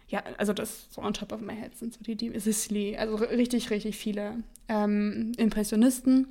ja, 0.08 0.22
also 0.38 0.52
das 0.52 0.88
so 0.90 1.02
on 1.02 1.14
top 1.14 1.32
of 1.32 1.40
my 1.40 1.54
head 1.54 1.76
sind 1.76 1.94
so 1.94 2.02
die, 2.02 2.16
die 2.16 2.36
Sicily, 2.38 2.96
also 2.96 3.14
richtig, 3.14 3.70
richtig 3.70 3.96
viele 3.96 4.42
ähm, 4.68 5.32
Impressionisten. 5.36 6.26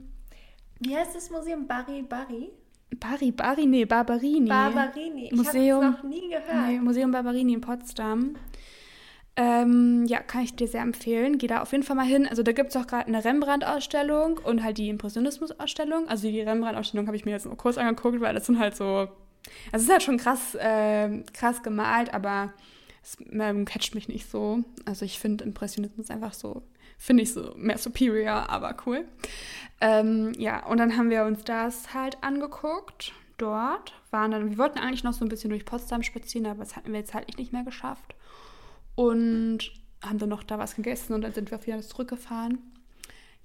Wie 0.79 0.95
heißt 0.95 1.15
das 1.15 1.29
Museum? 1.29 1.65
Bari 1.67 2.01
Bari? 2.01 2.49
Bari 2.99 3.31
Bari, 3.31 3.65
nee, 3.65 3.85
Barberini. 3.85 4.49
Barberini. 4.49 5.25
Ich 5.27 5.31
Museum. 5.33 5.91
noch 5.91 6.03
nie 6.03 6.29
gehört. 6.29 6.67
Nee, 6.67 6.79
Museum 6.79 7.11
Barberini 7.11 7.53
in 7.53 7.61
Potsdam. 7.61 8.35
Ähm, 9.35 10.05
ja, 10.05 10.19
kann 10.19 10.43
ich 10.43 10.55
dir 10.55 10.67
sehr 10.67 10.81
empfehlen. 10.81 11.37
Geh 11.39 11.47
da 11.47 11.61
auf 11.61 11.71
jeden 11.71 11.83
Fall 11.83 11.95
mal 11.95 12.05
hin. 12.05 12.27
Also 12.27 12.43
da 12.43 12.51
gibt 12.51 12.69
es 12.69 12.75
auch 12.75 12.85
gerade 12.85 13.07
eine 13.07 13.23
Rembrandt-Ausstellung 13.23 14.39
und 14.43 14.63
halt 14.63 14.77
die 14.77 14.89
Impressionismus-Ausstellung. 14.89 16.07
Also 16.07 16.27
die 16.27 16.41
Rembrandt-Ausstellung 16.41 17.07
habe 17.07 17.17
ich 17.17 17.25
mir 17.25 17.31
jetzt 17.31 17.45
nur 17.45 17.57
kurz 17.57 17.77
angeguckt, 17.77 18.21
weil 18.21 18.33
das 18.33 18.45
sind 18.45 18.59
halt 18.59 18.75
so. 18.75 19.07
Also 19.71 19.83
es 19.83 19.83
ist 19.83 19.91
halt 19.91 20.03
schon 20.03 20.17
krass, 20.17 20.55
äh, 20.55 21.23
krass 21.33 21.63
gemalt, 21.63 22.13
aber 22.13 22.53
es 23.03 23.17
ähm, 23.31 23.65
catcht 23.65 23.95
mich 23.95 24.07
nicht 24.07 24.29
so. 24.29 24.63
Also 24.85 25.05
ich 25.05 25.19
finde 25.19 25.43
Impressionismus 25.43 26.09
einfach 26.09 26.33
so, 26.33 26.63
finde 26.97 27.23
ich 27.23 27.33
so 27.33 27.53
mehr 27.57 27.77
superior, 27.77 28.49
aber 28.49 28.75
cool. 28.85 29.05
Ähm, 29.81 30.33
ja, 30.37 30.65
und 30.65 30.77
dann 30.77 30.97
haben 30.97 31.09
wir 31.09 31.25
uns 31.25 31.43
das 31.43 31.93
halt 31.93 32.17
angeguckt 32.21 33.13
dort. 33.37 33.93
Waren 34.11 34.31
dann, 34.31 34.49
wir 34.49 34.57
wollten 34.57 34.79
eigentlich 34.79 35.03
noch 35.03 35.13
so 35.13 35.25
ein 35.25 35.29
bisschen 35.29 35.49
durch 35.49 35.65
Potsdam 35.65 36.03
spazieren, 36.03 36.47
aber 36.47 36.63
das 36.63 36.75
hatten 36.75 36.91
wir 36.91 36.99
jetzt 36.99 37.13
halt 37.13 37.37
nicht 37.37 37.51
mehr 37.51 37.63
geschafft 37.63 38.15
und 38.95 39.59
haben 40.01 40.19
dann 40.19 40.29
noch 40.29 40.43
da 40.43 40.59
was 40.59 40.75
gegessen 40.75 41.13
und 41.13 41.21
dann 41.21 41.33
sind 41.33 41.51
wir 41.51 41.65
wieder 41.65 41.81
zurückgefahren. 41.81 42.59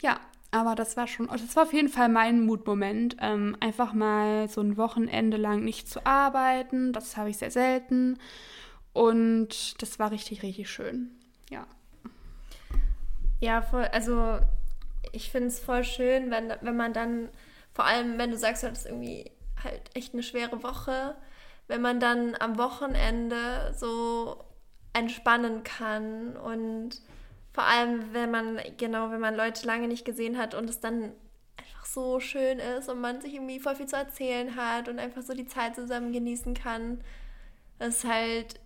Ja, 0.01 0.21
aber 0.51 0.75
das 0.75 0.97
war 0.97 1.07
schon, 1.07 1.27
das 1.27 1.57
war 1.57 1.65
auf 1.65 1.73
jeden 1.73 1.89
Fall 1.89 2.09
mein 2.09 2.45
Mutmoment, 2.47 3.17
ähm, 3.21 3.57
einfach 3.61 3.93
mal 3.93 4.49
so 4.49 4.61
ein 4.61 4.77
Wochenende 4.77 5.37
lang 5.37 5.63
nicht 5.63 5.89
zu 5.89 6.07
arbeiten. 6.07 6.93
Das 6.93 7.17
habe 7.17 7.31
ich 7.31 7.39
sehr 7.39 7.51
selten 7.51 8.19
und 8.93 9.81
das 9.83 9.99
war 9.99 10.11
richtig, 10.11 10.43
richtig 10.43 10.71
schön. 10.71 11.11
Ja. 11.51 11.67
Ja, 13.41 13.63
voll, 13.63 13.85
also 13.93 14.39
ich 15.13 15.31
finde 15.31 15.49
es 15.49 15.61
voll 15.61 15.85
schön, 15.85 16.31
wenn, 16.31 16.53
wenn 16.61 16.77
man 16.77 16.93
dann, 16.93 17.29
vor 17.73 17.85
allem 17.85 18.19
wenn 18.19 18.31
du 18.31 18.37
sagst, 18.37 18.63
das 18.63 18.81
ist 18.81 18.87
irgendwie 18.87 19.31
halt 19.63 19.83
echt 19.95 20.15
eine 20.15 20.23
schwere 20.23 20.63
Woche, 20.63 21.15
wenn 21.67 21.83
man 21.83 22.01
dann 22.01 22.35
am 22.41 22.59
Wochenende 22.59 23.75
so 23.77 24.43
entspannen 24.95 25.63
kann 25.63 26.37
und 26.37 27.01
vor 27.59 27.67
allem, 27.67 28.15
wenn 28.15 28.31
man, 28.31 28.61
genau, 28.77 29.11
wenn 29.11 29.19
man 29.19 29.35
Leute 29.35 29.67
lange 29.67 29.89
nicht 29.89 30.05
gesehen 30.05 30.39
hat 30.39 30.55
und 30.55 30.71
es 30.71 30.79
dann 30.79 31.13
einfach 31.57 31.87
so 31.87 32.21
schön 32.21 32.61
ist 32.61 32.89
und 32.89 33.01
man 33.01 33.21
sich 33.21 33.35
irgendwie 33.35 33.59
voll 33.59 33.75
viel 33.75 33.89
zu 33.89 33.97
erzählen 33.97 34.55
hat 34.55 34.89
und 34.89 35.01
einfach 35.01 35.23
so 35.23 35.35
die 35.35 35.49
Zeit 35.49 35.75
zusammen 35.75 36.13
genießen 36.13 36.55
kann, 36.55 37.01
das 37.81 37.97
ist 37.97 38.05
halt 38.05 38.61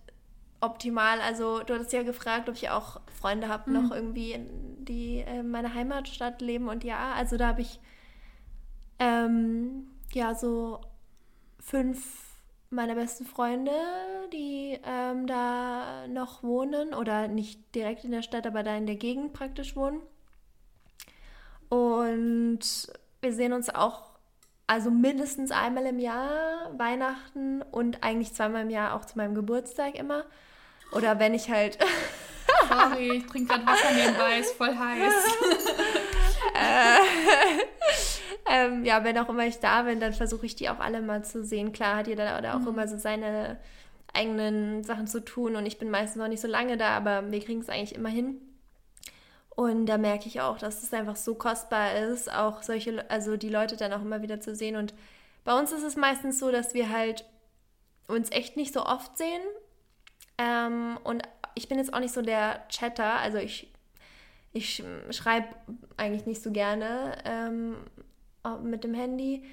optimal. 0.61 1.19
Also 1.21 1.63
du 1.63 1.73
hattest 1.73 1.91
ja 1.91 2.03
gefragt, 2.03 2.49
ob 2.49 2.55
ich 2.55 2.69
auch 2.69 3.01
Freunde 3.19 3.47
habe, 3.47 3.67
mhm. 3.71 3.81
noch 3.81 3.95
irgendwie, 3.95 4.33
in, 4.33 4.85
die 4.85 5.21
in 5.21 5.49
meiner 5.49 5.73
Heimatstadt 5.73 6.39
leben 6.39 6.69
und 6.69 6.83
ja, 6.83 7.13
also 7.13 7.35
da 7.35 7.47
habe 7.47 7.61
ich 7.61 7.79
ähm, 8.99 9.87
ja 10.13 10.35
so 10.35 10.81
fünf 11.59 12.32
meine 12.73 12.95
besten 12.95 13.25
Freunde, 13.25 13.71
die 14.31 14.79
ähm, 14.85 15.27
da 15.27 16.07
noch 16.07 16.43
wohnen 16.43 16.93
oder 16.93 17.27
nicht 17.27 17.73
direkt 17.75 18.03
in 18.03 18.11
der 18.11 18.21
Stadt, 18.21 18.45
aber 18.47 18.63
da 18.63 18.75
in 18.75 18.85
der 18.85 18.95
Gegend 18.95 19.33
praktisch 19.33 19.75
wohnen. 19.75 20.01
Und 21.69 22.59
wir 23.21 23.33
sehen 23.33 23.53
uns 23.53 23.69
auch 23.69 24.13
also 24.67 24.91
mindestens 24.91 25.51
einmal 25.51 25.85
im 25.85 25.99
Jahr 25.99 26.71
Weihnachten 26.77 27.61
und 27.61 28.03
eigentlich 28.03 28.33
zweimal 28.33 28.63
im 28.63 28.69
Jahr 28.69 28.95
auch 28.95 29.05
zu 29.05 29.17
meinem 29.17 29.35
Geburtstag 29.35 29.95
immer. 29.95 30.25
Oder 30.91 31.19
wenn 31.19 31.33
ich 31.33 31.49
halt. 31.49 31.77
Sorry, 32.69 33.17
ich 33.17 33.25
trinke 33.27 33.53
gerade 33.53 33.65
Wasser 33.65 33.91
nebenbei, 33.91 34.39
ist 34.39 34.55
voll 34.55 34.75
heiß. 34.75 35.13
äh, 36.53 37.72
ähm, 38.53 38.85
ja, 38.85 39.03
wenn 39.03 39.17
auch 39.17 39.29
immer 39.29 39.47
ich 39.47 39.59
da 39.59 39.81
bin, 39.81 39.99
dann 39.99 40.13
versuche 40.13 40.45
ich 40.45 40.55
die 40.55 40.69
auch 40.69 40.79
alle 40.79 41.01
mal 41.01 41.25
zu 41.25 41.43
sehen. 41.43 41.73
Klar 41.73 41.97
hat 41.97 42.07
jeder 42.07 42.39
da 42.39 42.53
auch 42.53 42.59
mhm. 42.59 42.67
immer 42.67 42.87
so 42.87 42.99
seine 42.99 43.57
eigenen 44.13 44.83
Sachen 44.83 45.07
zu 45.07 45.25
tun 45.25 45.55
und 45.55 45.65
ich 45.65 45.79
bin 45.79 45.89
meistens 45.89 46.21
noch 46.21 46.27
nicht 46.27 46.41
so 46.41 46.47
lange 46.47 46.77
da, 46.77 46.89
aber 46.89 47.31
wir 47.31 47.39
kriegen 47.39 47.61
es 47.61 47.69
eigentlich 47.69 47.95
immer 47.95 48.09
hin. 48.09 48.39
Und 49.49 49.87
da 49.87 49.97
merke 49.97 50.27
ich 50.27 50.39
auch, 50.39 50.59
dass 50.59 50.83
es 50.83 50.93
einfach 50.93 51.15
so 51.15 51.33
kostbar 51.33 51.95
ist, 51.95 52.31
auch 52.31 52.61
solche, 52.61 53.09
also 53.09 53.37
die 53.37 53.49
Leute 53.49 53.75
dann 53.75 53.91
auch 53.91 54.01
immer 54.01 54.21
wieder 54.21 54.39
zu 54.39 54.53
sehen. 54.53 54.75
Und 54.75 54.93
bei 55.45 55.57
uns 55.57 55.71
ist 55.71 55.83
es 55.83 55.95
meistens 55.95 56.37
so, 56.37 56.51
dass 56.51 56.75
wir 56.75 56.91
halt 56.91 57.25
uns 58.07 58.29
echt 58.31 58.55
nicht 58.55 58.71
so 58.71 58.85
oft 58.85 59.17
sehen. 59.17 59.41
Ähm, 60.37 60.99
und 61.03 61.23
ich 61.55 61.69
bin 61.69 61.79
jetzt 61.79 61.91
auch 61.91 61.99
nicht 61.99 62.13
so 62.13 62.21
der 62.21 62.67
Chatter, 62.69 63.15
also 63.15 63.39
ich, 63.39 63.73
ich 64.53 64.83
schreibe 65.09 65.47
eigentlich 65.97 66.27
nicht 66.27 66.43
so 66.43 66.51
gerne. 66.51 67.17
Ähm, 67.25 67.77
mit 68.63 68.83
dem 68.83 68.93
Handy. 68.93 69.43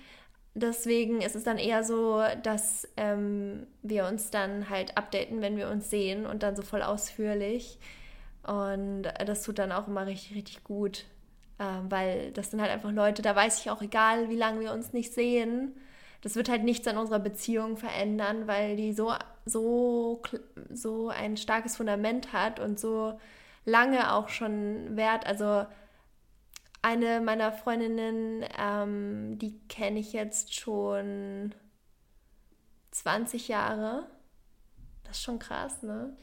Deswegen 0.55 1.21
ist 1.21 1.37
es 1.37 1.45
dann 1.45 1.59
eher 1.59 1.85
so, 1.85 2.23
dass 2.43 2.89
ähm, 2.97 3.67
wir 3.83 4.07
uns 4.07 4.31
dann 4.31 4.69
halt 4.69 4.97
updaten, 4.97 5.43
wenn 5.43 5.57
wir 5.57 5.69
uns 5.69 5.91
sehen 5.91 6.27
und 6.27 6.43
dann 6.43 6.57
so 6.57 6.63
voll 6.63 6.83
ausführlich. 6.83 7.79
Und 8.43 9.03
das 9.03 9.43
tut 9.43 9.59
dann 9.59 9.71
auch 9.71 9.87
immer 9.87 10.07
richtig, 10.07 10.35
richtig 10.35 10.65
gut, 10.65 11.05
äh, 11.59 11.65
weil 11.89 12.33
das 12.33 12.51
sind 12.51 12.61
halt 12.61 12.73
einfach 12.73 12.91
Leute, 12.91 13.23
da 13.23 13.37
weiß 13.37 13.61
ich 13.61 13.71
auch, 13.71 13.83
egal 13.83 14.29
wie 14.29 14.37
lange 14.37 14.61
wir 14.61 14.73
uns 14.73 14.93
nicht 14.93 15.13
sehen, 15.13 15.75
das 16.23 16.37
wird 16.37 16.49
halt 16.49 16.65
nichts 16.65 16.87
an 16.87 16.99
unserer 16.99 17.19
Beziehung 17.21 17.77
verändern, 17.77 18.47
weil 18.47 18.77
die 18.77 18.93
so, 18.93 19.13
so, 19.47 20.21
so 20.73 21.09
ein 21.09 21.37
starkes 21.37 21.77
Fundament 21.77 22.33
hat 22.33 22.61
und 22.61 22.79
so 22.79 23.19
lange 23.65 24.13
auch 24.13 24.29
schon 24.29 24.97
wert. 24.97 25.27
Also 25.27 25.65
eine 26.83 27.21
meiner 27.21 27.53
Freundinnen, 27.53 28.45
ähm, 28.59 29.39
die 29.39 29.59
kenne 29.69 30.01
ich 30.01 30.13
jetzt 30.13 30.55
schon 30.55 31.55
20 32.93 33.49
Jahre. 33.49 34.07
Das 35.05 35.19
ist 35.19 35.23
schon 35.23 35.39
krass, 35.39 35.83
ne? 35.83 36.17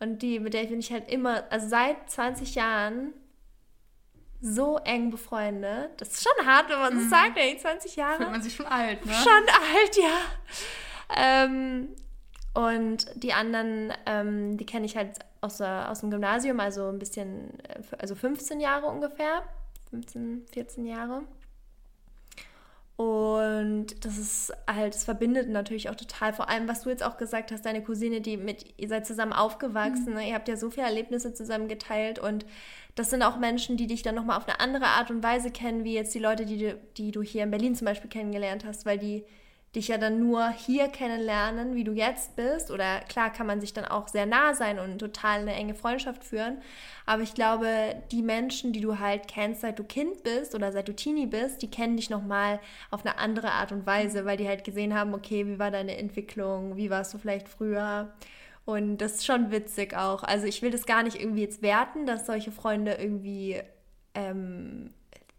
Und 0.00 0.22
die, 0.22 0.38
mit 0.38 0.54
der 0.54 0.64
bin 0.64 0.78
ich 0.78 0.92
halt 0.92 1.10
immer, 1.10 1.44
also 1.50 1.68
seit 1.68 2.08
20 2.08 2.54
Jahren 2.54 3.12
so 4.40 4.78
eng 4.78 5.10
befreundet. 5.10 6.00
Das 6.00 6.10
ist 6.10 6.22
schon 6.22 6.46
hart, 6.46 6.68
wenn 6.68 6.78
man 6.78 6.94
so 6.94 7.04
mhm. 7.04 7.10
sagt, 7.10 7.36
ey, 7.36 7.58
20 7.58 7.96
Jahre. 7.96 8.18
Fühlt 8.18 8.30
man 8.30 8.42
sich 8.42 8.54
schon 8.54 8.66
alt, 8.66 9.04
ne? 9.04 9.12
Schon 9.12 9.32
alt, 9.32 9.96
ja. 9.96 10.18
Ähm, 11.16 11.88
und 12.54 13.06
die 13.14 13.32
anderen, 13.32 13.92
ähm, 14.06 14.56
die 14.56 14.66
kenne 14.66 14.86
ich 14.86 14.96
halt 14.96 15.18
aus, 15.40 15.60
aus 15.60 16.00
dem 16.00 16.10
Gymnasium, 16.10 16.60
also 16.60 16.88
ein 16.88 16.98
bisschen, 16.98 17.58
äh, 17.60 17.82
also 17.98 18.14
15 18.14 18.60
Jahre 18.60 18.86
ungefähr, 18.86 19.42
15, 19.90 20.46
14 20.52 20.86
Jahre. 20.86 21.22
Und 22.96 24.04
das 24.04 24.18
ist 24.18 24.52
halt, 24.66 24.92
es 24.92 25.04
verbindet 25.04 25.48
natürlich 25.48 25.88
auch 25.88 25.94
total, 25.94 26.32
vor 26.32 26.48
allem, 26.48 26.66
was 26.66 26.82
du 26.82 26.90
jetzt 26.90 27.04
auch 27.04 27.16
gesagt 27.16 27.52
hast, 27.52 27.64
deine 27.64 27.80
Cousine, 27.80 28.20
die 28.20 28.36
mit, 28.36 28.74
ihr 28.76 28.88
seid 28.88 29.06
zusammen 29.06 29.32
aufgewachsen, 29.32 30.10
mhm. 30.10 30.14
ne? 30.14 30.28
ihr 30.28 30.34
habt 30.34 30.48
ja 30.48 30.56
so 30.56 30.68
viele 30.68 30.86
Erlebnisse 30.86 31.32
zusammen 31.32 31.68
geteilt 31.68 32.18
und 32.18 32.44
das 32.96 33.10
sind 33.10 33.22
auch 33.22 33.38
Menschen, 33.38 33.76
die 33.76 33.86
dich 33.86 34.02
dann 34.02 34.16
nochmal 34.16 34.36
auf 34.36 34.48
eine 34.48 34.58
andere 34.58 34.86
Art 34.86 35.12
und 35.12 35.22
Weise 35.22 35.52
kennen, 35.52 35.84
wie 35.84 35.94
jetzt 35.94 36.12
die 36.12 36.18
Leute, 36.18 36.44
die 36.44 36.58
du, 36.58 36.74
die 36.96 37.12
du 37.12 37.22
hier 37.22 37.44
in 37.44 37.52
Berlin 37.52 37.76
zum 37.76 37.84
Beispiel 37.84 38.10
kennengelernt 38.10 38.64
hast, 38.64 38.84
weil 38.84 38.98
die 38.98 39.24
dich 39.74 39.88
ja 39.88 39.98
dann 39.98 40.18
nur 40.18 40.48
hier 40.48 40.88
kennenlernen, 40.88 41.74
wie 41.74 41.84
du 41.84 41.92
jetzt 41.92 42.36
bist. 42.36 42.70
Oder 42.70 43.00
klar 43.00 43.30
kann 43.30 43.46
man 43.46 43.60
sich 43.60 43.74
dann 43.74 43.84
auch 43.84 44.08
sehr 44.08 44.26
nah 44.26 44.54
sein 44.54 44.78
und 44.78 44.98
total 44.98 45.40
eine 45.40 45.52
enge 45.52 45.74
Freundschaft 45.74 46.24
führen. 46.24 46.58
Aber 47.04 47.22
ich 47.22 47.34
glaube, 47.34 47.96
die 48.10 48.22
Menschen, 48.22 48.72
die 48.72 48.80
du 48.80 48.98
halt 48.98 49.28
kennst, 49.28 49.60
seit 49.60 49.78
du 49.78 49.84
Kind 49.84 50.22
bist 50.22 50.54
oder 50.54 50.72
seit 50.72 50.88
du 50.88 50.94
Teenie 50.94 51.26
bist, 51.26 51.62
die 51.62 51.70
kennen 51.70 51.96
dich 51.96 52.10
nochmal 52.10 52.60
auf 52.90 53.04
eine 53.04 53.18
andere 53.18 53.52
Art 53.52 53.72
und 53.72 53.86
Weise, 53.86 54.24
weil 54.24 54.36
die 54.36 54.48
halt 54.48 54.64
gesehen 54.64 54.94
haben, 54.94 55.14
okay, 55.14 55.46
wie 55.46 55.58
war 55.58 55.70
deine 55.70 55.96
Entwicklung, 55.98 56.76
wie 56.76 56.90
warst 56.90 57.12
du 57.12 57.18
vielleicht 57.18 57.48
früher. 57.48 58.12
Und 58.64 58.98
das 58.98 59.16
ist 59.16 59.26
schon 59.26 59.50
witzig 59.50 59.96
auch. 59.96 60.22
Also 60.22 60.46
ich 60.46 60.60
will 60.62 60.70
das 60.70 60.86
gar 60.86 61.02
nicht 61.02 61.20
irgendwie 61.20 61.42
jetzt 61.42 61.62
werten, 61.62 62.04
dass 62.06 62.26
solche 62.26 62.52
Freunde 62.52 62.94
irgendwie 62.94 63.62
ähm, 64.14 64.90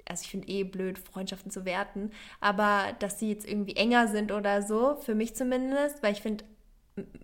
also 0.09 0.23
ich 0.23 0.31
finde 0.31 0.47
eh 0.49 0.63
blöd, 0.63 0.99
Freundschaften 0.99 1.51
zu 1.51 1.65
werten, 1.65 2.11
aber 2.41 2.93
dass 2.99 3.19
sie 3.19 3.29
jetzt 3.29 3.47
irgendwie 3.47 3.75
enger 3.75 4.07
sind 4.07 4.31
oder 4.31 4.61
so, 4.61 4.95
für 4.95 5.15
mich 5.15 5.35
zumindest, 5.35 6.03
weil 6.03 6.13
ich 6.13 6.21
finde, 6.21 6.43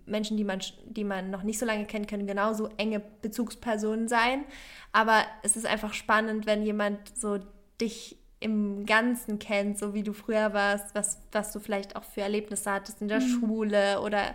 Menschen, 0.06 0.36
die 0.36 0.44
man, 0.44 0.60
die 0.86 1.04
man 1.04 1.30
noch 1.30 1.42
nicht 1.42 1.58
so 1.58 1.66
lange 1.66 1.84
kennt, 1.84 2.08
können 2.08 2.26
genauso 2.26 2.68
enge 2.78 3.00
Bezugspersonen 3.22 4.08
sein. 4.08 4.44
Aber 4.92 5.24
es 5.42 5.56
ist 5.56 5.66
einfach 5.66 5.92
spannend, 5.92 6.46
wenn 6.46 6.62
jemand 6.62 7.16
so 7.16 7.38
dich 7.80 8.16
im 8.40 8.86
Ganzen 8.86 9.38
kennt, 9.38 9.78
so 9.78 9.94
wie 9.94 10.02
du 10.02 10.12
früher 10.12 10.52
warst, 10.52 10.94
was, 10.94 11.18
was 11.32 11.52
du 11.52 11.60
vielleicht 11.60 11.96
auch 11.96 12.04
für 12.04 12.20
Erlebnisse 12.20 12.70
hattest 12.70 13.02
in 13.02 13.08
der 13.08 13.20
mhm. 13.20 13.28
Schule 13.28 14.00
oder 14.00 14.34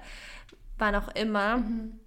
wann 0.78 0.96
auch 0.96 1.08
immer. 1.16 1.58
Mhm. 1.58 2.00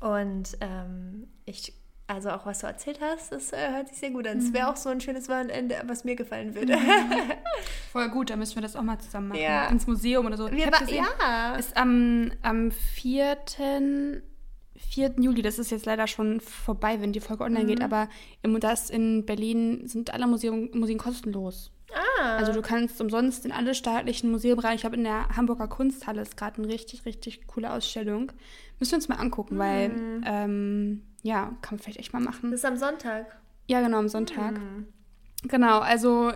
Und 0.00 0.56
ähm, 0.60 1.28
ich 1.44 1.72
also 2.06 2.30
auch 2.30 2.44
was 2.44 2.60
du 2.60 2.66
erzählt 2.66 3.00
hast, 3.00 3.32
das 3.32 3.52
äh, 3.52 3.70
hört 3.70 3.88
sich 3.88 3.96
sehr 3.96 4.10
gut 4.10 4.26
an. 4.26 4.38
Es 4.38 4.52
wäre 4.52 4.66
mhm. 4.66 4.72
auch 4.72 4.76
so 4.76 4.90
ein 4.90 5.00
schönes 5.00 5.28
Wochenende, 5.28 5.82
was 5.86 6.04
mir 6.04 6.16
gefallen 6.16 6.54
würde. 6.54 6.76
Mhm. 6.76 7.32
Voll 7.92 8.08
gut, 8.10 8.30
da 8.30 8.36
müssen 8.36 8.56
wir 8.56 8.62
das 8.62 8.76
auch 8.76 8.82
mal 8.82 8.98
zusammen 8.98 9.28
machen. 9.28 9.40
Ja. 9.40 9.68
Ins 9.68 9.86
Museum 9.86 10.26
oder 10.26 10.36
so. 10.36 10.50
Wir 10.50 10.66
ich 10.66 10.70
gesehen, 10.70 11.06
ja. 11.20 11.56
Ist 11.56 11.76
am, 11.76 12.32
am 12.42 12.70
4. 12.70 13.38
4. 14.76 15.14
Juli, 15.18 15.40
das 15.42 15.58
ist 15.58 15.70
jetzt 15.70 15.86
leider 15.86 16.06
schon 16.06 16.40
vorbei, 16.40 17.00
wenn 17.00 17.12
die 17.12 17.20
Folge 17.20 17.44
online 17.44 17.64
mhm. 17.64 17.68
geht, 17.68 17.82
aber 17.82 18.08
im 18.42 18.58
das 18.60 18.90
in 18.90 19.24
Berlin 19.24 19.88
sind 19.88 20.12
alle 20.12 20.26
Museum, 20.26 20.68
Museen 20.74 20.98
kostenlos. 20.98 21.70
Ah. 22.24 22.36
Also 22.36 22.52
du 22.52 22.62
kannst 22.62 23.00
umsonst 23.00 23.44
in 23.44 23.52
alle 23.52 23.74
staatlichen 23.74 24.30
Museen 24.30 24.58
rein. 24.58 24.76
Ich 24.76 24.80
glaube, 24.80 24.96
in 24.96 25.04
der 25.04 25.28
Hamburger 25.36 25.68
Kunsthalle 25.68 26.22
ist 26.22 26.36
gerade 26.36 26.62
eine 26.62 26.72
richtig, 26.72 27.04
richtig 27.04 27.46
coole 27.46 27.70
Ausstellung. 27.70 28.32
Müssen 28.78 28.92
wir 28.92 28.96
uns 28.96 29.08
mal 29.08 29.16
angucken, 29.16 29.56
mhm. 29.56 29.58
weil 29.58 30.22
ähm, 30.24 31.02
ja, 31.22 31.54
kann 31.60 31.76
man 31.76 31.78
vielleicht 31.80 31.98
echt 31.98 32.12
mal 32.12 32.20
machen. 32.20 32.50
Das 32.50 32.60
ist 32.60 32.64
am 32.64 32.76
Sonntag. 32.76 33.36
Ja, 33.66 33.80
genau, 33.80 33.98
am 33.98 34.08
Sonntag. 34.08 34.52
Mhm. 34.52 34.86
Genau, 35.42 35.80
also 35.80 36.32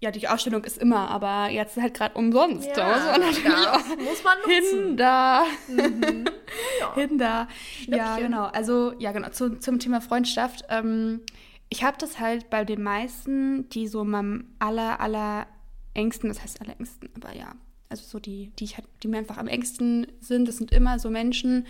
ja, 0.00 0.10
die 0.10 0.26
Ausstellung 0.28 0.64
ist 0.64 0.78
immer, 0.78 1.10
aber 1.10 1.50
jetzt 1.50 1.76
halt 1.76 1.92
gerade 1.94 2.14
umsonst. 2.14 2.66
Ja, 2.68 2.74
da 2.74 3.18
muss 3.18 4.24
man 4.24 4.38
nutzen. 4.38 4.86
Hin 4.86 4.96
da. 4.96 5.44
Mhm. 5.68 6.24
Ja. 6.80 6.94
hin 6.94 7.16
da. 7.16 7.46
Ja, 7.86 8.16
genau. 8.16 8.46
Also, 8.46 8.92
ja, 8.98 9.12
genau. 9.12 9.28
Zu, 9.28 9.60
zum 9.60 9.78
Thema 9.78 10.00
Freundschaft. 10.00 10.64
Ähm, 10.68 11.20
ich 11.70 11.84
habe 11.84 11.96
das 11.98 12.18
halt 12.18 12.50
bei 12.50 12.64
den 12.64 12.82
meisten, 12.82 13.68
die 13.70 13.86
so 13.86 14.04
meinem 14.04 14.52
aller, 14.58 15.00
aller 15.00 15.46
engsten, 15.94 16.28
das 16.28 16.42
heißt 16.42 16.60
aller 16.60 16.78
engsten, 16.78 17.08
aber 17.14 17.34
ja, 17.34 17.54
also 17.88 18.04
so 18.04 18.18
die, 18.18 18.52
die 18.58 18.64
ich 18.64 18.76
halt, 18.76 18.86
die 19.02 19.08
mir 19.08 19.18
einfach 19.18 19.38
am 19.38 19.48
engsten 19.48 20.06
sind, 20.20 20.46
das 20.46 20.58
sind 20.58 20.72
immer 20.72 20.98
so 20.98 21.10
Menschen, 21.10 21.66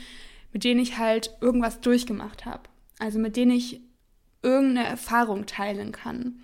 mit 0.53 0.65
denen 0.65 0.81
ich 0.81 0.99
halt 0.99 1.37
irgendwas 1.41 1.81
durchgemacht 1.81 2.45
habe. 2.45 2.63
Also 2.99 3.19
mit 3.19 3.37
denen 3.37 3.53
ich 3.53 3.81
irgendeine 4.43 4.87
Erfahrung 4.87 5.47
teilen 5.47 5.93
kann. 5.93 6.41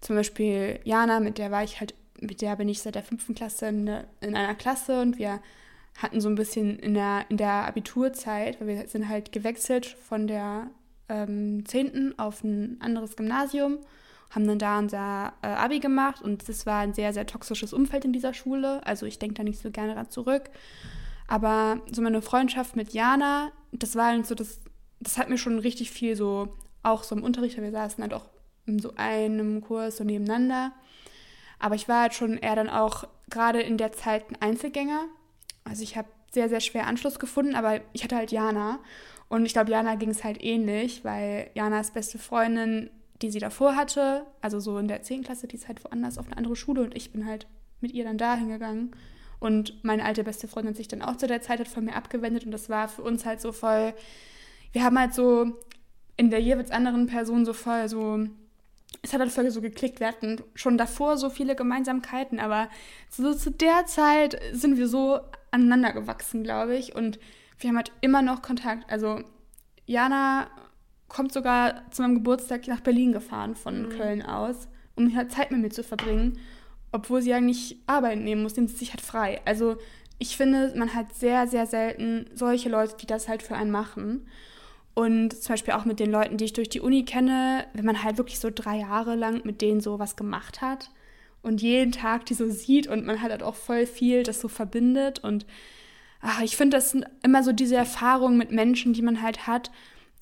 Zum 0.00 0.16
Beispiel 0.16 0.80
Jana, 0.84 1.20
mit 1.20 1.38
der 1.38 1.50
war 1.50 1.64
ich 1.64 1.80
halt, 1.80 1.94
mit 2.20 2.42
der 2.42 2.56
bin 2.56 2.68
ich 2.68 2.80
seit 2.80 2.94
der 2.94 3.02
fünften 3.02 3.34
Klasse 3.34 3.66
in, 3.66 3.86
in 4.20 4.36
einer 4.36 4.54
Klasse 4.54 5.00
und 5.00 5.18
wir 5.18 5.40
hatten 5.98 6.20
so 6.20 6.28
ein 6.28 6.34
bisschen 6.34 6.78
in 6.78 6.94
der, 6.94 7.26
in 7.28 7.36
der 7.36 7.66
Abiturzeit, 7.66 8.60
weil 8.60 8.68
wir 8.68 8.88
sind 8.88 9.08
halt 9.08 9.32
gewechselt 9.32 9.86
von 9.86 10.26
der 10.26 10.70
ähm, 11.10 11.66
10. 11.66 12.18
auf 12.18 12.42
ein 12.42 12.78
anderes 12.80 13.16
Gymnasium, 13.16 13.78
haben 14.30 14.46
dann 14.46 14.58
da 14.58 14.78
unser 14.78 15.32
äh, 15.42 15.48
Abi 15.48 15.80
gemacht 15.80 16.22
und 16.22 16.48
es 16.48 16.64
war 16.64 16.80
ein 16.80 16.94
sehr, 16.94 17.12
sehr 17.12 17.26
toxisches 17.26 17.72
Umfeld 17.72 18.04
in 18.04 18.12
dieser 18.12 18.32
Schule. 18.32 18.80
Also 18.86 19.04
ich 19.06 19.18
denke 19.18 19.34
da 19.34 19.42
nicht 19.42 19.60
so 19.60 19.70
gerne 19.70 19.94
dran 19.94 20.08
zurück. 20.08 20.50
Aber 21.26 21.80
so 21.90 22.00
meine 22.00 22.22
Freundschaft 22.22 22.76
mit 22.76 22.92
Jana, 22.92 23.50
das 23.72 23.96
war 23.96 24.06
halt 24.06 24.26
so, 24.26 24.34
das, 24.34 24.60
das 25.00 25.18
hat 25.18 25.28
mir 25.28 25.38
schon 25.38 25.58
richtig 25.58 25.90
viel 25.90 26.16
so, 26.16 26.56
auch 26.82 27.02
so 27.02 27.16
im 27.16 27.24
Unterricht, 27.24 27.60
wir 27.60 27.70
saßen 27.70 28.02
halt 28.02 28.14
auch 28.14 28.26
in 28.66 28.78
so 28.78 28.94
einem 28.96 29.60
Kurs 29.60 29.96
so 29.96 30.04
nebeneinander. 30.04 30.72
Aber 31.58 31.74
ich 31.74 31.88
war 31.88 32.02
halt 32.02 32.14
schon 32.14 32.38
eher 32.38 32.56
dann 32.56 32.70
auch 32.70 33.04
gerade 33.28 33.60
in 33.60 33.76
der 33.78 33.92
Zeit 33.92 34.30
ein 34.30 34.36
Einzelgänger. 34.40 35.06
Also 35.64 35.82
ich 35.82 35.96
habe 35.96 36.08
sehr, 36.32 36.48
sehr 36.48 36.60
schwer 36.60 36.86
Anschluss 36.86 37.18
gefunden, 37.18 37.54
aber 37.54 37.80
ich 37.92 38.04
hatte 38.04 38.16
halt 38.16 38.32
Jana. 38.32 38.78
Und 39.30 39.46
ich 39.46 39.52
glaube, 39.52 39.70
Jana 39.70 39.94
ging 39.94 40.10
es 40.10 40.24
halt 40.24 40.42
ähnlich, 40.42 41.04
weil 41.04 41.50
Janas 41.54 41.92
beste 41.92 42.18
Freundin, 42.18 42.90
die 43.22 43.30
sie 43.30 43.38
davor 43.38 43.76
hatte, 43.76 44.26
also 44.40 44.58
so 44.58 44.76
in 44.76 44.88
der 44.88 45.02
10. 45.02 45.22
Klasse, 45.22 45.46
die 45.46 45.54
ist 45.54 45.68
halt 45.68 45.82
woanders 45.84 46.18
auf 46.18 46.26
eine 46.26 46.36
andere 46.36 46.56
Schule 46.56 46.82
und 46.82 46.96
ich 46.96 47.12
bin 47.12 47.24
halt 47.26 47.46
mit 47.80 47.92
ihr 47.92 48.02
dann 48.04 48.18
da 48.18 48.34
hingegangen. 48.34 48.90
Und 49.38 49.84
meine 49.84 50.04
alte 50.04 50.24
beste 50.24 50.48
Freundin 50.48 50.74
sich 50.74 50.88
dann 50.88 51.00
auch 51.00 51.16
zu 51.16 51.28
der 51.28 51.40
Zeit 51.40 51.58
halt 51.58 51.68
von 51.68 51.84
mir 51.84 51.94
abgewendet 51.94 52.44
und 52.44 52.50
das 52.50 52.68
war 52.68 52.88
für 52.88 53.02
uns 53.02 53.24
halt 53.24 53.40
so 53.40 53.52
voll, 53.52 53.94
wir 54.72 54.82
haben 54.82 54.98
halt 54.98 55.14
so 55.14 55.52
in 56.16 56.30
der 56.30 56.40
jeweils 56.40 56.72
anderen 56.72 57.06
Person 57.06 57.46
so 57.46 57.52
voll 57.52 57.88
so 57.88 58.26
es 59.02 59.12
hat 59.12 59.20
halt 59.20 59.30
voll 59.30 59.50
so 59.50 59.60
geklickt. 59.60 60.00
Wir 60.00 60.08
hatten 60.08 60.42
schon 60.54 60.76
davor 60.76 61.16
so 61.16 61.30
viele 61.30 61.54
Gemeinsamkeiten, 61.54 62.40
aber 62.40 62.68
so 63.08 63.32
zu 63.32 63.50
der 63.50 63.86
Zeit 63.86 64.38
sind 64.52 64.76
wir 64.76 64.88
so 64.88 65.20
aneinander 65.52 65.92
gewachsen, 65.92 66.42
glaube 66.42 66.76
ich. 66.76 66.94
Und 66.96 67.18
wir 67.60 67.68
haben 67.68 67.76
halt 67.76 67.92
immer 68.00 68.22
noch 68.22 68.42
Kontakt. 68.42 68.90
Also 68.90 69.20
Jana 69.86 70.48
kommt 71.08 71.32
sogar 71.32 71.90
zu 71.90 72.02
meinem 72.02 72.16
Geburtstag 72.16 72.66
nach 72.66 72.80
Berlin 72.80 73.12
gefahren 73.12 73.54
von 73.54 73.82
mhm. 73.82 73.88
Köln 73.90 74.22
aus, 74.22 74.68
um 74.96 75.14
halt 75.14 75.32
Zeit 75.32 75.50
mit 75.50 75.60
mir 75.60 75.70
zu 75.70 75.84
verbringen, 75.84 76.38
obwohl 76.92 77.22
sie 77.22 77.32
eigentlich 77.32 77.76
arbeiten 77.86 78.24
nehmen 78.24 78.42
muss, 78.42 78.56
nimmt 78.56 78.70
sie 78.70 78.76
sich 78.76 78.90
halt 78.90 79.00
frei. 79.00 79.40
Also 79.44 79.76
ich 80.18 80.36
finde, 80.36 80.72
man 80.76 80.94
hat 80.94 81.14
sehr, 81.14 81.46
sehr 81.46 81.66
selten 81.66 82.26
solche 82.34 82.68
Leute, 82.68 82.96
die 83.00 83.06
das 83.06 83.28
halt 83.28 83.42
für 83.42 83.56
einen 83.56 83.70
machen. 83.70 84.26
Und 84.94 85.32
zum 85.32 85.54
Beispiel 85.54 85.74
auch 85.74 85.84
mit 85.84 86.00
den 86.00 86.10
Leuten, 86.10 86.36
die 86.36 86.44
ich 86.44 86.52
durch 86.52 86.68
die 86.68 86.80
Uni 86.80 87.04
kenne, 87.04 87.66
wenn 87.74 87.84
man 87.84 88.02
halt 88.02 88.18
wirklich 88.18 88.38
so 88.38 88.50
drei 88.52 88.78
Jahre 88.80 89.14
lang 89.14 89.42
mit 89.44 89.62
denen 89.62 89.80
so 89.80 89.98
was 89.98 90.16
gemacht 90.16 90.60
hat 90.60 90.90
und 91.42 91.62
jeden 91.62 91.92
Tag 91.92 92.26
die 92.26 92.34
so 92.34 92.48
sieht 92.50 92.86
und 92.86 93.06
man 93.06 93.22
hat 93.22 93.30
halt 93.30 93.42
auch 93.42 93.54
voll 93.54 93.86
viel, 93.86 94.22
das 94.22 94.40
so 94.40 94.48
verbindet. 94.48 95.20
Und 95.20 95.46
ach, 96.20 96.42
ich 96.42 96.56
finde, 96.56 96.76
das 96.76 96.96
immer 97.22 97.42
so 97.42 97.52
diese 97.52 97.76
Erfahrungen 97.76 98.36
mit 98.36 98.50
Menschen, 98.50 98.92
die 98.92 99.02
man 99.02 99.22
halt 99.22 99.46
hat, 99.46 99.70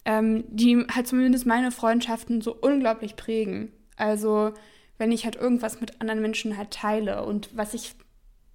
ähm, 0.05 0.45
die 0.49 0.87
halt 0.95 1.07
zumindest 1.07 1.47
meine 1.47 1.71
Freundschaften 1.71 2.41
so 2.41 2.55
unglaublich 2.55 3.17
prägen. 3.17 3.73
Also 3.97 4.53
wenn 4.97 5.13
ich 5.13 5.25
halt 5.25 5.37
irgendwas 5.37 5.81
mit 5.81 6.01
anderen 6.01 6.21
Menschen 6.21 6.57
halt 6.57 6.71
teile 6.71 7.25
und 7.25 7.57
was 7.57 7.75
ich 7.75 7.95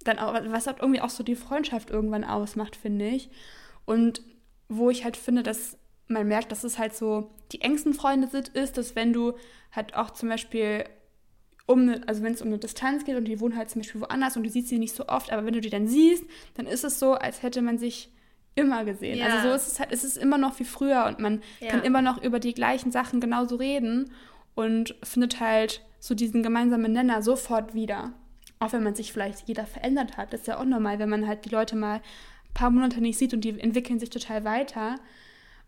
dann 0.04 0.18
auch, 0.18 0.34
was 0.48 0.66
halt 0.66 0.80
irgendwie 0.80 1.00
auch 1.00 1.10
so 1.10 1.22
die 1.22 1.36
Freundschaft 1.36 1.90
irgendwann 1.90 2.24
ausmacht, 2.24 2.76
finde 2.76 3.08
ich. 3.08 3.30
Und 3.86 4.22
wo 4.68 4.90
ich 4.90 5.04
halt 5.04 5.16
finde, 5.16 5.42
dass 5.42 5.78
man 6.06 6.28
merkt, 6.28 6.52
dass 6.52 6.64
es 6.64 6.78
halt 6.78 6.94
so 6.94 7.30
die 7.52 7.62
engsten 7.62 7.94
Freunde 7.94 8.28
sind, 8.28 8.48
ist, 8.48 8.76
dass 8.76 8.94
wenn 8.94 9.12
du 9.12 9.34
halt 9.72 9.94
auch 9.94 10.10
zum 10.10 10.28
Beispiel 10.28 10.84
um, 11.66 11.86
ne, 11.86 12.02
also 12.06 12.22
wenn 12.22 12.34
es 12.34 12.42
um 12.42 12.48
eine 12.48 12.58
Distanz 12.58 13.04
geht 13.04 13.16
und 13.16 13.26
die 13.26 13.40
wohnen 13.40 13.56
halt 13.56 13.70
zum 13.70 13.80
Beispiel 13.80 14.00
woanders 14.00 14.36
und 14.36 14.42
du 14.44 14.50
siehst 14.50 14.68
sie 14.68 14.78
nicht 14.78 14.94
so 14.94 15.06
oft, 15.08 15.32
aber 15.32 15.46
wenn 15.46 15.54
du 15.54 15.60
die 15.60 15.70
dann 15.70 15.86
siehst, 15.86 16.24
dann 16.54 16.66
ist 16.66 16.84
es 16.84 16.98
so, 16.98 17.14
als 17.14 17.42
hätte 17.42 17.62
man 17.62 17.78
sich 17.78 18.10
immer 18.54 18.84
gesehen. 18.84 19.18
Ja. 19.18 19.26
Also 19.26 19.48
so 19.48 19.54
ist 19.54 19.66
es 19.68 19.80
halt, 19.80 19.92
es 19.92 20.04
ist 20.04 20.16
immer 20.16 20.38
noch 20.38 20.58
wie 20.60 20.64
früher 20.64 21.06
und 21.06 21.18
man 21.18 21.42
ja. 21.60 21.70
kann 21.70 21.82
immer 21.82 22.02
noch 22.02 22.22
über 22.22 22.38
die 22.38 22.54
gleichen 22.54 22.92
Sachen 22.92 23.20
genauso 23.20 23.56
reden 23.56 24.12
und 24.54 24.94
findet 25.02 25.40
halt 25.40 25.82
so 25.98 26.14
diesen 26.14 26.42
gemeinsamen 26.42 26.92
Nenner 26.92 27.22
sofort 27.22 27.74
wieder. 27.74 28.12
Auch 28.60 28.72
wenn 28.72 28.84
man 28.84 28.94
sich 28.94 29.12
vielleicht 29.12 29.48
jeder 29.48 29.66
verändert 29.66 30.16
hat. 30.16 30.32
Das 30.32 30.42
ist 30.42 30.46
ja 30.46 30.58
auch 30.58 30.64
normal, 30.64 30.98
wenn 30.98 31.08
man 31.08 31.26
halt 31.26 31.44
die 31.44 31.50
Leute 31.50 31.76
mal 31.76 31.96
ein 31.96 32.54
paar 32.54 32.70
Monate 32.70 33.00
nicht 33.00 33.18
sieht 33.18 33.34
und 33.34 33.40
die 33.42 33.58
entwickeln 33.58 33.98
sich 33.98 34.10
total 34.10 34.44
weiter. 34.44 34.96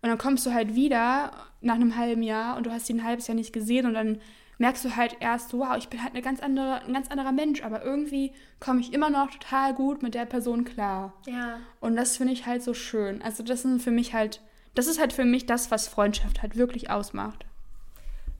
Und 0.03 0.09
dann 0.09 0.19
kommst 0.19 0.47
du 0.47 0.53
halt 0.53 0.75
wieder 0.75 1.33
nach 1.61 1.75
einem 1.75 1.97
halben 1.97 2.23
Jahr 2.23 2.57
und 2.57 2.67
du 2.67 2.71
hast 2.71 2.87
sie 2.87 2.95
ein 2.95 3.05
halbes 3.05 3.27
Jahr 3.27 3.35
nicht 3.35 3.53
gesehen 3.53 3.87
und 3.87 3.95
dann 3.95 4.21
merkst 4.59 4.85
du 4.85 4.97
halt 4.97 5.17
erst, 5.21 5.53
wow, 5.53 5.77
ich 5.77 5.89
bin 5.89 6.03
halt 6.03 6.15
eine 6.15 6.23
ganz 6.23 6.41
andere, 6.41 6.83
ein 6.83 6.93
ganz 6.93 7.11
anderer 7.11 7.33
Mensch, 7.33 7.63
aber 7.63 7.85
irgendwie 7.85 8.33
komme 8.59 8.81
ich 8.81 8.93
immer 8.93 9.11
noch 9.11 9.31
total 9.31 9.75
gut 9.75 10.03
mit 10.03 10.15
der 10.15 10.25
Person 10.25 10.65
klar. 10.65 11.13
Ja. 11.27 11.59
Und 11.81 11.97
das 11.97 12.17
finde 12.17 12.33
ich 12.33 12.47
halt 12.47 12.63
so 12.63 12.73
schön. 12.73 13.23
Also 13.23 13.43
das 13.43 13.63
sind 13.63 13.83
für 13.83 13.91
mich 13.91 14.15
halt, 14.15 14.41
das 14.75 14.87
ist 14.87 14.99
halt 15.01 15.13
für 15.13 15.25
mich 15.25 15.47
das, 15.47 15.71
was 15.71 15.89
Freundschaft 15.89 16.43
halt 16.43 16.57
wirklich 16.57 16.91
ausmacht. 16.91 17.45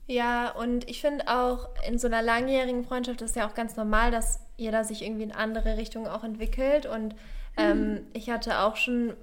Ja, 0.07 0.51
und 0.51 0.89
ich 0.89 1.01
finde 1.01 1.27
auch 1.27 1.67
in 1.87 1.99
so 1.99 2.07
einer 2.07 2.21
langjährigen 2.21 2.85
Freundschaft 2.85 3.21
ist 3.21 3.35
ja 3.35 3.47
auch 3.47 3.53
ganz 3.53 3.75
normal, 3.75 4.09
dass 4.09 4.39
jeder 4.55 4.85
sich 4.85 5.03
irgendwie 5.03 5.23
in 5.23 5.33
andere 5.33 5.77
Richtungen 5.77 6.07
auch 6.07 6.23
entwickelt. 6.23 6.85
Und 6.85 7.13
ähm, 7.57 7.91
mhm. 7.91 8.07
ich 8.13 8.29
hatte 8.29 8.59
auch 8.59 8.77
schon, 8.77 9.13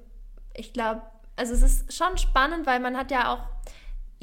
ich 0.54 0.74
glaube, 0.74 1.00
also 1.36 1.54
es 1.54 1.62
ist 1.62 1.92
schon 1.92 2.18
spannend, 2.18 2.66
weil 2.66 2.80
man 2.80 2.96
hat 2.96 3.10
ja 3.10 3.32
auch, 3.32 3.40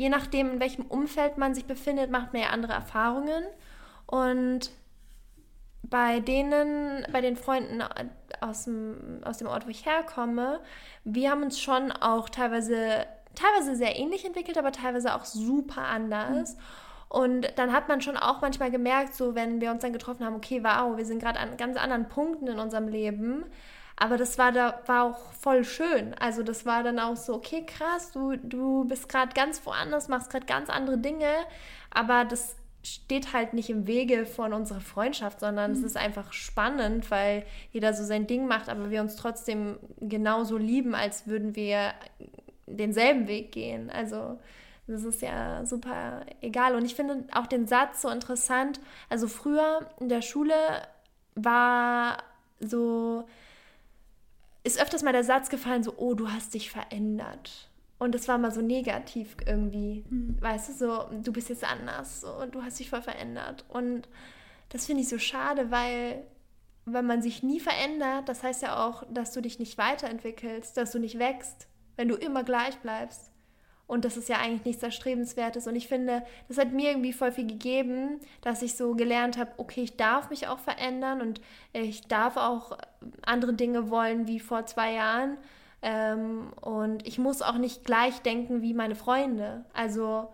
je 0.01 0.09
nachdem, 0.09 0.53
in 0.53 0.59
welchem 0.59 0.85
Umfeld 0.85 1.37
man 1.37 1.53
sich 1.53 1.65
befindet, 1.65 2.09
macht 2.09 2.33
man 2.33 2.41
ja 2.41 2.49
andere 2.49 2.73
Erfahrungen. 2.73 3.43
Und 4.07 4.71
bei 5.83 6.19
denen, 6.19 7.05
bei 7.11 7.21
den 7.21 7.35
Freunden 7.35 7.83
aus 8.39 8.63
dem, 8.63 9.21
aus 9.23 9.37
dem 9.37 9.47
Ort, 9.47 9.67
wo 9.67 9.69
ich 9.69 9.85
herkomme, 9.85 10.59
wir 11.03 11.29
haben 11.29 11.43
uns 11.43 11.59
schon 11.59 11.91
auch 11.91 12.29
teilweise, 12.29 13.05
teilweise 13.35 13.75
sehr 13.75 13.99
ähnlich 13.99 14.25
entwickelt, 14.25 14.57
aber 14.57 14.71
teilweise 14.71 15.13
auch 15.13 15.23
super 15.23 15.83
anders. 15.83 16.55
Mhm. 16.55 16.61
Und 17.09 17.59
dann 17.59 17.71
hat 17.71 17.87
man 17.87 18.01
schon 18.01 18.17
auch 18.17 18.41
manchmal 18.41 18.71
gemerkt, 18.71 19.13
so 19.13 19.35
wenn 19.35 19.61
wir 19.61 19.69
uns 19.69 19.83
dann 19.83 19.93
getroffen 19.93 20.25
haben, 20.25 20.35
okay, 20.35 20.63
wow, 20.63 20.97
wir 20.97 21.05
sind 21.05 21.21
gerade 21.21 21.39
an 21.39 21.57
ganz 21.57 21.77
anderen 21.77 22.07
Punkten 22.07 22.47
in 22.47 22.57
unserem 22.57 22.87
Leben. 22.87 23.45
Aber 24.01 24.17
das 24.17 24.39
war 24.39 24.51
da 24.51 24.81
war 24.87 25.03
auch 25.03 25.31
voll 25.33 25.63
schön. 25.63 26.15
Also 26.15 26.41
das 26.41 26.65
war 26.65 26.81
dann 26.81 26.97
auch 26.97 27.15
so, 27.15 27.35
okay, 27.35 27.63
krass, 27.67 28.11
du, 28.11 28.35
du 28.35 28.83
bist 28.85 29.07
gerade 29.07 29.31
ganz 29.35 29.63
woanders, 29.63 30.07
machst 30.07 30.31
gerade 30.31 30.47
ganz 30.47 30.71
andere 30.71 30.97
Dinge, 30.97 31.29
aber 31.91 32.25
das 32.25 32.55
steht 32.81 33.31
halt 33.31 33.53
nicht 33.53 33.69
im 33.69 33.85
Wege 33.85 34.25
von 34.25 34.53
unserer 34.53 34.81
Freundschaft, 34.81 35.39
sondern 35.39 35.69
mhm. 35.69 35.77
es 35.77 35.83
ist 35.83 35.97
einfach 35.97 36.33
spannend, 36.33 37.11
weil 37.11 37.45
jeder 37.73 37.93
so 37.93 38.03
sein 38.03 38.25
Ding 38.25 38.47
macht, 38.47 38.69
aber 38.69 38.89
wir 38.89 39.01
uns 39.01 39.17
trotzdem 39.17 39.77
genauso 39.99 40.57
lieben, 40.57 40.95
als 40.95 41.27
würden 41.27 41.55
wir 41.55 41.93
denselben 42.65 43.27
Weg 43.27 43.51
gehen. 43.51 43.91
Also 43.91 44.39
das 44.87 45.03
ist 45.03 45.21
ja 45.21 45.63
super 45.67 46.25
egal. 46.41 46.73
Und 46.73 46.85
ich 46.85 46.95
finde 46.95 47.23
auch 47.33 47.45
den 47.45 47.67
Satz 47.67 48.01
so 48.01 48.09
interessant. 48.09 48.79
Also 49.09 49.27
früher 49.27 49.85
in 49.99 50.09
der 50.09 50.23
Schule 50.23 50.55
war 51.35 52.17
so 52.59 53.25
ist 54.63 54.79
öfters 54.79 55.03
mal 55.03 55.13
der 55.13 55.23
Satz 55.23 55.49
gefallen, 55.49 55.83
so, 55.83 55.93
oh, 55.97 56.13
du 56.13 56.29
hast 56.29 56.53
dich 56.53 56.69
verändert. 56.69 57.69
Und 57.97 58.15
es 58.15 58.27
war 58.27 58.37
mal 58.37 58.51
so 58.51 58.61
negativ 58.61 59.35
irgendwie. 59.45 60.03
Mhm. 60.09 60.37
Weißt 60.41 60.69
du, 60.69 60.73
so, 60.73 61.05
du 61.21 61.31
bist 61.31 61.49
jetzt 61.49 61.63
anders 61.63 62.21
so, 62.21 62.33
und 62.33 62.55
du 62.55 62.63
hast 62.63 62.79
dich 62.79 62.89
voll 62.89 63.01
verändert. 63.01 63.65
Und 63.69 64.07
das 64.69 64.85
finde 64.85 65.03
ich 65.03 65.09
so 65.09 65.19
schade, 65.19 65.69
weil 65.69 66.23
wenn 66.85 67.05
man 67.05 67.21
sich 67.21 67.43
nie 67.43 67.59
verändert, 67.59 68.27
das 68.27 68.43
heißt 68.43 68.63
ja 68.63 68.87
auch, 68.87 69.03
dass 69.11 69.33
du 69.33 69.41
dich 69.41 69.59
nicht 69.59 69.77
weiterentwickelst, 69.77 70.75
dass 70.77 70.91
du 70.91 70.99
nicht 70.99 71.19
wächst. 71.19 71.67
wenn 71.95 72.07
du 72.07 72.15
immer 72.15 72.43
gleich 72.43 72.77
bleibst. 72.79 73.30
Und 73.87 74.05
das 74.05 74.15
ist 74.15 74.29
ja 74.29 74.37
eigentlich 74.37 74.65
nichts 74.65 74.83
Erstrebenswertes. 74.83 75.67
Und 75.67 75.75
ich 75.75 75.87
finde, 75.87 76.23
das 76.47 76.57
hat 76.57 76.71
mir 76.71 76.91
irgendwie 76.91 77.13
voll 77.13 77.31
viel 77.31 77.47
gegeben, 77.47 78.19
dass 78.41 78.61
ich 78.61 78.75
so 78.75 78.95
gelernt 78.95 79.37
habe, 79.37 79.51
okay, 79.57 79.81
ich 79.81 79.97
darf 79.97 80.29
mich 80.29 80.47
auch 80.47 80.59
verändern 80.59 81.21
und 81.21 81.41
ich 81.73 82.07
darf 82.07 82.37
auch 82.37 82.77
andere 83.25 83.53
Dinge 83.53 83.89
wollen 83.89 84.27
wie 84.27 84.39
vor 84.39 84.65
zwei 84.65 84.93
Jahren. 84.93 85.37
Ähm, 85.81 86.53
und 86.61 87.05
ich 87.07 87.19
muss 87.19 87.41
auch 87.41 87.57
nicht 87.57 87.83
gleich 87.83 88.21
denken 88.21 88.61
wie 88.61 88.73
meine 88.73 88.95
Freunde. 88.95 89.65
Also 89.73 90.29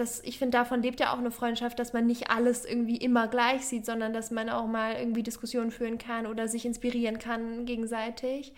das, 0.00 0.20
ich 0.24 0.38
finde, 0.38 0.58
davon 0.58 0.82
lebt 0.82 0.98
ja 1.00 1.12
auch 1.12 1.18
eine 1.18 1.30
Freundschaft, 1.30 1.78
dass 1.78 1.92
man 1.92 2.06
nicht 2.06 2.30
alles 2.30 2.64
irgendwie 2.64 2.96
immer 2.96 3.28
gleich 3.28 3.66
sieht, 3.66 3.86
sondern 3.86 4.12
dass 4.12 4.30
man 4.30 4.48
auch 4.48 4.66
mal 4.66 4.94
irgendwie 4.94 5.22
Diskussionen 5.22 5.70
führen 5.70 5.98
kann 5.98 6.26
oder 6.26 6.48
sich 6.48 6.64
inspirieren 6.64 7.18
kann 7.18 7.66
gegenseitig. 7.66 8.52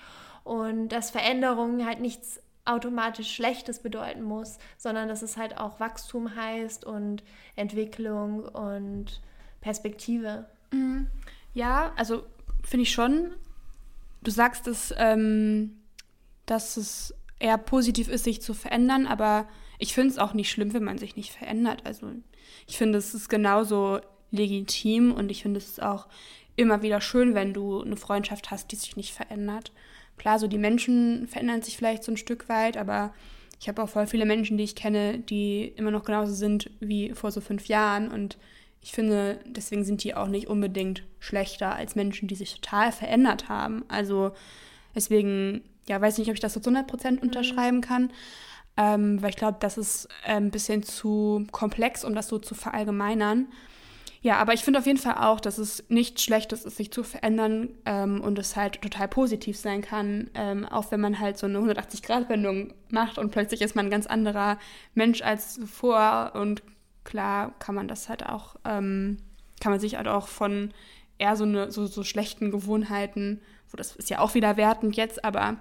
Und 0.44 0.88
dass 0.88 1.10
Veränderungen 1.10 1.86
halt 1.86 2.00
nichts 2.00 2.41
automatisch 2.64 3.34
Schlechtes 3.34 3.80
bedeuten 3.80 4.22
muss, 4.22 4.58
sondern 4.78 5.08
dass 5.08 5.22
es 5.22 5.36
halt 5.36 5.58
auch 5.58 5.80
Wachstum 5.80 6.36
heißt 6.36 6.84
und 6.84 7.22
Entwicklung 7.56 8.44
und 8.44 9.20
Perspektive. 9.60 10.46
Mhm. 10.72 11.08
Ja, 11.54 11.92
also 11.96 12.24
finde 12.62 12.82
ich 12.82 12.92
schon. 12.92 13.32
Du 14.22 14.30
sagst 14.30 14.68
es, 14.68 14.94
ähm, 14.96 15.78
dass 16.46 16.76
es 16.76 17.14
eher 17.38 17.58
positiv 17.58 18.08
ist, 18.08 18.24
sich 18.24 18.40
zu 18.40 18.54
verändern, 18.54 19.06
aber 19.06 19.48
ich 19.78 19.94
finde 19.94 20.10
es 20.10 20.18
auch 20.18 20.32
nicht 20.32 20.50
schlimm, 20.50 20.72
wenn 20.74 20.84
man 20.84 20.98
sich 20.98 21.16
nicht 21.16 21.32
verändert. 21.32 21.84
Also 21.84 22.12
ich 22.68 22.78
finde, 22.78 22.98
es 22.98 23.14
ist 23.14 23.28
genauso 23.28 24.00
legitim 24.30 25.12
und 25.12 25.30
ich 25.30 25.42
finde 25.42 25.58
es 25.58 25.80
auch 25.80 26.06
immer 26.54 26.82
wieder 26.82 27.00
schön, 27.00 27.34
wenn 27.34 27.52
du 27.52 27.82
eine 27.82 27.96
Freundschaft 27.96 28.50
hast, 28.50 28.70
die 28.70 28.76
sich 28.76 28.96
nicht 28.96 29.12
verändert. 29.12 29.72
Klar, 30.22 30.38
so 30.38 30.46
die 30.46 30.56
Menschen 30.56 31.26
verändern 31.26 31.62
sich 31.62 31.76
vielleicht 31.76 32.04
so 32.04 32.12
ein 32.12 32.16
Stück 32.16 32.48
weit, 32.48 32.76
aber 32.76 33.12
ich 33.58 33.66
habe 33.66 33.82
auch 33.82 33.88
voll 33.88 34.06
viele 34.06 34.24
Menschen, 34.24 34.56
die 34.56 34.62
ich 34.62 34.76
kenne, 34.76 35.18
die 35.18 35.72
immer 35.74 35.90
noch 35.90 36.04
genauso 36.04 36.32
sind 36.32 36.70
wie 36.78 37.10
vor 37.10 37.32
so 37.32 37.40
fünf 37.40 37.66
Jahren 37.66 38.08
und 38.08 38.38
ich 38.80 38.92
finde, 38.92 39.40
deswegen 39.44 39.82
sind 39.82 40.04
die 40.04 40.14
auch 40.14 40.28
nicht 40.28 40.46
unbedingt 40.46 41.02
schlechter 41.18 41.74
als 41.74 41.96
Menschen, 41.96 42.28
die 42.28 42.36
sich 42.36 42.54
total 42.54 42.92
verändert 42.92 43.48
haben. 43.48 43.84
Also 43.88 44.30
deswegen, 44.94 45.62
ja, 45.88 46.00
weiß 46.00 46.18
nicht, 46.18 46.28
ob 46.28 46.34
ich 46.34 46.40
das 46.40 46.52
so 46.52 46.60
zu 46.60 46.70
100% 46.70 47.10
mhm. 47.10 47.18
unterschreiben 47.18 47.80
kann, 47.80 48.12
ähm, 48.76 49.20
weil 49.22 49.30
ich 49.30 49.36
glaube, 49.36 49.56
das 49.58 49.76
ist 49.76 50.06
äh, 50.24 50.36
ein 50.36 50.52
bisschen 50.52 50.84
zu 50.84 51.48
komplex, 51.50 52.04
um 52.04 52.14
das 52.14 52.28
so 52.28 52.38
zu 52.38 52.54
verallgemeinern. 52.54 53.48
Ja, 54.22 54.36
aber 54.36 54.54
ich 54.54 54.62
finde 54.62 54.78
auf 54.78 54.86
jeden 54.86 55.00
Fall 55.00 55.16
auch, 55.18 55.40
dass 55.40 55.58
es 55.58 55.82
nichts 55.88 56.22
Schlechtes 56.22 56.64
ist, 56.64 56.76
sich 56.76 56.92
zu 56.92 57.02
verändern 57.02 57.70
ähm, 57.84 58.20
und 58.20 58.38
es 58.38 58.54
halt 58.54 58.80
total 58.80 59.08
positiv 59.08 59.58
sein 59.58 59.82
kann, 59.82 60.30
ähm, 60.34 60.64
auch 60.64 60.92
wenn 60.92 61.00
man 61.00 61.18
halt 61.18 61.38
so 61.38 61.46
eine 61.46 61.58
180-Grad-Wendung 61.58 62.72
macht 62.88 63.18
und 63.18 63.32
plötzlich 63.32 63.62
ist 63.62 63.74
man 63.74 63.86
ein 63.86 63.90
ganz 63.90 64.06
anderer 64.06 64.58
Mensch 64.94 65.22
als 65.22 65.54
zuvor. 65.54 66.32
Und 66.34 66.62
klar 67.02 67.52
kann 67.58 67.74
man 67.74 67.88
das 67.88 68.08
halt 68.08 68.24
auch, 68.24 68.54
ähm, 68.64 69.18
kann 69.60 69.72
man 69.72 69.80
sich 69.80 69.96
halt 69.96 70.06
auch 70.06 70.28
von 70.28 70.72
eher 71.18 71.34
so, 71.34 71.42
eine, 71.42 71.72
so, 71.72 71.86
so 71.86 72.04
schlechten 72.04 72.52
Gewohnheiten, 72.52 73.40
wo 73.72 73.76
das 73.76 73.96
ist 73.96 74.08
ja 74.08 74.20
auch 74.20 74.34
wieder 74.34 74.56
wertend 74.56 74.96
jetzt, 74.96 75.24
aber 75.24 75.56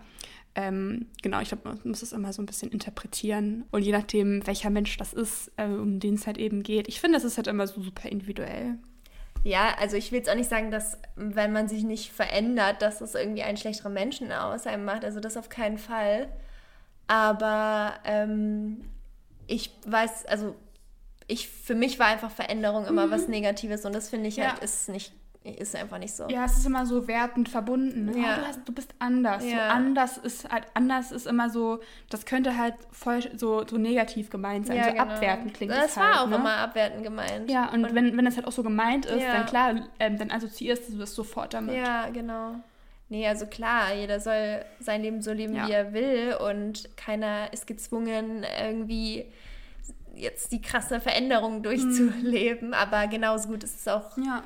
ähm, 0.56 1.08
genau, 1.22 1.40
ich 1.40 1.50
glaube, 1.50 1.70
man 1.70 1.80
muss 1.86 2.02
es 2.02 2.12
immer 2.12 2.34
so 2.34 2.42
ein 2.42 2.46
bisschen 2.46 2.72
interpretieren. 2.72 3.66
Und 3.72 3.84
je 3.84 3.92
nachdem, 3.92 4.46
welcher 4.46 4.70
Mensch 4.70 4.98
das 4.98 5.14
ist, 5.14 5.52
äh, 5.58 5.66
um 5.66 6.00
den 6.00 6.16
es 6.16 6.28
halt 6.28 6.38
eben 6.38 6.64
geht. 6.64 6.88
Ich 6.88 7.00
finde, 7.00 7.18
das 7.18 7.24
ist 7.24 7.38
halt 7.38 7.48
immer 7.48 7.68
so 7.68 7.82
super 7.82 8.10
individuell. 8.10 8.78
Ja, 9.44 9.76
also 9.80 9.98
ich 9.98 10.12
will 10.12 10.20
jetzt 10.20 10.30
auch 10.30 10.36
nicht 10.36 10.50
sagen, 10.50 10.70
dass 10.70 11.00
wenn 11.16 11.52
man 11.52 11.68
sich 11.68 11.84
nicht 11.84 12.12
verändert, 12.12 12.82
dass 12.82 13.00
das 13.00 13.16
irgendwie 13.16 13.44
einen 13.44 13.58
schlechteren 13.58 13.94
Menschen 13.94 14.32
aus 14.32 14.68
einem 14.68 14.86
macht. 14.86 15.06
Also 15.06 15.20
das 15.20 15.38
auf 15.38 15.50
keinen 15.50 15.78
Fall. 15.78 16.28
Aber 17.08 17.94
ähm, 18.04 18.82
ich 19.48 19.72
weiß, 19.86 20.26
also 20.28 20.56
ich, 21.28 21.48
für 21.48 21.76
mich 21.76 21.98
war 21.98 22.08
einfach 22.08 22.30
Veränderung 22.30 22.86
immer 22.86 23.08
mhm. 23.08 23.12
was 23.12 23.28
Negatives 23.28 23.86
und 23.86 23.94
das 23.94 24.10
finde 24.10 24.28
ich 24.28 24.40
halt 24.40 24.60
ist 24.60 24.90
nicht 24.90 25.14
ist 25.44 25.76
einfach 25.76 25.98
nicht 25.98 26.14
so. 26.14 26.28
Ja, 26.30 26.46
es 26.46 26.58
ist 26.58 26.68
immer 26.68 26.86
so 26.86 27.08
wertend 27.08 27.50
verbunden. 27.50 28.06
Ne? 28.06 28.20
Ja. 28.20 28.36
Oh, 28.38 28.42
du, 28.42 28.48
hast, 28.48 28.60
du, 28.66 28.74
bist 28.74 28.94
anders. 29.00 29.44
Ja. 29.44 29.52
So 29.52 29.60
anders 29.74 30.18
ist 30.18 30.52
halt, 30.52 30.66
anders 30.76 31.12
ist 31.12 31.26
immer 31.26 31.50
so, 31.50 31.80
das 32.12 32.26
könnte 32.26 32.58
halt 32.58 32.76
voll 32.92 33.22
so, 33.36 33.66
so 33.68 33.78
negativ 33.78 34.30
gemeint 34.30 34.68
sein. 34.68 34.78
Ja, 34.78 34.86
so 34.86 34.92
genau. 34.92 35.04
abwertend 35.04 35.54
klingt 35.56 35.72
das 35.72 35.86
Das 35.86 35.98
war 35.98 36.14
halt, 36.14 36.18
auch 36.20 36.28
ne? 36.28 36.36
immer 36.36 36.58
abwertend 36.58 37.04
gemeint. 37.04 37.50
Ja, 37.50 37.72
und, 37.72 37.86
und, 37.86 37.96
wenn, 37.96 38.16
wenn 38.16 38.26
das 38.26 38.36
halt 38.36 38.46
auch 38.46 38.52
so 38.52 38.62
gemeint 38.62 39.08
ist, 39.08 39.24
dann 39.24 39.46
klar, 39.48 39.76
ähm, 40.00 40.20
dann 40.20 40.30
assoziierst 40.30 40.94
du 40.94 40.98
das 41.00 41.16
sofort 41.16 41.56
damit. 41.56 41.76
Ja, 41.76 42.10
genau. 42.10 42.56
Nee, 43.10 43.28
also 43.28 43.48
klar, 43.48 43.94
jeder 43.96 44.20
soll 44.20 44.64
sein 44.80 45.02
Leben 45.02 45.22
so 45.24 45.34
leben, 45.34 45.54
wie 45.56 45.72
er 45.72 45.92
will 45.92 46.36
und 46.36 46.96
keiner 46.96 47.52
ist 47.52 47.66
gezwungen, 47.66 48.46
irgendwie 48.62 49.26
jetzt 50.16 50.52
die 50.52 50.62
krasse 50.62 51.00
Veränderung 51.02 51.64
durchzuleben, 51.64 52.70
mhm. 52.70 52.74
aber 52.74 53.08
genauso 53.08 53.50
gut 53.50 53.64
ist 53.64 53.80
es 53.80 53.88
auch 53.88 54.18
ja 54.18 54.44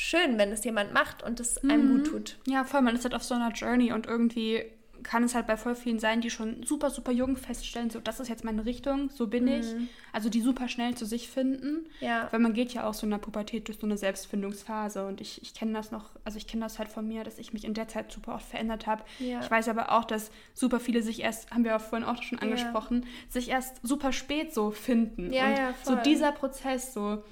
schön, 0.00 0.38
wenn 0.38 0.50
es 0.50 0.64
jemand 0.64 0.92
macht 0.92 1.22
und 1.22 1.40
es 1.40 1.58
einem 1.58 1.88
mhm. 1.88 1.98
gut 1.98 2.06
tut. 2.06 2.38
Ja, 2.46 2.64
voll, 2.64 2.80
man 2.80 2.94
ist 2.94 3.04
halt 3.04 3.14
auf 3.14 3.22
so 3.22 3.34
einer 3.34 3.52
Journey 3.52 3.92
und 3.92 4.06
irgendwie 4.06 4.64
kann 5.02 5.24
es 5.24 5.34
halt 5.34 5.46
bei 5.46 5.56
voll 5.56 5.74
vielen 5.74 5.98
sein, 5.98 6.20
die 6.20 6.30
schon 6.30 6.62
super, 6.62 6.90
super 6.90 7.12
jung 7.12 7.36
feststellen, 7.36 7.88
so 7.90 8.00
das 8.00 8.20
ist 8.20 8.28
jetzt 8.28 8.44
meine 8.44 8.66
Richtung, 8.66 9.08
so 9.10 9.26
bin 9.26 9.44
mhm. 9.44 9.52
ich. 9.52 9.66
Also 10.12 10.28
die 10.28 10.40
super 10.40 10.68
schnell 10.68 10.94
zu 10.94 11.06
sich 11.06 11.28
finden. 11.28 11.86
Ja. 12.00 12.28
Weil 12.30 12.40
man 12.40 12.52
geht 12.52 12.72
ja 12.74 12.86
auch 12.86 12.94
so 12.94 13.06
in 13.06 13.10
der 13.10 13.18
Pubertät 13.18 13.68
durch 13.68 13.78
so 13.78 13.86
eine 13.86 13.96
Selbstfindungsphase 13.96 15.06
und 15.06 15.20
ich, 15.20 15.40
ich 15.42 15.54
kenne 15.54 15.72
das 15.72 15.90
noch, 15.90 16.10
also 16.24 16.36
ich 16.36 16.46
kenne 16.46 16.64
das 16.64 16.78
halt 16.78 16.88
von 16.88 17.06
mir, 17.06 17.24
dass 17.24 17.38
ich 17.38 17.52
mich 17.52 17.64
in 17.64 17.74
der 17.74 17.88
Zeit 17.88 18.12
super 18.12 18.34
oft 18.34 18.46
verändert 18.46 18.86
habe. 18.86 19.04
Ja. 19.18 19.40
Ich 19.40 19.50
weiß 19.50 19.68
aber 19.68 19.92
auch, 19.92 20.04
dass 20.04 20.30
super 20.54 20.80
viele 20.80 21.02
sich 21.02 21.22
erst, 21.22 21.50
haben 21.50 21.64
wir 21.64 21.76
auch 21.76 21.80
vorhin 21.80 22.06
auch 22.06 22.22
schon 22.22 22.38
angesprochen, 22.38 23.02
ja. 23.02 23.08
sich 23.30 23.48
erst 23.48 23.80
super 23.82 24.12
spät 24.12 24.52
so 24.52 24.70
finden. 24.70 25.32
Ja, 25.32 25.46
und 25.46 25.56
ja, 25.56 25.72
voll. 25.72 25.96
so 25.96 26.02
dieser 26.02 26.32
Prozess, 26.32 26.92
so 26.92 27.22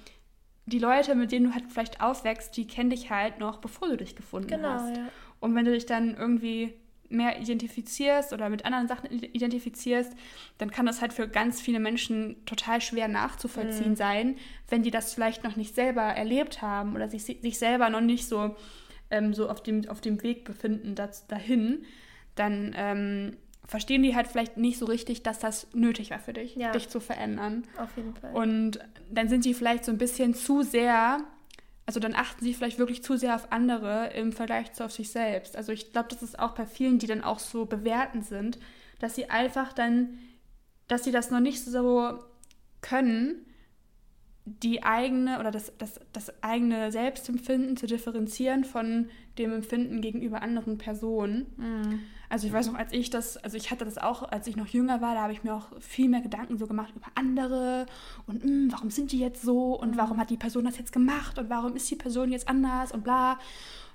die 0.69 0.79
Leute, 0.79 1.15
mit 1.15 1.33
denen 1.33 1.47
du 1.47 1.55
halt 1.55 1.65
vielleicht 1.69 2.01
aufwächst, 2.01 2.57
die 2.57 2.67
kennen 2.67 2.91
dich 2.91 3.11
halt 3.11 3.39
noch, 3.39 3.59
bevor 3.59 3.89
du 3.89 3.97
dich 3.97 4.17
gefunden 4.17 4.49
genau, 4.49 4.69
hast. 4.69 4.97
Ja. 4.97 5.09
Und 5.41 5.55
wenn 5.55 5.65
du 5.65 5.73
dich 5.73 5.87
dann 5.87 6.17
irgendwie 6.17 6.75
mehr 7.11 7.41
identifizierst 7.41 8.33
oder 8.33 8.49
mit 8.51 8.65
anderen 8.65 8.87
Sachen 8.87 9.11
identifizierst, 9.11 10.13
dann 10.59 10.71
kann 10.71 10.87
das 10.87 11.01
halt 11.01 11.13
für 11.13 11.27
ganz 11.27 11.61
viele 11.61 11.81
Menschen 11.81 12.45
total 12.45 12.81
schwer 12.81 13.09
nachzuvollziehen 13.09 13.91
mhm. 13.91 13.97
sein, 13.97 14.37
wenn 14.69 14.83
die 14.83 14.91
das 14.91 15.15
vielleicht 15.15 15.43
noch 15.43 15.57
nicht 15.57 15.75
selber 15.75 16.03
erlebt 16.03 16.61
haben 16.61 16.95
oder 16.95 17.09
sich, 17.09 17.25
sich 17.25 17.59
selber 17.59 17.89
noch 17.89 18.03
nicht 18.03 18.29
so, 18.29 18.57
ähm, 19.11 19.33
so 19.33 19.49
auf, 19.49 19.63
dem, 19.63 19.89
auf 19.89 20.01
dem 20.01 20.23
Weg 20.23 20.45
befinden 20.45 20.95
das, 20.95 21.27
dahin, 21.27 21.85
dann 22.35 22.75
ähm, 22.77 23.37
verstehen 23.69 24.03
die 24.03 24.17
halt 24.17 24.27
vielleicht 24.27 24.57
nicht 24.57 24.79
so 24.79 24.87
richtig, 24.87 25.23
dass 25.23 25.39
das 25.39 25.69
nötig 25.75 26.11
war 26.11 26.19
für 26.19 26.33
dich, 26.33 26.57
ja. 26.57 26.73
dich 26.73 26.89
zu 26.89 27.01
verändern. 27.01 27.65
Auf 27.77 27.95
jeden 27.97 28.15
Fall. 28.15 28.35
Und 28.35 28.81
dann 29.11 29.29
sind 29.29 29.45
sie 29.45 29.55
vielleicht 29.55 29.85
so 29.85 29.93
ein 29.93 29.99
bisschen 29.99 30.35
zu 30.35 30.63
sehr, 30.63 31.19
also 31.85 32.01
dann 32.01 32.15
achten 32.15 32.43
sie 32.43 32.55
vielleicht 32.55 32.79
wirklich 32.79 33.03
zu 33.03 33.19
sehr 33.19 33.35
auf 33.35 33.53
andere 33.53 34.09
im 34.15 34.33
Vergleich 34.33 34.73
zu 34.73 34.85
auf 34.85 34.93
sich 34.93 35.11
selbst. 35.11 35.55
Also 35.55 35.71
ich 35.71 35.93
glaube, 35.93 36.09
das 36.09 36.23
ist 36.23 36.39
auch 36.39 36.53
bei 36.55 36.65
vielen, 36.65 36.99
die 36.99 37.07
dann 37.07 37.23
auch 37.23 37.39
so 37.39 37.67
bewertend 37.67 38.25
sind, 38.25 38.59
dass 39.01 39.15
sie 39.15 39.29
einfach 39.29 39.75
dann, 39.75 40.19
dass 40.89 41.05
sie 41.05 41.13
das 41.13 41.31
noch 41.31 41.41
nicht 41.41 41.63
so 41.63 42.19
können, 42.81 43.45
die 44.47 44.83
eigene 44.83 45.41
oder 45.41 45.51
das, 45.51 45.73
das, 45.77 46.01
das 46.15 46.43
eigene 46.43 46.91
Selbstempfinden 46.91 47.77
zu 47.77 47.87
differenzieren 47.87 48.65
von 48.65 49.11
dem 49.37 49.53
Empfinden 49.53 50.01
gegenüber 50.01 50.41
anderen 50.41 50.79
Personen. 50.79 51.53
Mhm. 51.59 52.01
Also 52.29 52.47
ich 52.47 52.53
weiß 52.53 52.67
noch, 52.71 52.79
als 52.79 52.93
ich 52.93 53.09
das, 53.11 53.37
also 53.39 53.57
ich 53.57 53.71
hatte 53.71 53.85
das 53.85 53.97
auch, 53.97 54.23
als 54.23 54.47
ich 54.47 54.57
noch 54.57 54.67
jünger 54.67 55.01
war, 55.01 55.15
da 55.15 55.23
habe 55.23 55.33
ich 55.33 55.45
mir 55.45 55.55
auch 55.55 55.69
viel 55.81 56.09
mehr 56.09 56.21
Gedanken 56.21 56.59
so 56.59 56.67
gemacht 56.67 56.93
über 56.95 57.07
andere 57.15 57.87
und 58.27 58.45
mh, 58.45 58.51
hm, 58.51 58.73
warum 58.73 58.91
sind 58.91 59.13
die 59.13 59.19
jetzt 59.19 59.43
so 59.43 59.75
und 59.75 59.93
mhm. 59.93 59.97
warum 59.97 60.19
hat 60.19 60.31
die 60.31 60.37
Person 60.37 60.65
das 60.65 60.79
jetzt 60.79 60.93
gemacht 60.93 61.39
und 61.39 61.49
warum 61.49 61.75
ist 61.75 61.91
die 61.91 61.97
Person 61.97 62.31
jetzt 62.31 62.49
anders 62.49 62.93
und 62.93 63.05
bla. 63.05 63.39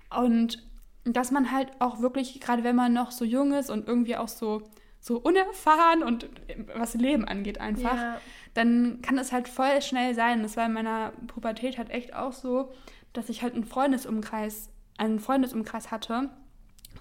Und 0.10 0.64
dass 1.06 1.32
man 1.32 1.52
halt 1.52 1.72
auch 1.80 2.00
wirklich, 2.00 2.40
gerade 2.40 2.64
wenn 2.64 2.76
man 2.76 2.94
noch 2.94 3.12
so 3.12 3.26
jung 3.26 3.54
ist 3.54 3.70
und 3.70 3.88
irgendwie 3.88 4.16
auch 4.16 4.28
so, 4.28 4.64
so 5.00 5.18
unerfahren 5.18 6.02
und 6.02 6.30
was 6.76 6.94
Leben 6.96 7.26
angeht 7.26 7.60
einfach, 7.60 7.98
ja. 7.98 8.22
dann 8.54 9.02
kann 9.02 9.18
es 9.18 9.32
halt 9.32 9.48
voll 9.48 9.82
schnell 9.82 10.16
sein. 10.16 10.42
Das 10.42 10.56
war 10.58 10.66
in 10.66 10.74
meiner 10.74 11.12
Pubertät 11.28 11.78
halt 11.78 11.90
echt 11.90 12.16
auch 12.16 12.32
so, 12.32 12.72
dass 13.12 13.30
ich 13.30 13.44
halt 13.44 13.54
einen 13.54 13.66
Freundesumkreis, 13.66 14.70
einen 14.98 15.20
Freundesumkreis 15.20 15.92
hatte, 15.92 16.30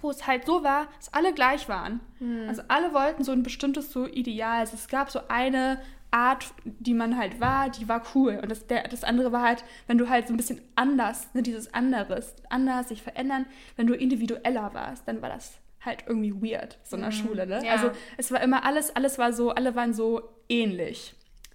wo 0.01 0.11
es 0.11 0.27
halt 0.27 0.47
so 0.47 0.65
war, 0.65 0.87
dass 0.97 1.13
alle 1.13 1.33
gleich 1.33 1.69
waren. 1.69 2.01
Mhm. 2.21 2.49
Also 2.49 2.63
alle 2.69 2.93
wollten 2.95 3.25
so 3.25 3.33
ein 3.33 3.43
bestimmtes 3.43 3.93
so 3.93 4.07
Ideal. 4.07 4.61
Also 4.61 4.75
es 4.75 4.89
gab 4.89 5.11
so 5.11 5.21
eine 5.29 5.79
Art, 6.11 6.53
die 6.65 6.95
man 6.95 7.17
halt 7.17 7.41
war, 7.41 7.71
die 7.71 7.89
war 7.89 8.03
cool. 8.15 8.39
Und 8.43 8.51
das, 8.51 8.67
der, 8.67 8.87
das 8.87 9.03
andere 9.03 9.33
war 9.33 9.43
halt, 9.43 9.65
wenn 9.87 9.99
du 9.99 10.09
halt 10.09 10.29
so 10.29 10.35
ein 10.35 10.37
bisschen 10.37 10.61
anders, 10.77 11.33
ne, 11.35 11.43
dieses 11.43 11.73
anderes, 11.73 12.37
anders, 12.51 12.91
sich 12.91 13.03
verändern, 13.03 13.47
wenn 13.77 13.87
du 13.87 13.95
individueller 13.95 14.75
warst, 14.75 15.09
dann 15.09 15.23
war 15.23 15.31
das 15.31 15.59
halt 15.81 16.05
irgendwie 16.07 16.35
weird, 16.35 16.79
so 16.85 16.97
in 16.97 17.03
der 17.03 17.11
mhm. 17.11 17.15
Schule, 17.15 17.47
ne? 17.47 17.65
Ja. 17.65 17.73
Also 17.73 17.91
es 18.17 18.31
war 18.31 18.41
immer 18.41 18.65
alles, 18.65 18.95
alles 18.95 19.19
war 19.19 19.33
so, 19.33 19.51
alle 19.51 19.75
waren 19.75 19.95
so 19.95 20.23
ähnlich. 20.49 21.15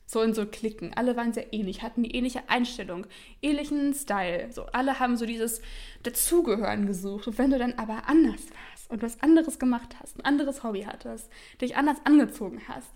So 0.10 0.22
in 0.22 0.34
so 0.34 0.46
Klicken. 0.46 0.94
Alle 0.96 1.18
waren 1.18 1.34
sehr 1.34 1.54
ähnlich, 1.54 1.84
hatten 1.84 2.02
die 2.02 2.16
ähnliche 2.16 2.48
Einstellung, 2.48 3.06
ähnlichen 3.42 3.94
Style. 3.94 4.52
So, 4.54 4.66
alle 4.68 5.00
haben 5.00 5.18
so 5.18 5.26
dieses 5.26 5.62
Dazugehören 6.04 6.88
gesucht. 6.88 7.28
Und 7.28 7.38
wenn 7.38 7.52
du 7.52 7.60
dann 7.60 7.74
aber 7.74 8.08
anders 8.08 8.42
warst 8.50 8.90
und 8.90 9.04
was 9.04 9.22
anderes 9.22 9.60
gemacht 9.60 9.98
hast, 10.00 10.18
ein 10.18 10.26
anderes 10.26 10.64
Hobby 10.64 10.84
hattest, 10.84 11.30
dich 11.60 11.76
anders 11.76 11.98
angezogen 12.06 12.62
hast, 12.70 12.90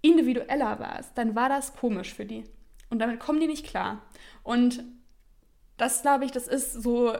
individueller 0.00 0.80
warst, 0.80 1.16
dann 1.18 1.34
war 1.34 1.50
das 1.50 1.76
komisch 1.76 2.14
für 2.14 2.24
die. 2.24 2.44
Und 2.88 2.98
damit 2.98 3.20
kommen 3.20 3.40
die 3.40 3.46
nicht 3.46 3.66
klar. 3.66 4.02
Und 4.42 4.82
das, 5.76 6.00
glaube 6.00 6.24
ich, 6.24 6.30
das 6.30 6.48
ist 6.48 6.72
so 6.72 7.14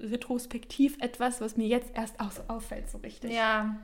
retrospektiv 0.00 0.96
etwas, 1.00 1.42
was 1.42 1.58
mir 1.58 1.66
jetzt 1.66 1.90
erst 1.94 2.20
auch 2.20 2.30
so 2.30 2.42
auffällt, 2.48 2.88
so 2.88 2.98
richtig. 2.98 3.32
Ja, 3.32 3.78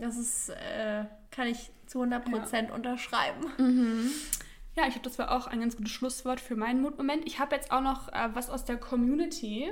das 0.00 0.16
ist, 0.16 0.50
äh, 0.50 1.04
kann 1.30 1.46
ich 1.46 1.70
zu 1.86 2.02
100% 2.02 2.68
ja. 2.68 2.74
unterschreiben. 2.74 3.46
Mhm. 3.58 4.10
Ja, 4.76 4.84
ich 4.86 4.94
glaube, 4.94 5.08
das 5.08 5.18
war 5.18 5.32
auch 5.32 5.46
ein 5.46 5.60
ganz 5.60 5.76
gutes 5.76 5.92
Schlusswort 5.92 6.40
für 6.40 6.56
meinen 6.56 6.80
Mutmoment. 6.80 7.26
Ich 7.26 7.38
habe 7.38 7.56
jetzt 7.56 7.72
auch 7.72 7.80
noch 7.80 8.08
äh, 8.08 8.28
was 8.34 8.50
aus 8.50 8.64
der 8.64 8.76
Community. 8.76 9.70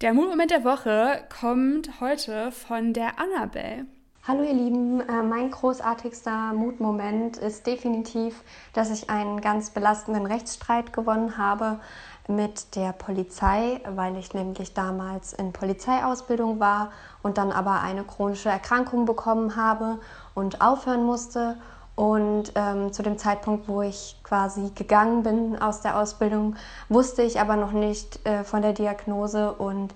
Der 0.00 0.14
Mutmoment 0.14 0.50
der 0.50 0.64
Woche 0.64 1.26
kommt 1.28 2.00
heute 2.00 2.50
von 2.52 2.92
der 2.92 3.18
Annabelle. 3.18 3.86
Hallo 4.28 4.42
ihr 4.42 4.52
Lieben, 4.52 5.00
äh, 5.08 5.22
mein 5.22 5.50
großartigster 5.50 6.52
Mutmoment 6.52 7.38
ist 7.38 7.66
definitiv, 7.66 8.44
dass 8.74 8.90
ich 8.90 9.08
einen 9.08 9.40
ganz 9.40 9.70
belastenden 9.70 10.26
Rechtsstreit 10.26 10.92
gewonnen 10.92 11.38
habe 11.38 11.80
mit 12.28 12.76
der 12.76 12.92
Polizei, 12.92 13.80
weil 13.88 14.18
ich 14.18 14.34
nämlich 14.34 14.74
damals 14.74 15.32
in 15.32 15.54
Polizeiausbildung 15.54 16.60
war 16.60 16.92
und 17.22 17.38
dann 17.38 17.52
aber 17.52 17.80
eine 17.80 18.04
chronische 18.04 18.50
Erkrankung 18.50 19.06
bekommen 19.06 19.56
habe 19.56 19.98
und 20.34 20.60
aufhören 20.60 21.06
musste. 21.06 21.56
Und 21.94 22.52
ähm, 22.54 22.92
zu 22.92 23.02
dem 23.02 23.16
Zeitpunkt, 23.16 23.66
wo 23.66 23.80
ich 23.80 24.20
quasi 24.24 24.72
gegangen 24.74 25.22
bin 25.22 25.58
aus 25.58 25.80
der 25.80 25.96
Ausbildung, 25.96 26.56
wusste 26.90 27.22
ich 27.22 27.40
aber 27.40 27.56
noch 27.56 27.72
nicht 27.72 28.26
äh, 28.26 28.44
von 28.44 28.60
der 28.60 28.74
Diagnose 28.74 29.54
und 29.54 29.94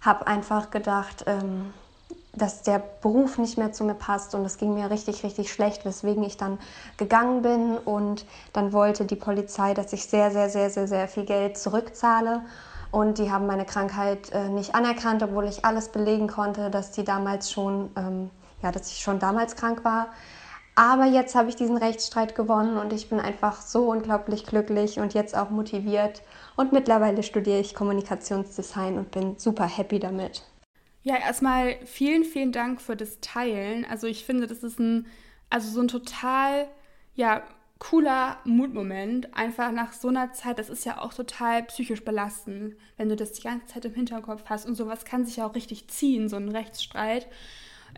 habe 0.00 0.26
einfach 0.26 0.70
gedacht, 0.70 1.24
ähm, 1.26 1.74
dass 2.36 2.62
der 2.62 2.82
Beruf 3.00 3.38
nicht 3.38 3.58
mehr 3.58 3.72
zu 3.72 3.84
mir 3.84 3.94
passt 3.94 4.34
und 4.34 4.44
es 4.44 4.58
ging 4.58 4.74
mir 4.74 4.90
richtig, 4.90 5.24
richtig 5.24 5.52
schlecht, 5.52 5.84
weswegen 5.84 6.22
ich 6.24 6.36
dann 6.36 6.58
gegangen 6.96 7.42
bin 7.42 7.76
und 7.78 8.26
dann 8.52 8.72
wollte 8.72 9.04
die 9.04 9.16
Polizei, 9.16 9.74
dass 9.74 9.92
ich 9.92 10.06
sehr, 10.06 10.30
sehr, 10.30 10.50
sehr, 10.50 10.70
sehr, 10.70 10.88
sehr 10.88 11.08
viel 11.08 11.24
Geld 11.24 11.58
zurückzahle 11.58 12.42
und 12.94 13.18
die 13.18 13.32
haben 13.32 13.46
meine 13.46 13.64
Krankheit 13.64 14.30
äh, 14.32 14.48
nicht 14.48 14.76
anerkannt, 14.76 15.22
obwohl 15.24 15.46
ich 15.46 15.64
alles 15.64 15.88
belegen 15.88 16.28
konnte, 16.28 16.70
dass 16.70 16.92
die 16.92 17.02
damals 17.02 17.50
schon, 17.50 17.90
ähm, 17.96 18.30
ja, 18.62 18.70
dass 18.70 18.88
ich 18.92 19.00
schon 19.00 19.18
damals 19.18 19.56
krank 19.56 19.84
war. 19.84 20.10
Aber 20.76 21.04
jetzt 21.04 21.34
habe 21.34 21.48
ich 21.48 21.56
diesen 21.56 21.76
Rechtsstreit 21.76 22.36
gewonnen 22.36 22.78
und 22.78 22.92
ich 22.92 23.08
bin 23.08 23.18
einfach 23.18 23.60
so 23.60 23.90
unglaublich 23.90 24.46
glücklich 24.46 25.00
und 25.00 25.12
jetzt 25.12 25.36
auch 25.36 25.50
motiviert. 25.50 26.22
Und 26.54 26.72
mittlerweile 26.72 27.24
studiere 27.24 27.58
ich 27.58 27.74
Kommunikationsdesign 27.74 28.96
und 28.96 29.10
bin 29.10 29.38
super 29.38 29.66
happy 29.66 29.98
damit. 29.98 30.44
Ja, 31.06 31.16
erstmal 31.18 31.76
vielen, 31.84 32.24
vielen 32.24 32.50
Dank 32.50 32.80
für 32.80 32.96
das 32.96 33.20
Teilen. 33.20 33.84
Also 33.84 34.06
ich 34.06 34.24
finde, 34.24 34.46
das 34.46 34.62
ist 34.62 34.78
ein, 34.80 35.06
also 35.50 35.70
so 35.70 35.80
ein 35.82 35.88
total, 35.88 36.66
ja, 37.14 37.44
cooler 37.78 38.38
Mutmoment. 38.44 39.34
Einfach 39.36 39.70
nach 39.70 39.92
so 39.92 40.08
einer 40.08 40.32
Zeit, 40.32 40.58
das 40.58 40.70
ist 40.70 40.86
ja 40.86 40.98
auch 41.02 41.12
total 41.12 41.62
psychisch 41.64 42.02
belastend, 42.04 42.76
wenn 42.96 43.10
du 43.10 43.16
das 43.16 43.32
die 43.32 43.42
ganze 43.42 43.66
Zeit 43.66 43.84
im 43.84 43.92
Hinterkopf 43.94 44.44
hast 44.46 44.66
und 44.66 44.76
sowas 44.76 45.04
kann 45.04 45.26
sich 45.26 45.36
ja 45.36 45.46
auch 45.46 45.54
richtig 45.54 45.88
ziehen, 45.88 46.28
so 46.30 46.36
ein 46.36 46.48
Rechtsstreit. 46.48 47.28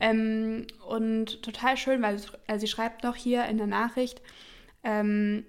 Ähm, 0.00 0.66
und 0.88 1.42
total 1.42 1.76
schön, 1.76 2.02
weil 2.02 2.18
sie 2.58 2.66
schreibt 2.66 3.04
noch 3.04 3.16
hier 3.16 3.44
in 3.46 3.58
der 3.58 3.68
Nachricht, 3.68 4.20
ähm, 4.82 5.44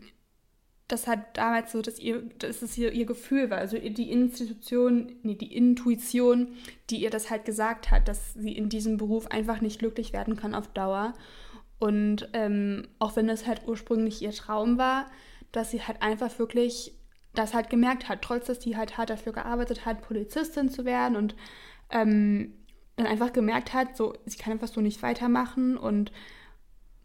das 0.88 1.06
hat 1.06 1.38
damals 1.38 1.74
so, 1.74 1.82
dass 1.82 2.00
ihr, 2.00 2.22
dass 2.40 2.62
es 2.62 2.78
ihr, 2.78 2.94
ihr 2.94 3.06
Gefühl 3.06 3.50
war, 3.50 3.58
also 3.58 3.78
die 3.78 4.10
Institution, 4.10 5.18
nee, 5.22 5.36
die 5.36 5.54
Intuition, 5.54 6.54
die 6.90 7.02
ihr 7.02 7.10
das 7.10 7.30
halt 7.30 7.44
gesagt 7.44 7.92
hat, 7.92 8.08
dass 8.08 8.34
sie 8.36 8.54
in 8.54 8.70
diesem 8.70 8.98
Beruf 8.98 9.28
einfach 9.28 9.60
nicht 9.60 9.80
glücklich 9.80 10.14
werden 10.14 10.38
kann 10.38 10.56
auf 10.56 10.68
Dauer. 10.70 11.14
Und 11.80 12.30
ähm, 12.34 12.88
auch 13.00 13.16
wenn 13.18 13.28
das 13.28 13.46
halt 13.46 13.62
ursprünglich 13.68 14.22
ihr 14.22 14.32
Traum 14.32 14.78
war, 14.78 15.12
dass 15.52 15.72
sie 15.72 15.82
halt 15.82 16.02
einfach 16.02 16.40
wirklich 16.40 16.94
das 17.34 17.54
halt 17.54 17.70
gemerkt 17.70 18.10
hat, 18.10 18.22
trotz 18.22 18.48
dass 18.48 18.62
sie 18.62 18.78
halt 18.78 18.98
hart 18.98 19.10
dafür 19.10 19.34
gearbeitet 19.34 19.86
hat, 19.86 20.02
Polizistin 20.02 20.70
zu 20.70 20.86
werden 20.86 21.18
und 21.18 21.36
ähm, 21.92 22.54
dann 22.96 23.06
einfach 23.06 23.32
gemerkt 23.32 23.74
hat, 23.74 23.96
so, 23.96 24.14
sie 24.26 24.38
kann 24.38 24.54
einfach 24.54 24.68
so 24.70 24.82
nicht 24.82 25.04
weitermachen 25.04 25.78
und 25.78 26.12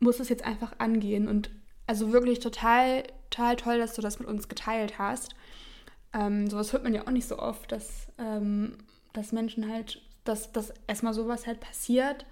muss 0.01 0.21
es 0.21 0.29
jetzt 0.29 0.45
einfach 0.45 0.75
angehen. 0.79 1.29
Und 1.29 1.51
also 1.87 2.13
wirklich 2.13 2.39
total 2.39 3.03
total 3.33 3.57
toll, 3.57 3.79
dass 3.79 3.95
du 3.95 4.03
das 4.03 4.19
mit 4.19 4.29
uns 4.29 4.49
geteilt 4.49 4.99
hast. 4.99 5.35
Ähm, 6.13 6.49
sowas 6.49 6.73
hört 6.73 6.85
man 6.85 6.95
ja 6.95 7.03
auch 7.03 7.11
nicht 7.11 7.27
so 7.27 7.39
oft, 7.39 7.73
dass, 7.73 8.09
ähm, 8.19 8.77
dass 9.13 9.33
Menschen 9.33 9.69
halt, 9.69 10.03
dass, 10.25 10.53
dass 10.53 10.73
erstmal 10.87 11.15
sowas 11.15 11.47
halt 11.47 11.61
passiert 11.61 12.27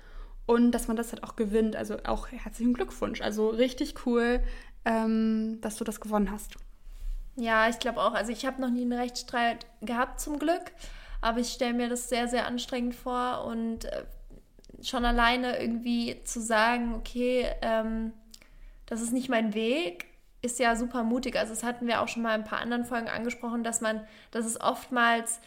und 0.46 0.72
dass 0.72 0.88
man 0.88 0.96
das 0.96 1.12
halt 1.12 1.24
auch 1.24 1.36
gewinnt. 1.36 1.76
Also 1.76 1.96
auch 2.04 2.28
herzlichen 2.30 2.74
Glückwunsch. 2.74 3.20
Also 3.22 3.48
richtig 3.48 4.06
cool, 4.06 4.42
ähm, 4.84 5.58
dass 5.62 5.76
du 5.76 5.84
das 5.84 6.00
gewonnen 6.00 6.30
hast. 6.30 6.56
Ja, 7.36 7.68
ich 7.68 7.78
glaube 7.78 8.00
auch. 8.02 8.12
Also 8.12 8.32
ich 8.32 8.44
habe 8.44 8.60
noch 8.60 8.70
nie 8.70 8.82
einen 8.82 8.92
Rechtsstreit 8.92 9.66
gehabt 9.80 10.20
zum 10.20 10.38
Glück, 10.38 10.72
aber 11.22 11.40
ich 11.40 11.50
stelle 11.52 11.74
mir 11.74 11.88
das 11.88 12.08
sehr, 12.08 12.28
sehr 12.28 12.46
anstrengend 12.46 12.94
vor 12.94 13.44
und 13.46 13.86
äh, 13.86 14.04
schon 14.82 15.04
alleine 15.04 15.58
irgendwie 15.58 16.22
zu 16.24 16.40
sagen, 16.40 16.94
okay, 16.94 17.46
ähm, 17.62 18.12
das 18.86 19.00
ist 19.00 19.12
nicht 19.12 19.28
mein 19.28 19.54
Weg, 19.54 20.09
ist 20.42 20.58
ja 20.58 20.76
super 20.76 21.02
mutig. 21.02 21.36
Also 21.36 21.52
das 21.52 21.62
hatten 21.62 21.86
wir 21.86 22.00
auch 22.00 22.08
schon 22.08 22.22
mal 22.22 22.34
in 22.34 22.42
ein 22.42 22.48
paar 22.48 22.60
anderen 22.60 22.84
Folgen 22.84 23.08
angesprochen, 23.08 23.62
dass 23.62 23.80
man, 23.80 24.06
dass 24.30 24.44
es 24.46 24.60
oftmals 24.60 25.40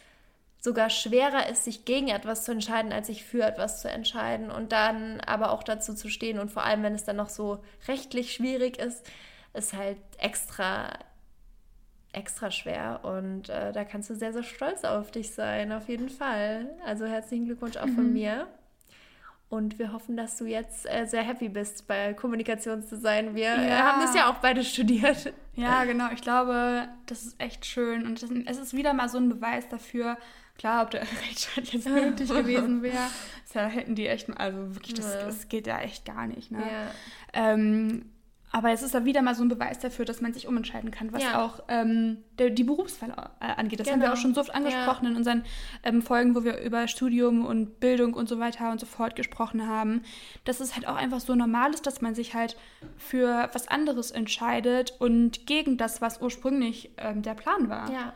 sogar 0.60 0.88
schwerer 0.88 1.48
ist, 1.50 1.64
sich 1.64 1.84
gegen 1.84 2.08
etwas 2.08 2.44
zu 2.44 2.52
entscheiden, 2.52 2.92
als 2.92 3.08
sich 3.08 3.24
für 3.24 3.42
etwas 3.42 3.82
zu 3.82 3.90
entscheiden 3.90 4.50
und 4.50 4.72
dann 4.72 5.20
aber 5.20 5.50
auch 5.50 5.62
dazu 5.62 5.92
zu 5.94 6.08
stehen 6.08 6.38
und 6.38 6.50
vor 6.50 6.64
allem, 6.64 6.82
wenn 6.82 6.94
es 6.94 7.04
dann 7.04 7.16
noch 7.16 7.28
so 7.28 7.62
rechtlich 7.86 8.32
schwierig 8.32 8.78
ist, 8.78 9.06
ist 9.52 9.74
halt 9.74 9.98
extra 10.18 10.90
extra 12.12 12.50
schwer 12.50 13.00
und 13.02 13.48
äh, 13.48 13.72
da 13.72 13.84
kannst 13.84 14.08
du 14.08 14.14
sehr, 14.14 14.32
sehr 14.32 14.44
stolz 14.44 14.84
auf 14.84 15.10
dich 15.10 15.34
sein, 15.34 15.72
auf 15.72 15.88
jeden 15.88 16.08
Fall. 16.08 16.68
Also 16.86 17.06
herzlichen 17.06 17.44
Glückwunsch 17.44 17.76
auch 17.76 17.86
mhm. 17.86 17.94
von 17.94 18.12
mir. 18.12 18.46
Und 19.54 19.78
wir 19.78 19.92
hoffen, 19.92 20.16
dass 20.16 20.36
du 20.36 20.46
jetzt 20.46 20.84
äh, 20.92 21.06
sehr 21.06 21.22
happy 21.22 21.48
bist 21.48 21.86
bei 21.86 22.12
Kommunikationsdesign. 22.12 23.36
Wir 23.36 23.56
äh, 23.56 23.68
ja. 23.68 23.84
haben 23.84 24.00
das 24.00 24.12
ja 24.16 24.28
auch 24.28 24.38
beide 24.38 24.64
studiert. 24.64 25.32
Ja, 25.54 25.84
genau. 25.84 26.08
Ich 26.12 26.22
glaube, 26.22 26.88
das 27.06 27.24
ist 27.24 27.40
echt 27.40 27.64
schön. 27.64 28.04
Und 28.04 28.20
das, 28.20 28.30
es 28.46 28.58
ist 28.58 28.74
wieder 28.74 28.92
mal 28.94 29.08
so 29.08 29.18
ein 29.18 29.28
Beweis 29.28 29.68
dafür. 29.68 30.18
Klar, 30.58 30.82
ob 30.82 30.90
der 30.90 31.02
Rechtsstaat 31.22 31.72
jetzt 31.72 31.88
nötig 31.88 32.30
gewesen 32.30 32.82
wäre, 32.82 33.06
da 33.52 33.68
hätten 33.68 33.94
die 33.94 34.08
echt, 34.08 34.28
also 34.36 34.74
wirklich, 34.74 34.94
das, 34.94 35.20
das 35.20 35.48
geht 35.48 35.68
ja 35.68 35.78
echt 35.78 36.04
gar 36.04 36.26
nicht. 36.26 36.50
Ne? 36.50 36.58
Ja. 36.58 36.90
Ähm, 37.32 38.10
aber 38.54 38.70
es 38.70 38.84
ist 38.84 38.94
da 38.94 39.04
wieder 39.04 39.20
mal 39.20 39.34
so 39.34 39.42
ein 39.42 39.48
Beweis 39.48 39.80
dafür, 39.80 40.04
dass 40.04 40.20
man 40.20 40.32
sich 40.32 40.46
umentscheiden 40.46 40.92
kann, 40.92 41.12
was 41.12 41.24
ja. 41.24 41.44
auch 41.44 41.64
ähm, 41.66 42.18
der, 42.38 42.50
die 42.50 42.62
Berufswahl 42.62 43.10
äh, 43.40 43.46
angeht. 43.46 43.80
Das 43.80 43.86
genau. 43.86 43.94
haben 43.94 44.00
wir 44.00 44.06
genau. 44.06 44.12
auch 44.12 44.22
schon 44.22 44.32
so 44.32 44.42
oft 44.42 44.54
angesprochen 44.54 45.06
ja. 45.06 45.10
in 45.10 45.16
unseren 45.16 45.44
ähm, 45.82 46.02
Folgen, 46.02 46.36
wo 46.36 46.44
wir 46.44 46.60
über 46.60 46.86
Studium 46.86 47.44
und 47.44 47.80
Bildung 47.80 48.14
und 48.14 48.28
so 48.28 48.38
weiter 48.38 48.70
und 48.70 48.78
so 48.78 48.86
fort 48.86 49.16
gesprochen 49.16 49.66
haben. 49.66 50.02
Dass 50.44 50.60
es 50.60 50.76
halt 50.76 50.86
auch 50.86 50.94
einfach 50.94 51.18
so 51.18 51.34
normal 51.34 51.74
ist, 51.74 51.84
dass 51.88 52.00
man 52.00 52.14
sich 52.14 52.34
halt 52.34 52.56
für 52.96 53.50
was 53.52 53.66
anderes 53.66 54.12
entscheidet 54.12 54.94
und 55.00 55.48
gegen 55.48 55.76
das, 55.76 56.00
was 56.00 56.22
ursprünglich 56.22 56.92
ähm, 56.98 57.22
der 57.22 57.34
Plan 57.34 57.68
war. 57.68 57.90
Ja. 57.90 58.12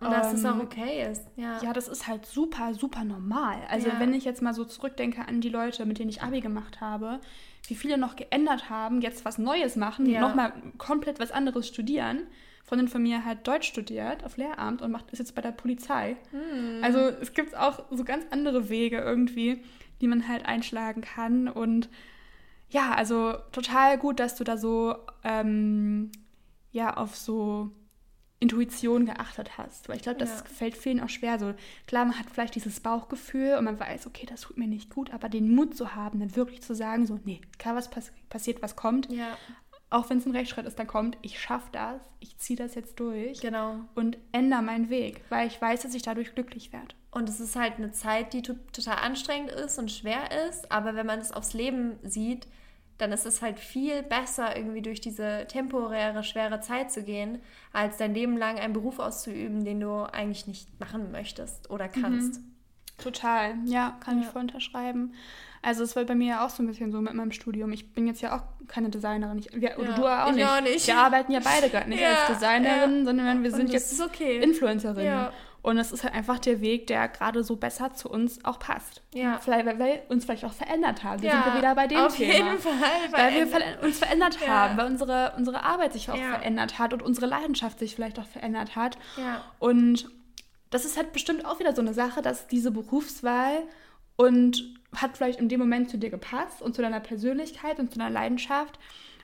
Und 0.00 0.12
dass 0.12 0.32
es 0.32 0.44
auch 0.44 0.54
ähm, 0.54 0.60
okay 0.60 1.10
ist. 1.10 1.26
Ja. 1.36 1.60
ja, 1.62 1.72
das 1.72 1.88
ist 1.88 2.06
halt 2.06 2.24
super, 2.24 2.72
super 2.74 3.04
normal. 3.04 3.58
Also 3.68 3.88
ja. 3.88 3.98
wenn 3.98 4.14
ich 4.14 4.24
jetzt 4.24 4.42
mal 4.42 4.54
so 4.54 4.64
zurückdenke 4.64 5.26
an 5.26 5.40
die 5.40 5.48
Leute, 5.48 5.86
mit 5.86 5.98
denen 5.98 6.10
ich 6.10 6.22
Abi 6.22 6.40
gemacht 6.40 6.80
habe, 6.80 7.20
wie 7.66 7.74
viele 7.74 7.98
noch 7.98 8.14
geändert 8.14 8.70
haben, 8.70 9.00
jetzt 9.00 9.24
was 9.24 9.38
Neues 9.38 9.76
machen, 9.76 10.06
ja. 10.06 10.20
nochmal 10.20 10.52
komplett 10.78 11.18
was 11.18 11.32
anderes 11.32 11.66
studieren. 11.66 12.26
Freundin 12.64 12.88
von 12.88 13.02
mir 13.02 13.24
hat 13.24 13.46
Deutsch 13.46 13.66
studiert 13.66 14.24
auf 14.24 14.36
Lehramt 14.36 14.82
und 14.82 14.92
macht 14.92 15.10
ist 15.10 15.18
jetzt 15.18 15.34
bei 15.34 15.42
der 15.42 15.52
Polizei. 15.52 16.16
Hm. 16.30 16.80
Also 16.82 16.98
es 16.98 17.32
gibt 17.32 17.56
auch 17.56 17.82
so 17.90 18.04
ganz 18.04 18.26
andere 18.30 18.68
Wege 18.68 18.98
irgendwie, 18.98 19.62
die 20.00 20.06
man 20.06 20.28
halt 20.28 20.46
einschlagen 20.46 21.00
kann. 21.00 21.48
Und 21.48 21.88
ja, 22.68 22.92
also 22.92 23.34
total 23.52 23.98
gut, 23.98 24.20
dass 24.20 24.36
du 24.36 24.44
da 24.44 24.58
so 24.58 24.96
ähm, 25.24 26.12
ja 26.70 26.94
auf 26.96 27.16
so 27.16 27.70
Intuition 28.40 29.06
geachtet 29.06 29.58
hast. 29.58 29.88
Weil 29.88 29.96
ich 29.96 30.02
glaube, 30.02 30.18
das 30.18 30.40
ja. 30.40 30.44
fällt 30.44 30.76
vielen 30.76 31.00
auch 31.00 31.08
schwer. 31.08 31.38
So, 31.38 31.54
klar, 31.86 32.04
man 32.04 32.18
hat 32.18 32.30
vielleicht 32.30 32.54
dieses 32.54 32.80
Bauchgefühl 32.80 33.56
und 33.58 33.64
man 33.64 33.80
weiß, 33.80 34.06
okay, 34.06 34.26
das 34.26 34.42
tut 34.42 34.58
mir 34.58 34.68
nicht 34.68 34.90
gut, 34.90 35.12
aber 35.12 35.28
den 35.28 35.54
Mut 35.54 35.76
zu 35.76 35.94
haben, 35.94 36.20
dann 36.20 36.36
wirklich 36.36 36.62
zu 36.62 36.74
sagen, 36.74 37.06
so, 37.06 37.18
nee, 37.24 37.40
klar, 37.58 37.74
was 37.74 37.90
pass 37.90 38.12
passiert, 38.28 38.62
was 38.62 38.76
kommt. 38.76 39.10
Ja. 39.10 39.36
Auch 39.90 40.10
wenn 40.10 40.18
es 40.18 40.26
ein 40.26 40.32
Rechtsschritt 40.32 40.66
ist, 40.66 40.78
dann 40.78 40.86
kommt, 40.86 41.16
ich 41.22 41.40
schaffe 41.40 41.70
das, 41.72 42.02
ich 42.20 42.36
ziehe 42.36 42.58
das 42.58 42.74
jetzt 42.74 43.00
durch. 43.00 43.40
Genau. 43.40 43.80
Und 43.94 44.18
ändere 44.32 44.62
meinen 44.62 44.90
Weg, 44.90 45.22
weil 45.30 45.48
ich 45.48 45.60
weiß, 45.60 45.82
dass 45.82 45.94
ich 45.94 46.02
dadurch 46.02 46.34
glücklich 46.34 46.72
werde. 46.72 46.94
Und 47.10 47.28
es 47.28 47.40
ist 47.40 47.56
halt 47.56 47.76
eine 47.76 47.90
Zeit, 47.90 48.34
die 48.34 48.42
total 48.42 48.96
anstrengend 48.96 49.50
ist 49.50 49.78
und 49.78 49.90
schwer 49.90 50.46
ist, 50.48 50.70
aber 50.70 50.94
wenn 50.94 51.06
man 51.06 51.20
es 51.20 51.32
aufs 51.32 51.54
Leben 51.54 51.98
sieht, 52.02 52.46
dann 52.98 53.12
ist 53.12 53.26
es 53.26 53.42
halt 53.42 53.58
viel 53.58 54.02
besser, 54.02 54.56
irgendwie 54.56 54.82
durch 54.82 55.00
diese 55.00 55.46
temporäre, 55.48 56.24
schwere 56.24 56.60
Zeit 56.60 56.90
zu 56.90 57.04
gehen, 57.04 57.40
als 57.72 57.96
dein 57.96 58.12
Leben 58.12 58.36
lang 58.36 58.58
einen 58.58 58.72
Beruf 58.72 58.98
auszuüben, 58.98 59.64
den 59.64 59.80
du 59.80 60.02
eigentlich 60.12 60.46
nicht 60.46 60.80
machen 60.80 61.12
möchtest 61.12 61.70
oder 61.70 61.88
kannst. 61.88 62.40
Mhm. 62.40 62.44
Total, 62.98 63.54
ja, 63.64 63.96
kann 64.00 64.18
ja. 64.18 64.24
ich 64.24 64.30
voll 64.30 64.42
unterschreiben. 64.42 65.14
Also 65.62 65.84
es 65.84 65.96
war 65.96 66.04
bei 66.04 66.14
mir 66.14 66.28
ja 66.28 66.46
auch 66.46 66.50
so 66.50 66.62
ein 66.62 66.66
bisschen 66.66 66.92
so 66.92 67.00
mit 67.00 67.14
meinem 67.14 67.32
Studium. 67.32 67.72
Ich 67.72 67.92
bin 67.92 68.06
jetzt 68.06 68.20
ja 68.20 68.36
auch 68.36 68.42
keine 68.68 68.90
Designerin. 68.90 69.38
Ich, 69.38 69.48
wir, 69.52 69.78
oder 69.78 69.90
ja, 69.90 69.96
du 69.96 70.06
auch 70.06 70.32
nicht. 70.32 70.46
auch 70.46 70.60
nicht. 70.60 70.86
Wir 70.86 70.96
arbeiten 70.96 71.32
ja 71.32 71.40
beide 71.42 71.68
gerade 71.68 71.88
nicht 71.88 72.00
ja, 72.02 72.26
als 72.26 72.38
Designerin, 72.38 73.04
sondern 73.04 73.42
wir 73.42 73.50
sind 73.50 73.70
jetzt 73.70 74.00
okay. 74.00 74.38
Influencerinnen. 74.38 75.28
Und 75.60 75.76
es 75.76 75.92
ist 75.92 76.04
halt 76.04 76.14
einfach 76.14 76.38
der 76.38 76.60
Weg, 76.60 76.86
der 76.86 77.08
gerade 77.08 77.42
so 77.42 77.56
besser 77.56 77.92
zu 77.92 78.08
uns 78.08 78.44
auch 78.44 78.58
passt. 78.58 79.02
Ja. 79.12 79.38
Vielleicht, 79.38 79.66
weil 79.66 79.78
wir 79.78 80.02
uns 80.08 80.24
vielleicht 80.24 80.44
auch 80.44 80.52
verändert 80.52 81.02
haben. 81.02 81.20
Wir 81.20 81.30
ja, 81.30 81.42
sind 81.42 81.52
wir 81.52 81.58
wieder 81.58 81.74
bei 81.74 81.86
dem 81.86 81.98
auf 81.98 82.16
Thema. 82.16 82.32
Jeden 82.32 82.58
Fall. 82.58 82.72
Weil 83.10 83.34
wir 83.34 83.82
uns 83.82 83.98
verändert 83.98 84.38
ja. 84.40 84.48
haben, 84.48 84.76
weil 84.76 84.86
unsere, 84.86 85.34
unsere 85.36 85.64
Arbeit 85.64 85.92
sich 85.92 86.10
auch 86.10 86.16
ja. 86.16 86.30
verändert 86.30 86.78
hat 86.78 86.92
und 86.92 87.02
unsere 87.02 87.26
Leidenschaft 87.26 87.78
sich 87.80 87.94
vielleicht 87.94 88.18
auch 88.18 88.26
verändert 88.26 88.76
hat. 88.76 88.98
Ja. 89.16 89.42
Und 89.58 90.08
das 90.70 90.84
ist 90.84 90.96
halt 90.96 91.12
bestimmt 91.12 91.44
auch 91.44 91.58
wieder 91.58 91.74
so 91.74 91.80
eine 91.80 91.94
Sache, 91.94 92.22
dass 92.22 92.46
diese 92.46 92.70
Berufswahl 92.70 93.62
und 94.16 94.64
hat 94.94 95.16
vielleicht 95.16 95.40
in 95.40 95.48
dem 95.48 95.60
Moment 95.60 95.90
zu 95.90 95.98
dir 95.98 96.10
gepasst 96.10 96.62
und 96.62 96.74
zu 96.74 96.82
deiner 96.82 97.00
Persönlichkeit 97.00 97.78
und 97.78 97.92
zu 97.92 97.98
deiner 97.98 98.10
Leidenschaft. 98.10 98.78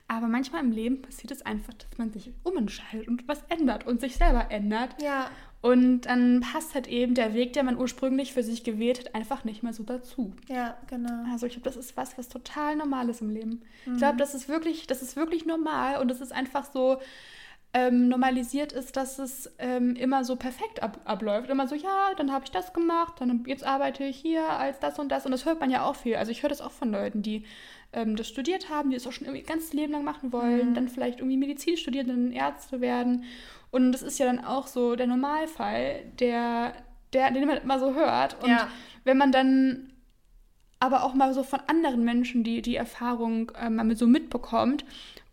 Aber 0.07 0.27
manchmal 0.27 0.63
im 0.63 0.71
Leben 0.71 1.01
passiert 1.01 1.31
es 1.31 1.45
einfach, 1.45 1.73
dass 1.73 1.97
man 1.97 2.11
sich 2.11 2.31
umentscheidet 2.43 3.07
und 3.07 3.27
was 3.27 3.41
ändert 3.49 3.87
und 3.87 3.99
sich 3.99 4.17
selber 4.17 4.51
ändert. 4.51 5.01
Ja. 5.01 5.29
Und 5.65 6.01
dann 6.01 6.41
passt 6.41 6.75
halt 6.75 6.85
eben 6.85 7.15
der 7.15 7.33
Weg, 7.33 7.53
den 7.53 7.65
man 7.65 7.79
ursprünglich 7.79 8.33
für 8.33 8.43
sich 8.43 8.63
gewählt 8.63 8.99
hat, 8.99 9.15
einfach 9.15 9.45
nicht 9.45 9.63
mehr 9.63 9.73
so 9.73 9.81
dazu. 9.81 10.31
Ja, 10.47 10.77
genau. 10.85 11.23
Also 11.31 11.47
ich 11.47 11.53
glaube, 11.53 11.67
das 11.67 11.75
ist 11.75 11.97
was, 11.97 12.19
was 12.19 12.29
total 12.29 12.75
normal 12.75 13.09
ist 13.09 13.21
im 13.21 13.31
Leben. 13.31 13.63
Mhm. 13.87 13.93
Ich 13.93 13.97
glaube, 13.97 14.17
das 14.17 14.35
ist 14.35 14.47
wirklich, 14.47 14.85
das 14.85 15.01
ist 15.01 15.15
wirklich 15.15 15.47
normal 15.47 15.99
und 15.99 16.11
es 16.11 16.21
ist 16.21 16.33
einfach 16.33 16.65
so 16.71 16.99
ähm, 17.73 18.09
normalisiert 18.09 18.73
ist, 18.73 18.95
dass 18.95 19.17
es 19.17 19.55
ähm, 19.57 19.95
immer 19.95 20.23
so 20.23 20.35
perfekt 20.35 20.83
ab 20.83 20.99
abläuft. 21.03 21.49
Immer 21.49 21.67
so, 21.67 21.73
ja, 21.73 22.13
dann 22.15 22.31
habe 22.31 22.45
ich 22.45 22.51
das 22.51 22.71
gemacht, 22.71 23.15
dann 23.17 23.43
jetzt 23.47 23.63
arbeite 23.63 24.03
ich 24.03 24.17
hier 24.17 24.47
als 24.47 24.79
das 24.79 24.99
und 24.99 25.09
das. 25.09 25.25
Und 25.25 25.31
das 25.31 25.45
hört 25.45 25.61
man 25.61 25.71
ja 25.71 25.83
auch 25.83 25.95
viel. 25.95 26.15
Also 26.15 26.31
ich 26.31 26.43
höre 26.43 26.51
das 26.51 26.61
auch 26.61 26.73
von 26.73 26.91
Leuten, 26.91 27.23
die 27.23 27.43
ähm, 27.91 28.15
das 28.15 28.27
studiert 28.27 28.69
haben, 28.69 28.91
die 28.91 28.97
es 28.97 29.07
auch 29.07 29.11
schon 29.11 29.25
irgendwie 29.25 29.43
ganz 29.43 29.73
Leben 29.73 29.93
lang 29.93 30.03
machen 30.03 30.31
wollen, 30.31 30.69
mhm. 30.69 30.73
dann 30.75 30.89
vielleicht 30.89 31.21
irgendwie 31.21 31.37
Medizin 31.37 31.75
studieren, 31.75 32.07
dann 32.07 32.31
Ärzte 32.31 32.81
werden. 32.81 33.23
Und 33.75 33.91
das 33.91 34.03
ist 34.03 34.19
ja 34.19 34.25
dann 34.25 34.39
auch 34.39 34.67
so 34.67 34.95
der 34.95 35.05
Normalfall, 35.05 36.05
der, 36.17 36.71
der, 37.11 37.29
den 37.31 37.45
man 37.45 37.57
immer 37.57 37.77
so 37.77 37.93
hört. 37.93 38.41
Und 38.41 38.49
ja. 38.49 38.69
wenn 39.03 39.17
man 39.17 39.33
dann 39.33 39.91
aber 40.79 41.03
auch 41.03 41.13
mal 41.13 41.33
so 41.33 41.43
von 41.43 41.59
anderen 41.67 42.05
Menschen 42.05 42.45
die, 42.45 42.61
die 42.61 42.77
Erfahrung 42.77 43.51
äh, 43.59 43.69
mal 43.69 43.93
so 43.97 44.07
mitbekommt 44.07 44.85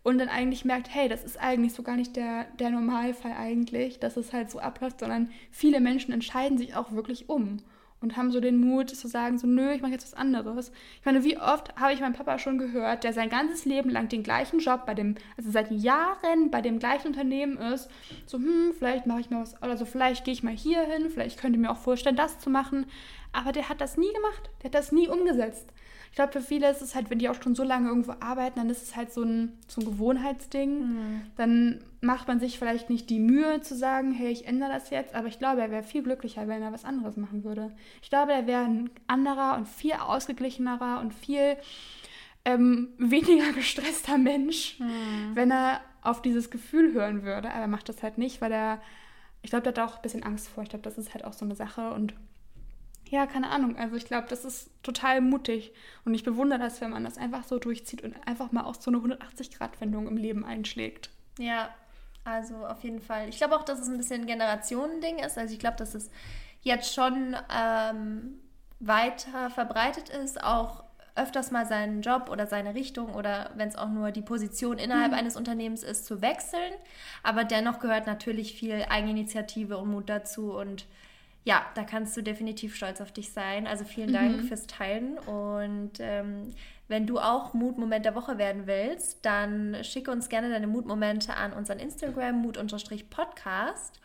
und 0.03 0.17
dann 0.17 0.27
eigentlich 0.27 0.65
merkt, 0.65 0.93
hey, 0.93 1.07
das 1.07 1.23
ist 1.23 1.39
eigentlich 1.39 1.71
so 1.71 1.83
gar 1.83 1.95
nicht 1.95 2.17
der, 2.17 2.43
der 2.59 2.71
Normalfall 2.71 3.31
eigentlich, 3.31 4.01
dass 4.01 4.17
es 4.17 4.33
halt 4.33 4.51
so 4.51 4.59
abläuft, 4.59 4.99
sondern 4.99 5.31
viele 5.49 5.79
Menschen 5.79 6.13
entscheiden 6.13 6.57
sich 6.57 6.75
auch 6.75 6.91
wirklich 6.91 7.29
um 7.29 7.61
und 8.03 8.17
haben 8.17 8.31
so 8.31 8.39
den 8.39 8.59
Mut 8.59 8.89
zu 8.89 9.07
sagen, 9.07 9.37
so 9.37 9.47
nö, 9.47 9.71
ich 9.71 9.81
mache 9.81 9.93
jetzt 9.93 10.03
was 10.03 10.13
anderes. 10.13 10.71
Ich 10.99 11.05
meine, 11.05 11.23
wie 11.23 11.37
oft 11.37 11.75
habe 11.77 11.93
ich 11.93 12.01
meinen 12.01 12.13
Papa 12.13 12.37
schon 12.37 12.57
gehört, 12.57 13.03
der 13.03 13.13
sein 13.13 13.29
ganzes 13.29 13.65
Leben 13.65 13.89
lang 13.89 14.09
den 14.09 14.21
gleichen 14.21 14.59
Job 14.59 14.85
bei 14.85 14.93
dem, 14.93 15.15
also 15.37 15.49
seit 15.49 15.71
Jahren 15.71 16.51
bei 16.51 16.61
dem 16.61 16.79
gleichen 16.79 17.07
Unternehmen 17.07 17.57
ist, 17.57 17.89
so, 18.25 18.37
hm, 18.37 18.73
vielleicht 18.77 19.07
mache 19.07 19.21
ich 19.21 19.29
mal 19.29 19.41
was, 19.41 19.55
oder 19.63 19.77
so, 19.77 19.85
vielleicht 19.85 20.25
gehe 20.25 20.33
ich 20.33 20.43
mal 20.43 20.53
hier 20.53 20.81
hin, 20.81 21.09
vielleicht 21.09 21.39
könnte 21.39 21.57
ich 21.57 21.61
mir 21.61 21.71
auch 21.71 21.77
vorstellen, 21.77 22.15
das 22.15 22.39
zu 22.39 22.49
machen. 22.49 22.85
Aber 23.31 23.51
der 23.51 23.69
hat 23.69 23.81
das 23.81 23.97
nie 23.97 24.13
gemacht, 24.13 24.49
der 24.61 24.65
hat 24.65 24.75
das 24.75 24.91
nie 24.91 25.07
umgesetzt 25.07 25.73
ich 26.13 26.15
glaube, 26.15 26.31
für 26.31 26.41
viele 26.41 26.69
ist 26.69 26.83
es 26.83 26.93
halt, 26.93 27.09
wenn 27.09 27.17
die 27.17 27.27
auch 27.27 27.41
schon 27.41 27.55
so 27.55 27.63
lange 27.63 27.89
irgendwo 27.89 28.13
arbeiten, 28.19 28.59
dann 28.59 28.69
ist 28.69 28.83
es 28.83 28.95
halt 28.95 29.11
so 29.11 29.23
ein, 29.23 29.57
so 29.67 29.81
ein 29.81 29.85
Gewohnheitsding. 29.85 30.69
Mhm. 30.69 31.21
Dann 31.37 31.83
macht 32.01 32.27
man 32.27 32.39
sich 32.39 32.59
vielleicht 32.59 32.91
nicht 32.91 33.09
die 33.09 33.17
Mühe 33.17 33.61
zu 33.61 33.75
sagen, 33.75 34.11
hey, 34.11 34.31
ich 34.31 34.45
ändere 34.45 34.69
das 34.69 34.91
jetzt, 34.91 35.15
aber 35.15 35.27
ich 35.27 35.39
glaube, 35.39 35.61
er 35.61 35.71
wäre 35.71 35.81
viel 35.81 36.03
glücklicher, 36.03 36.47
wenn 36.47 36.61
er 36.61 36.71
was 36.71 36.85
anderes 36.85 37.17
machen 37.17 37.43
würde. 37.43 37.71
Ich 38.03 38.11
glaube, 38.11 38.31
er 38.31 38.45
wäre 38.45 38.63
ein 38.63 38.91
anderer 39.07 39.57
und 39.57 39.67
viel 39.67 39.93
ausgeglichenerer 39.93 40.99
und 41.01 41.15
viel 41.15 41.57
ähm, 42.45 42.89
weniger 42.99 43.51
gestresster 43.51 44.19
Mensch, 44.19 44.79
mhm. 44.79 45.31
wenn 45.33 45.49
er 45.49 45.81
auf 46.03 46.21
dieses 46.21 46.51
Gefühl 46.51 46.93
hören 46.93 47.23
würde. 47.23 47.49
Aber 47.49 47.61
er 47.61 47.67
macht 47.67 47.89
das 47.89 48.03
halt 48.03 48.19
nicht, 48.19 48.39
weil 48.39 48.51
er, 48.51 48.79
ich 49.41 49.49
glaube, 49.49 49.63
der 49.63 49.83
hat 49.83 49.89
auch 49.89 49.95
ein 49.95 50.03
bisschen 50.03 50.21
Angst 50.21 50.47
vor. 50.47 50.61
Ich 50.61 50.69
glaube, 50.69 50.83
das 50.83 50.99
ist 50.99 51.15
halt 51.15 51.25
auch 51.25 51.33
so 51.33 51.43
eine 51.43 51.55
Sache 51.55 51.91
und 51.91 52.13
ja, 53.13 53.27
keine 53.27 53.51
Ahnung. 53.51 53.77
Also 53.77 53.95
ich 53.95 54.05
glaube, 54.05 54.25
das 54.27 54.43
ist 54.43 54.71
total 54.81 55.21
mutig. 55.21 55.71
Und 56.03 56.15
ich 56.15 56.23
bewundere 56.23 56.57
das, 56.57 56.81
wenn 56.81 56.89
man 56.89 57.03
das 57.03 57.19
einfach 57.19 57.43
so 57.43 57.59
durchzieht 57.59 58.01
und 58.01 58.15
einfach 58.27 58.51
mal 58.51 58.63
auch 58.63 58.73
so 58.73 58.89
eine 58.89 58.97
180-Grad-Wendung 58.97 60.07
im 60.07 60.17
Leben 60.17 60.43
einschlägt. 60.43 61.11
Ja, 61.37 61.69
also 62.23 62.65
auf 62.65 62.83
jeden 62.83 63.01
Fall. 63.01 63.29
Ich 63.29 63.37
glaube 63.37 63.55
auch, 63.55 63.63
dass 63.63 63.79
es 63.79 63.87
ein 63.87 63.97
bisschen 63.97 64.21
ein 64.21 64.27
Generationending 64.27 65.19
ist. 65.19 65.37
Also 65.37 65.53
ich 65.53 65.59
glaube, 65.59 65.77
dass 65.77 65.93
es 65.93 66.09
jetzt 66.63 66.91
schon 66.91 67.35
ähm, 67.55 68.39
weiter 68.79 69.51
verbreitet 69.51 70.09
ist, 70.09 70.43
auch 70.43 70.83
öfters 71.15 71.51
mal 71.51 71.67
seinen 71.67 72.01
Job 72.01 72.31
oder 72.31 72.47
seine 72.47 72.73
Richtung 72.73 73.13
oder 73.13 73.51
wenn 73.53 73.67
es 73.67 73.75
auch 73.75 73.89
nur 73.89 74.09
die 74.09 74.23
Position 74.23 74.79
innerhalb 74.79 75.11
mhm. 75.11 75.19
eines 75.19 75.35
Unternehmens 75.35 75.83
ist, 75.83 76.07
zu 76.07 76.23
wechseln. 76.23 76.73
Aber 77.21 77.43
dennoch 77.43 77.77
gehört 77.77 78.07
natürlich 78.07 78.55
viel 78.55 78.87
Eigeninitiative 78.89 79.77
und 79.77 79.91
Mut 79.91 80.09
dazu 80.09 80.53
und 80.53 80.87
ja, 81.45 81.65
da 81.75 81.83
kannst 81.83 82.15
du 82.15 82.23
definitiv 82.23 82.75
stolz 82.75 83.01
auf 83.01 83.11
dich 83.11 83.31
sein. 83.31 83.67
Also 83.67 83.83
vielen 83.83 84.13
Dank 84.13 84.37
mhm. 84.37 84.47
fürs 84.47 84.65
Teilen. 84.65 85.17
Und 85.19 85.93
ähm, 85.99 86.51
wenn 86.87 87.05
du 87.05 87.19
auch 87.19 87.53
Mutmoment 87.53 88.05
der 88.05 88.15
Woche 88.15 88.37
werden 88.37 88.65
willst, 88.65 89.25
dann 89.25 89.77
schicke 89.83 90.11
uns 90.11 90.29
gerne 90.29 90.49
deine 90.49 90.67
Mutmomente 90.67 91.35
an 91.35 91.51
unseren 91.53 91.79
Instagram, 91.79 92.41
mut-podcast. 92.41 93.99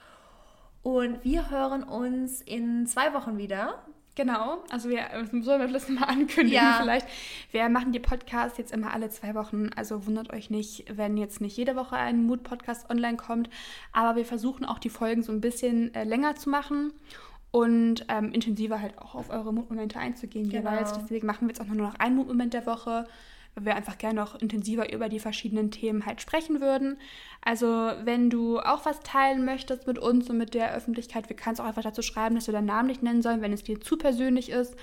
Und 0.82 1.24
wir 1.24 1.51
hören 1.51 1.82
uns 1.84 2.41
in 2.41 2.86
zwei 2.86 3.12
Wochen 3.14 3.39
wieder. 3.39 3.84
Genau, 4.16 4.64
also 4.70 4.89
wir 4.89 5.07
sollen 5.43 5.61
wir 5.61 5.68
das 5.68 5.89
mal 5.89 6.07
ankündigen 6.07 6.61
ja. 6.61 6.78
vielleicht. 6.80 7.07
Wir 7.53 7.68
machen 7.68 7.93
die 7.93 8.01
Podcasts 8.01 8.59
jetzt 8.59 8.72
immer 8.72 8.93
alle 8.93 9.11
zwei 9.11 9.36
Wochen, 9.36 9.70
also 9.76 10.07
wundert 10.07 10.32
euch 10.32 10.51
nicht, 10.51 10.86
wenn 10.91 11.16
jetzt 11.16 11.41
nicht 11.41 11.57
jede 11.57 11.76
Woche 11.76 11.95
ein 11.95 12.24
Mut-Podcast 12.24 12.91
online 12.91 13.16
kommt, 13.16 13.49
aber 13.93 14.16
wir 14.16 14.24
versuchen 14.24 14.64
auch 14.64 14.80
die 14.80 14.91
Folgen 14.91 15.22
so 15.22 15.30
ein 15.30 15.41
bisschen 15.41 15.95
äh, 15.95 16.03
länger 16.03 16.34
zu 16.34 16.51
machen 16.51 16.95
und 17.51 18.05
ähm, 18.09 18.32
intensiver 18.32 18.80
halt 18.80 18.99
auch 18.99 19.14
auf 19.14 19.30
eure 19.30 19.53
Mutmomente 19.53 19.99
einzugehen 19.99 20.49
genau. 20.49 20.70
jeweils. 20.70 20.92
Deswegen 20.92 21.26
machen 21.26 21.46
wir 21.46 21.49
jetzt 21.49 21.61
auch 21.61 21.66
nur 21.66 21.86
noch 21.86 21.94
einen 21.94 22.16
Mutmoment 22.16 22.53
der 22.53 22.66
Woche, 22.66 23.07
weil 23.55 23.64
wir 23.64 23.76
einfach 23.76 23.96
gerne 23.99 24.20
noch 24.20 24.40
intensiver 24.40 24.92
über 24.92 25.09
die 25.09 25.18
verschiedenen 25.18 25.70
Themen 25.70 26.05
halt 26.05 26.20
sprechen 26.20 26.61
würden. 26.61 26.99
Also 27.40 27.66
wenn 28.05 28.28
du 28.28 28.61
auch 28.61 28.84
was 28.84 29.01
teilen 29.01 29.44
möchtest 29.44 29.86
mit 29.86 29.99
uns 29.99 30.28
und 30.28 30.38
mit 30.38 30.55
der 30.55 30.74
Öffentlichkeit, 30.74 31.28
wir 31.28 31.36
können 31.36 31.55
es 31.55 31.61
auch 31.61 31.64
einfach 31.64 31.82
dazu 31.82 32.03
schreiben, 32.03 32.34
dass 32.34 32.46
wir 32.46 32.53
deinen 32.53 32.66
Namen 32.66 32.88
nicht 32.88 33.03
nennen 33.03 33.22
sollen, 33.22 33.40
wenn 33.40 33.53
es 33.53 33.62
dir 33.62 33.80
zu 33.80 33.96
persönlich 33.96 34.51
ist 34.51 34.76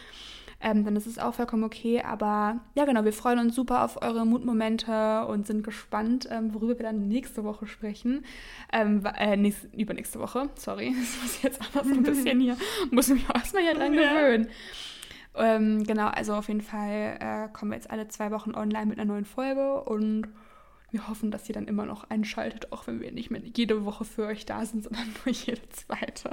ähm, 0.61 0.83
dann 0.85 0.95
ist 0.95 1.07
es 1.07 1.19
auch 1.19 1.33
vollkommen 1.35 1.63
okay. 1.63 2.01
Aber 2.01 2.59
ja, 2.75 2.85
genau, 2.85 3.03
wir 3.03 3.13
freuen 3.13 3.39
uns 3.39 3.55
super 3.55 3.83
auf 3.83 4.01
eure 4.01 4.25
Mutmomente 4.25 5.25
und 5.27 5.45
sind 5.47 5.63
gespannt, 5.63 6.27
ähm, 6.31 6.53
worüber 6.53 6.77
wir 6.77 6.83
dann 6.83 7.07
nächste 7.07 7.43
Woche 7.43 7.67
sprechen. 7.67 8.25
Ähm, 8.71 9.03
äh, 9.17 9.37
nächst, 9.37 9.65
übernächste 9.73 10.19
Woche, 10.19 10.49
sorry, 10.55 10.95
das 10.99 11.21
muss 11.21 11.35
ich 11.37 11.43
jetzt 11.43 11.61
anders 11.61 11.87
ein 11.87 12.03
bisschen 12.03 12.39
hier, 12.39 12.57
muss 12.91 13.09
mich 13.09 13.29
auch 13.29 13.35
erstmal 13.35 13.63
hier 13.63 13.75
dran 13.75 13.93
gewöhnen. 13.93 14.47
Ähm, 15.37 15.83
genau, 15.83 16.07
also 16.07 16.33
auf 16.33 16.47
jeden 16.47 16.61
Fall 16.61 17.17
äh, 17.19 17.53
kommen 17.53 17.71
wir 17.71 17.75
jetzt 17.75 17.91
alle 17.91 18.07
zwei 18.07 18.31
Wochen 18.31 18.55
online 18.55 18.85
mit 18.85 18.99
einer 18.99 19.11
neuen 19.11 19.25
Folge 19.25 19.81
und 19.83 20.27
wir 20.91 21.09
hoffen, 21.09 21.29
dass 21.29 21.49
ihr 21.49 21.53
dann 21.53 21.67
immer 21.67 21.85
noch 21.85 22.09
einschaltet, 22.09 22.71
auch 22.71 22.87
wenn 22.87 23.01
wir 23.01 23.11
nicht 23.11 23.29
mehr 23.29 23.41
jede 23.41 23.83
Woche 23.83 24.05
für 24.05 24.27
euch 24.27 24.45
da 24.45 24.65
sind, 24.65 24.83
sondern 24.83 25.07
nur 25.25 25.33
jede 25.33 25.67
zweite. 25.69 26.31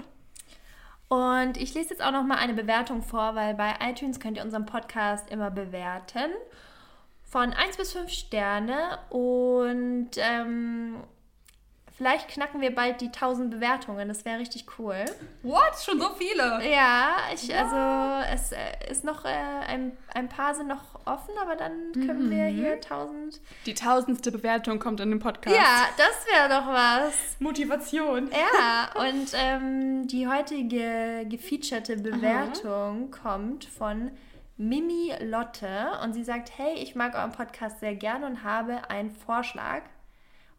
Und 1.13 1.59
ich 1.59 1.75
lese 1.75 1.91
jetzt 1.91 2.03
auch 2.03 2.11
noch 2.11 2.25
mal 2.25 2.39
eine 2.39 2.55
Bewertung 2.55 3.03
vor, 3.03 3.35
weil 3.35 3.53
bei 3.53 3.75
iTunes 3.83 4.19
könnt 4.19 4.39
ihr 4.39 4.43
unseren 4.43 4.65
Podcast 4.65 5.31
immer 5.31 5.51
bewerten. 5.51 6.31
Von 7.23 7.53
1 7.53 7.77
bis 7.77 7.93
5 7.93 8.09
Sterne. 8.11 8.99
Und 9.11 10.09
ähm, 10.17 11.05
Vielleicht 11.97 12.29
knacken 12.29 12.61
wir 12.61 12.75
bald 12.75 13.01
die 13.01 13.07
1000 13.07 13.51
Bewertungen. 13.51 14.09
Das 14.09 14.25
wäre 14.25 14.39
richtig 14.39 14.67
cool. 14.79 15.05
What? 15.43 15.77
Schon 15.85 16.01
so 16.01 16.09
viele? 16.17 16.61
Ja, 16.69 17.17
ich, 17.33 17.55
also 17.55 18.33
es 18.33 18.53
äh, 18.53 18.91
ist 18.91 19.05
noch, 19.05 19.25
äh, 19.25 19.29
ein, 19.29 19.97
ein 20.15 20.29
paar 20.29 20.55
sind 20.55 20.69
noch 20.69 20.93
offen, 21.05 21.35
aber 21.41 21.57
dann 21.57 21.93
können 21.93 22.27
mhm. 22.27 22.31
wir 22.31 22.45
hier 22.47 22.73
1000. 22.75 23.41
Die 23.67 23.75
tausendste 23.75 24.33
Bewertung 24.33 24.79
kommt 24.79 25.01
in 25.01 25.11
den 25.11 25.19
Podcast. 25.19 25.55
Ja, 25.55 25.89
das 25.97 26.27
wäre 26.33 26.49
doch 26.49 26.67
was. 26.67 27.37
Motivation. 27.41 28.31
Ja, 28.31 28.91
und 29.01 29.29
ähm, 29.35 30.07
die 30.07 30.27
heutige 30.27 31.27
gefeaturete 31.29 31.97
Bewertung 31.97 33.13
Aha. 33.13 33.23
kommt 33.23 33.65
von 33.65 34.11
Mimi 34.57 35.13
Lotte 35.21 35.99
und 36.03 36.15
sie 36.15 36.25
sagt: 36.25 36.53
Hey, 36.57 36.75
ich 36.77 36.95
mag 36.95 37.15
euren 37.15 37.33
Podcast 37.33 37.81
sehr 37.81 37.95
gerne 37.95 38.27
und 38.27 38.45
habe 38.45 38.89
einen 38.91 39.11
Vorschlag. 39.11 39.83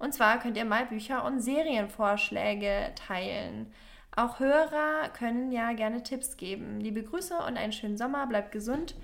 Und 0.03 0.13
zwar 0.13 0.37
könnt 0.39 0.57
ihr 0.57 0.65
mal 0.65 0.85
Bücher 0.85 1.23
und 1.23 1.39
Serienvorschläge 1.39 2.91
teilen. 2.95 3.71
Auch 4.13 4.37
Hörer 4.41 5.07
können 5.17 5.53
ja 5.53 5.71
gerne 5.71 6.03
Tipps 6.03 6.35
geben. 6.35 6.81
Liebe 6.81 7.03
Grüße 7.03 7.37
und 7.37 7.55
einen 7.55 7.71
schönen 7.71 7.97
Sommer, 7.97 8.27
bleibt 8.27 8.51
gesund. 8.51 8.95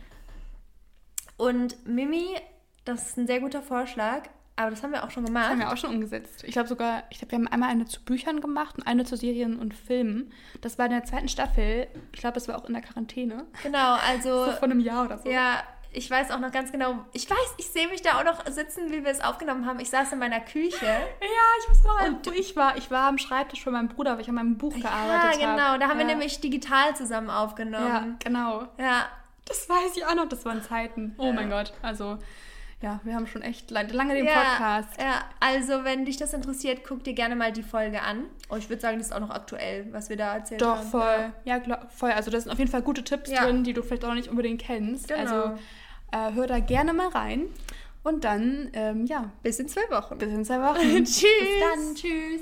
Und 1.37 1.87
Mimi, 1.87 2.35
Das 2.83 3.07
ist 3.07 3.17
ein 3.17 3.27
sehr 3.27 3.39
guter 3.39 3.61
Vorschlag. 3.61 4.23
Aber 4.57 4.71
das 4.71 4.83
haben 4.83 4.91
wir 4.91 5.05
auch 5.05 5.11
schon 5.11 5.23
gemacht. 5.23 5.45
Das 5.45 5.51
haben 5.51 5.59
wir 5.59 5.71
auch 5.71 5.77
schon 5.77 5.91
umgesetzt. 5.91 6.43
Ich 6.43 6.51
glaube 6.51 6.67
sogar, 6.67 7.03
ich 7.09 7.19
glaube, 7.19 7.31
wir 7.31 7.37
haben 7.37 7.47
einmal 7.47 7.69
eine 7.69 7.85
zu 7.85 8.03
Büchern 8.03 8.41
gemacht 8.41 8.75
und 8.77 8.85
eine 8.85 9.05
zu 9.05 9.15
Serien 9.15 9.57
und 9.57 9.73
Filmen. 9.73 10.33
Das 10.59 10.77
war 10.77 10.87
in 10.87 10.91
der 10.91 11.05
zweiten 11.05 11.29
Staffel. 11.29 11.87
Ich 12.11 12.19
glaube, 12.19 12.33
das 12.33 12.49
war 12.49 12.57
auch 12.57 12.65
in 12.65 12.73
der 12.73 12.83
Quarantäne. 12.83 13.45
Genau, 13.63 13.93
also. 14.05 14.45
So 14.47 14.51
vor 14.51 14.63
einem 14.63 14.81
Jahr 14.81 15.05
oder 15.05 15.17
so. 15.17 15.29
Ja, 15.29 15.63
ich 15.91 16.09
weiß 16.09 16.31
auch 16.31 16.39
noch 16.39 16.51
ganz 16.51 16.71
genau. 16.71 17.05
Ich 17.13 17.29
weiß, 17.29 17.55
ich 17.57 17.67
sehe 17.67 17.87
mich 17.87 18.01
da 18.01 18.19
auch 18.19 18.23
noch 18.23 18.45
sitzen, 18.47 18.91
wie 18.91 19.03
wir 19.03 19.11
es 19.11 19.21
aufgenommen 19.21 19.65
haben. 19.65 19.79
Ich 19.79 19.89
saß 19.89 20.13
in 20.13 20.19
meiner 20.19 20.39
Küche. 20.39 20.85
Ja, 20.85 21.45
ich 21.61 21.69
muss 21.69 21.83
noch 21.83 22.07
und 22.07 22.27
ich 22.27 22.55
war, 22.55 22.77
ich 22.77 22.91
war 22.91 23.07
am 23.07 23.17
Schreibtisch 23.17 23.63
von 23.63 23.73
meinem 23.73 23.87
Bruder, 23.87 24.13
weil 24.13 24.21
ich 24.21 24.29
an 24.29 24.35
meinem 24.35 24.57
Buch 24.57 24.73
gearbeitet 24.73 25.21
habe. 25.21 25.41
Ja, 25.41 25.51
genau. 25.51 25.63
Hab. 25.63 25.79
Da 25.79 25.87
haben 25.87 25.99
ja. 25.99 26.07
wir 26.07 26.13
nämlich 26.13 26.39
digital 26.41 26.95
zusammen 26.95 27.29
aufgenommen. 27.29 27.87
Ja, 27.87 28.15
genau. 28.23 28.67
Ja. 28.77 29.05
Das 29.45 29.67
weiß 29.67 29.97
ich 29.97 30.05
auch 30.05 30.15
noch. 30.15 30.29
Das 30.29 30.45
waren 30.45 30.61
Zeiten. 30.61 31.15
Oh 31.17 31.31
mein 31.31 31.49
Gott. 31.49 31.73
Also, 31.81 32.19
ja, 32.81 32.99
wir 33.03 33.13
haben 33.15 33.27
schon 33.27 33.41
echt 33.41 33.71
lange, 33.71 34.13
den 34.13 34.25
ja, 34.25 34.33
Podcast. 34.33 34.89
Ja, 34.99 35.25
also 35.39 35.83
wenn 35.83 36.05
dich 36.05 36.17
das 36.17 36.33
interessiert, 36.33 36.81
guck 36.87 37.03
dir 37.03 37.13
gerne 37.13 37.35
mal 37.35 37.51
die 37.51 37.63
Folge 37.63 38.01
an. 38.01 38.25
Oh, 38.49 38.55
ich 38.55 38.69
würde 38.69 38.81
sagen, 38.81 38.97
das 38.97 39.07
ist 39.07 39.13
auch 39.13 39.19
noch 39.19 39.31
aktuell, 39.31 39.87
was 39.91 40.09
wir 40.09 40.15
da 40.17 40.35
erzählt 40.35 40.61
Doch, 40.61 40.77
haben. 40.77 40.89
voll. 40.89 41.33
Ja, 41.43 41.59
klar, 41.59 41.87
voll. 41.89 42.11
Also, 42.11 42.31
da 42.31 42.39
sind 42.39 42.51
auf 42.51 42.57
jeden 42.57 42.71
Fall 42.71 42.81
gute 42.81 43.03
Tipps 43.03 43.29
Ja. 43.31 43.43
drin, 43.45 43.63
die 43.63 43.73
du 43.73 43.83
vielleicht 43.83 44.03
auch 44.05 44.09
noch 44.09 44.15
nicht 44.15 44.29
unbedingt 44.29 44.61
kennst. 44.61 45.07
Genau. 45.09 45.19
Also, 45.19 45.59
äh, 46.11 46.33
hör 46.33 46.47
da 46.47 46.59
gerne 46.59 46.93
mal 46.93 47.09
rein. 47.09 47.43
Und 48.01 48.23
dann, 48.23 48.69
ähm, 48.73 49.05
ja, 49.05 49.29
Bis 49.43 49.59
in 49.59 49.67
zwei 49.67 49.81
Wochen. 49.89 50.17
bis 50.17 50.29
in 50.29 50.45
zwei 50.45 50.61
Wochen. 50.61 50.79
Tschüss. 51.03 51.21
Bis 51.23 51.59
dann. 51.59 51.95
Tschüss. 51.95 52.41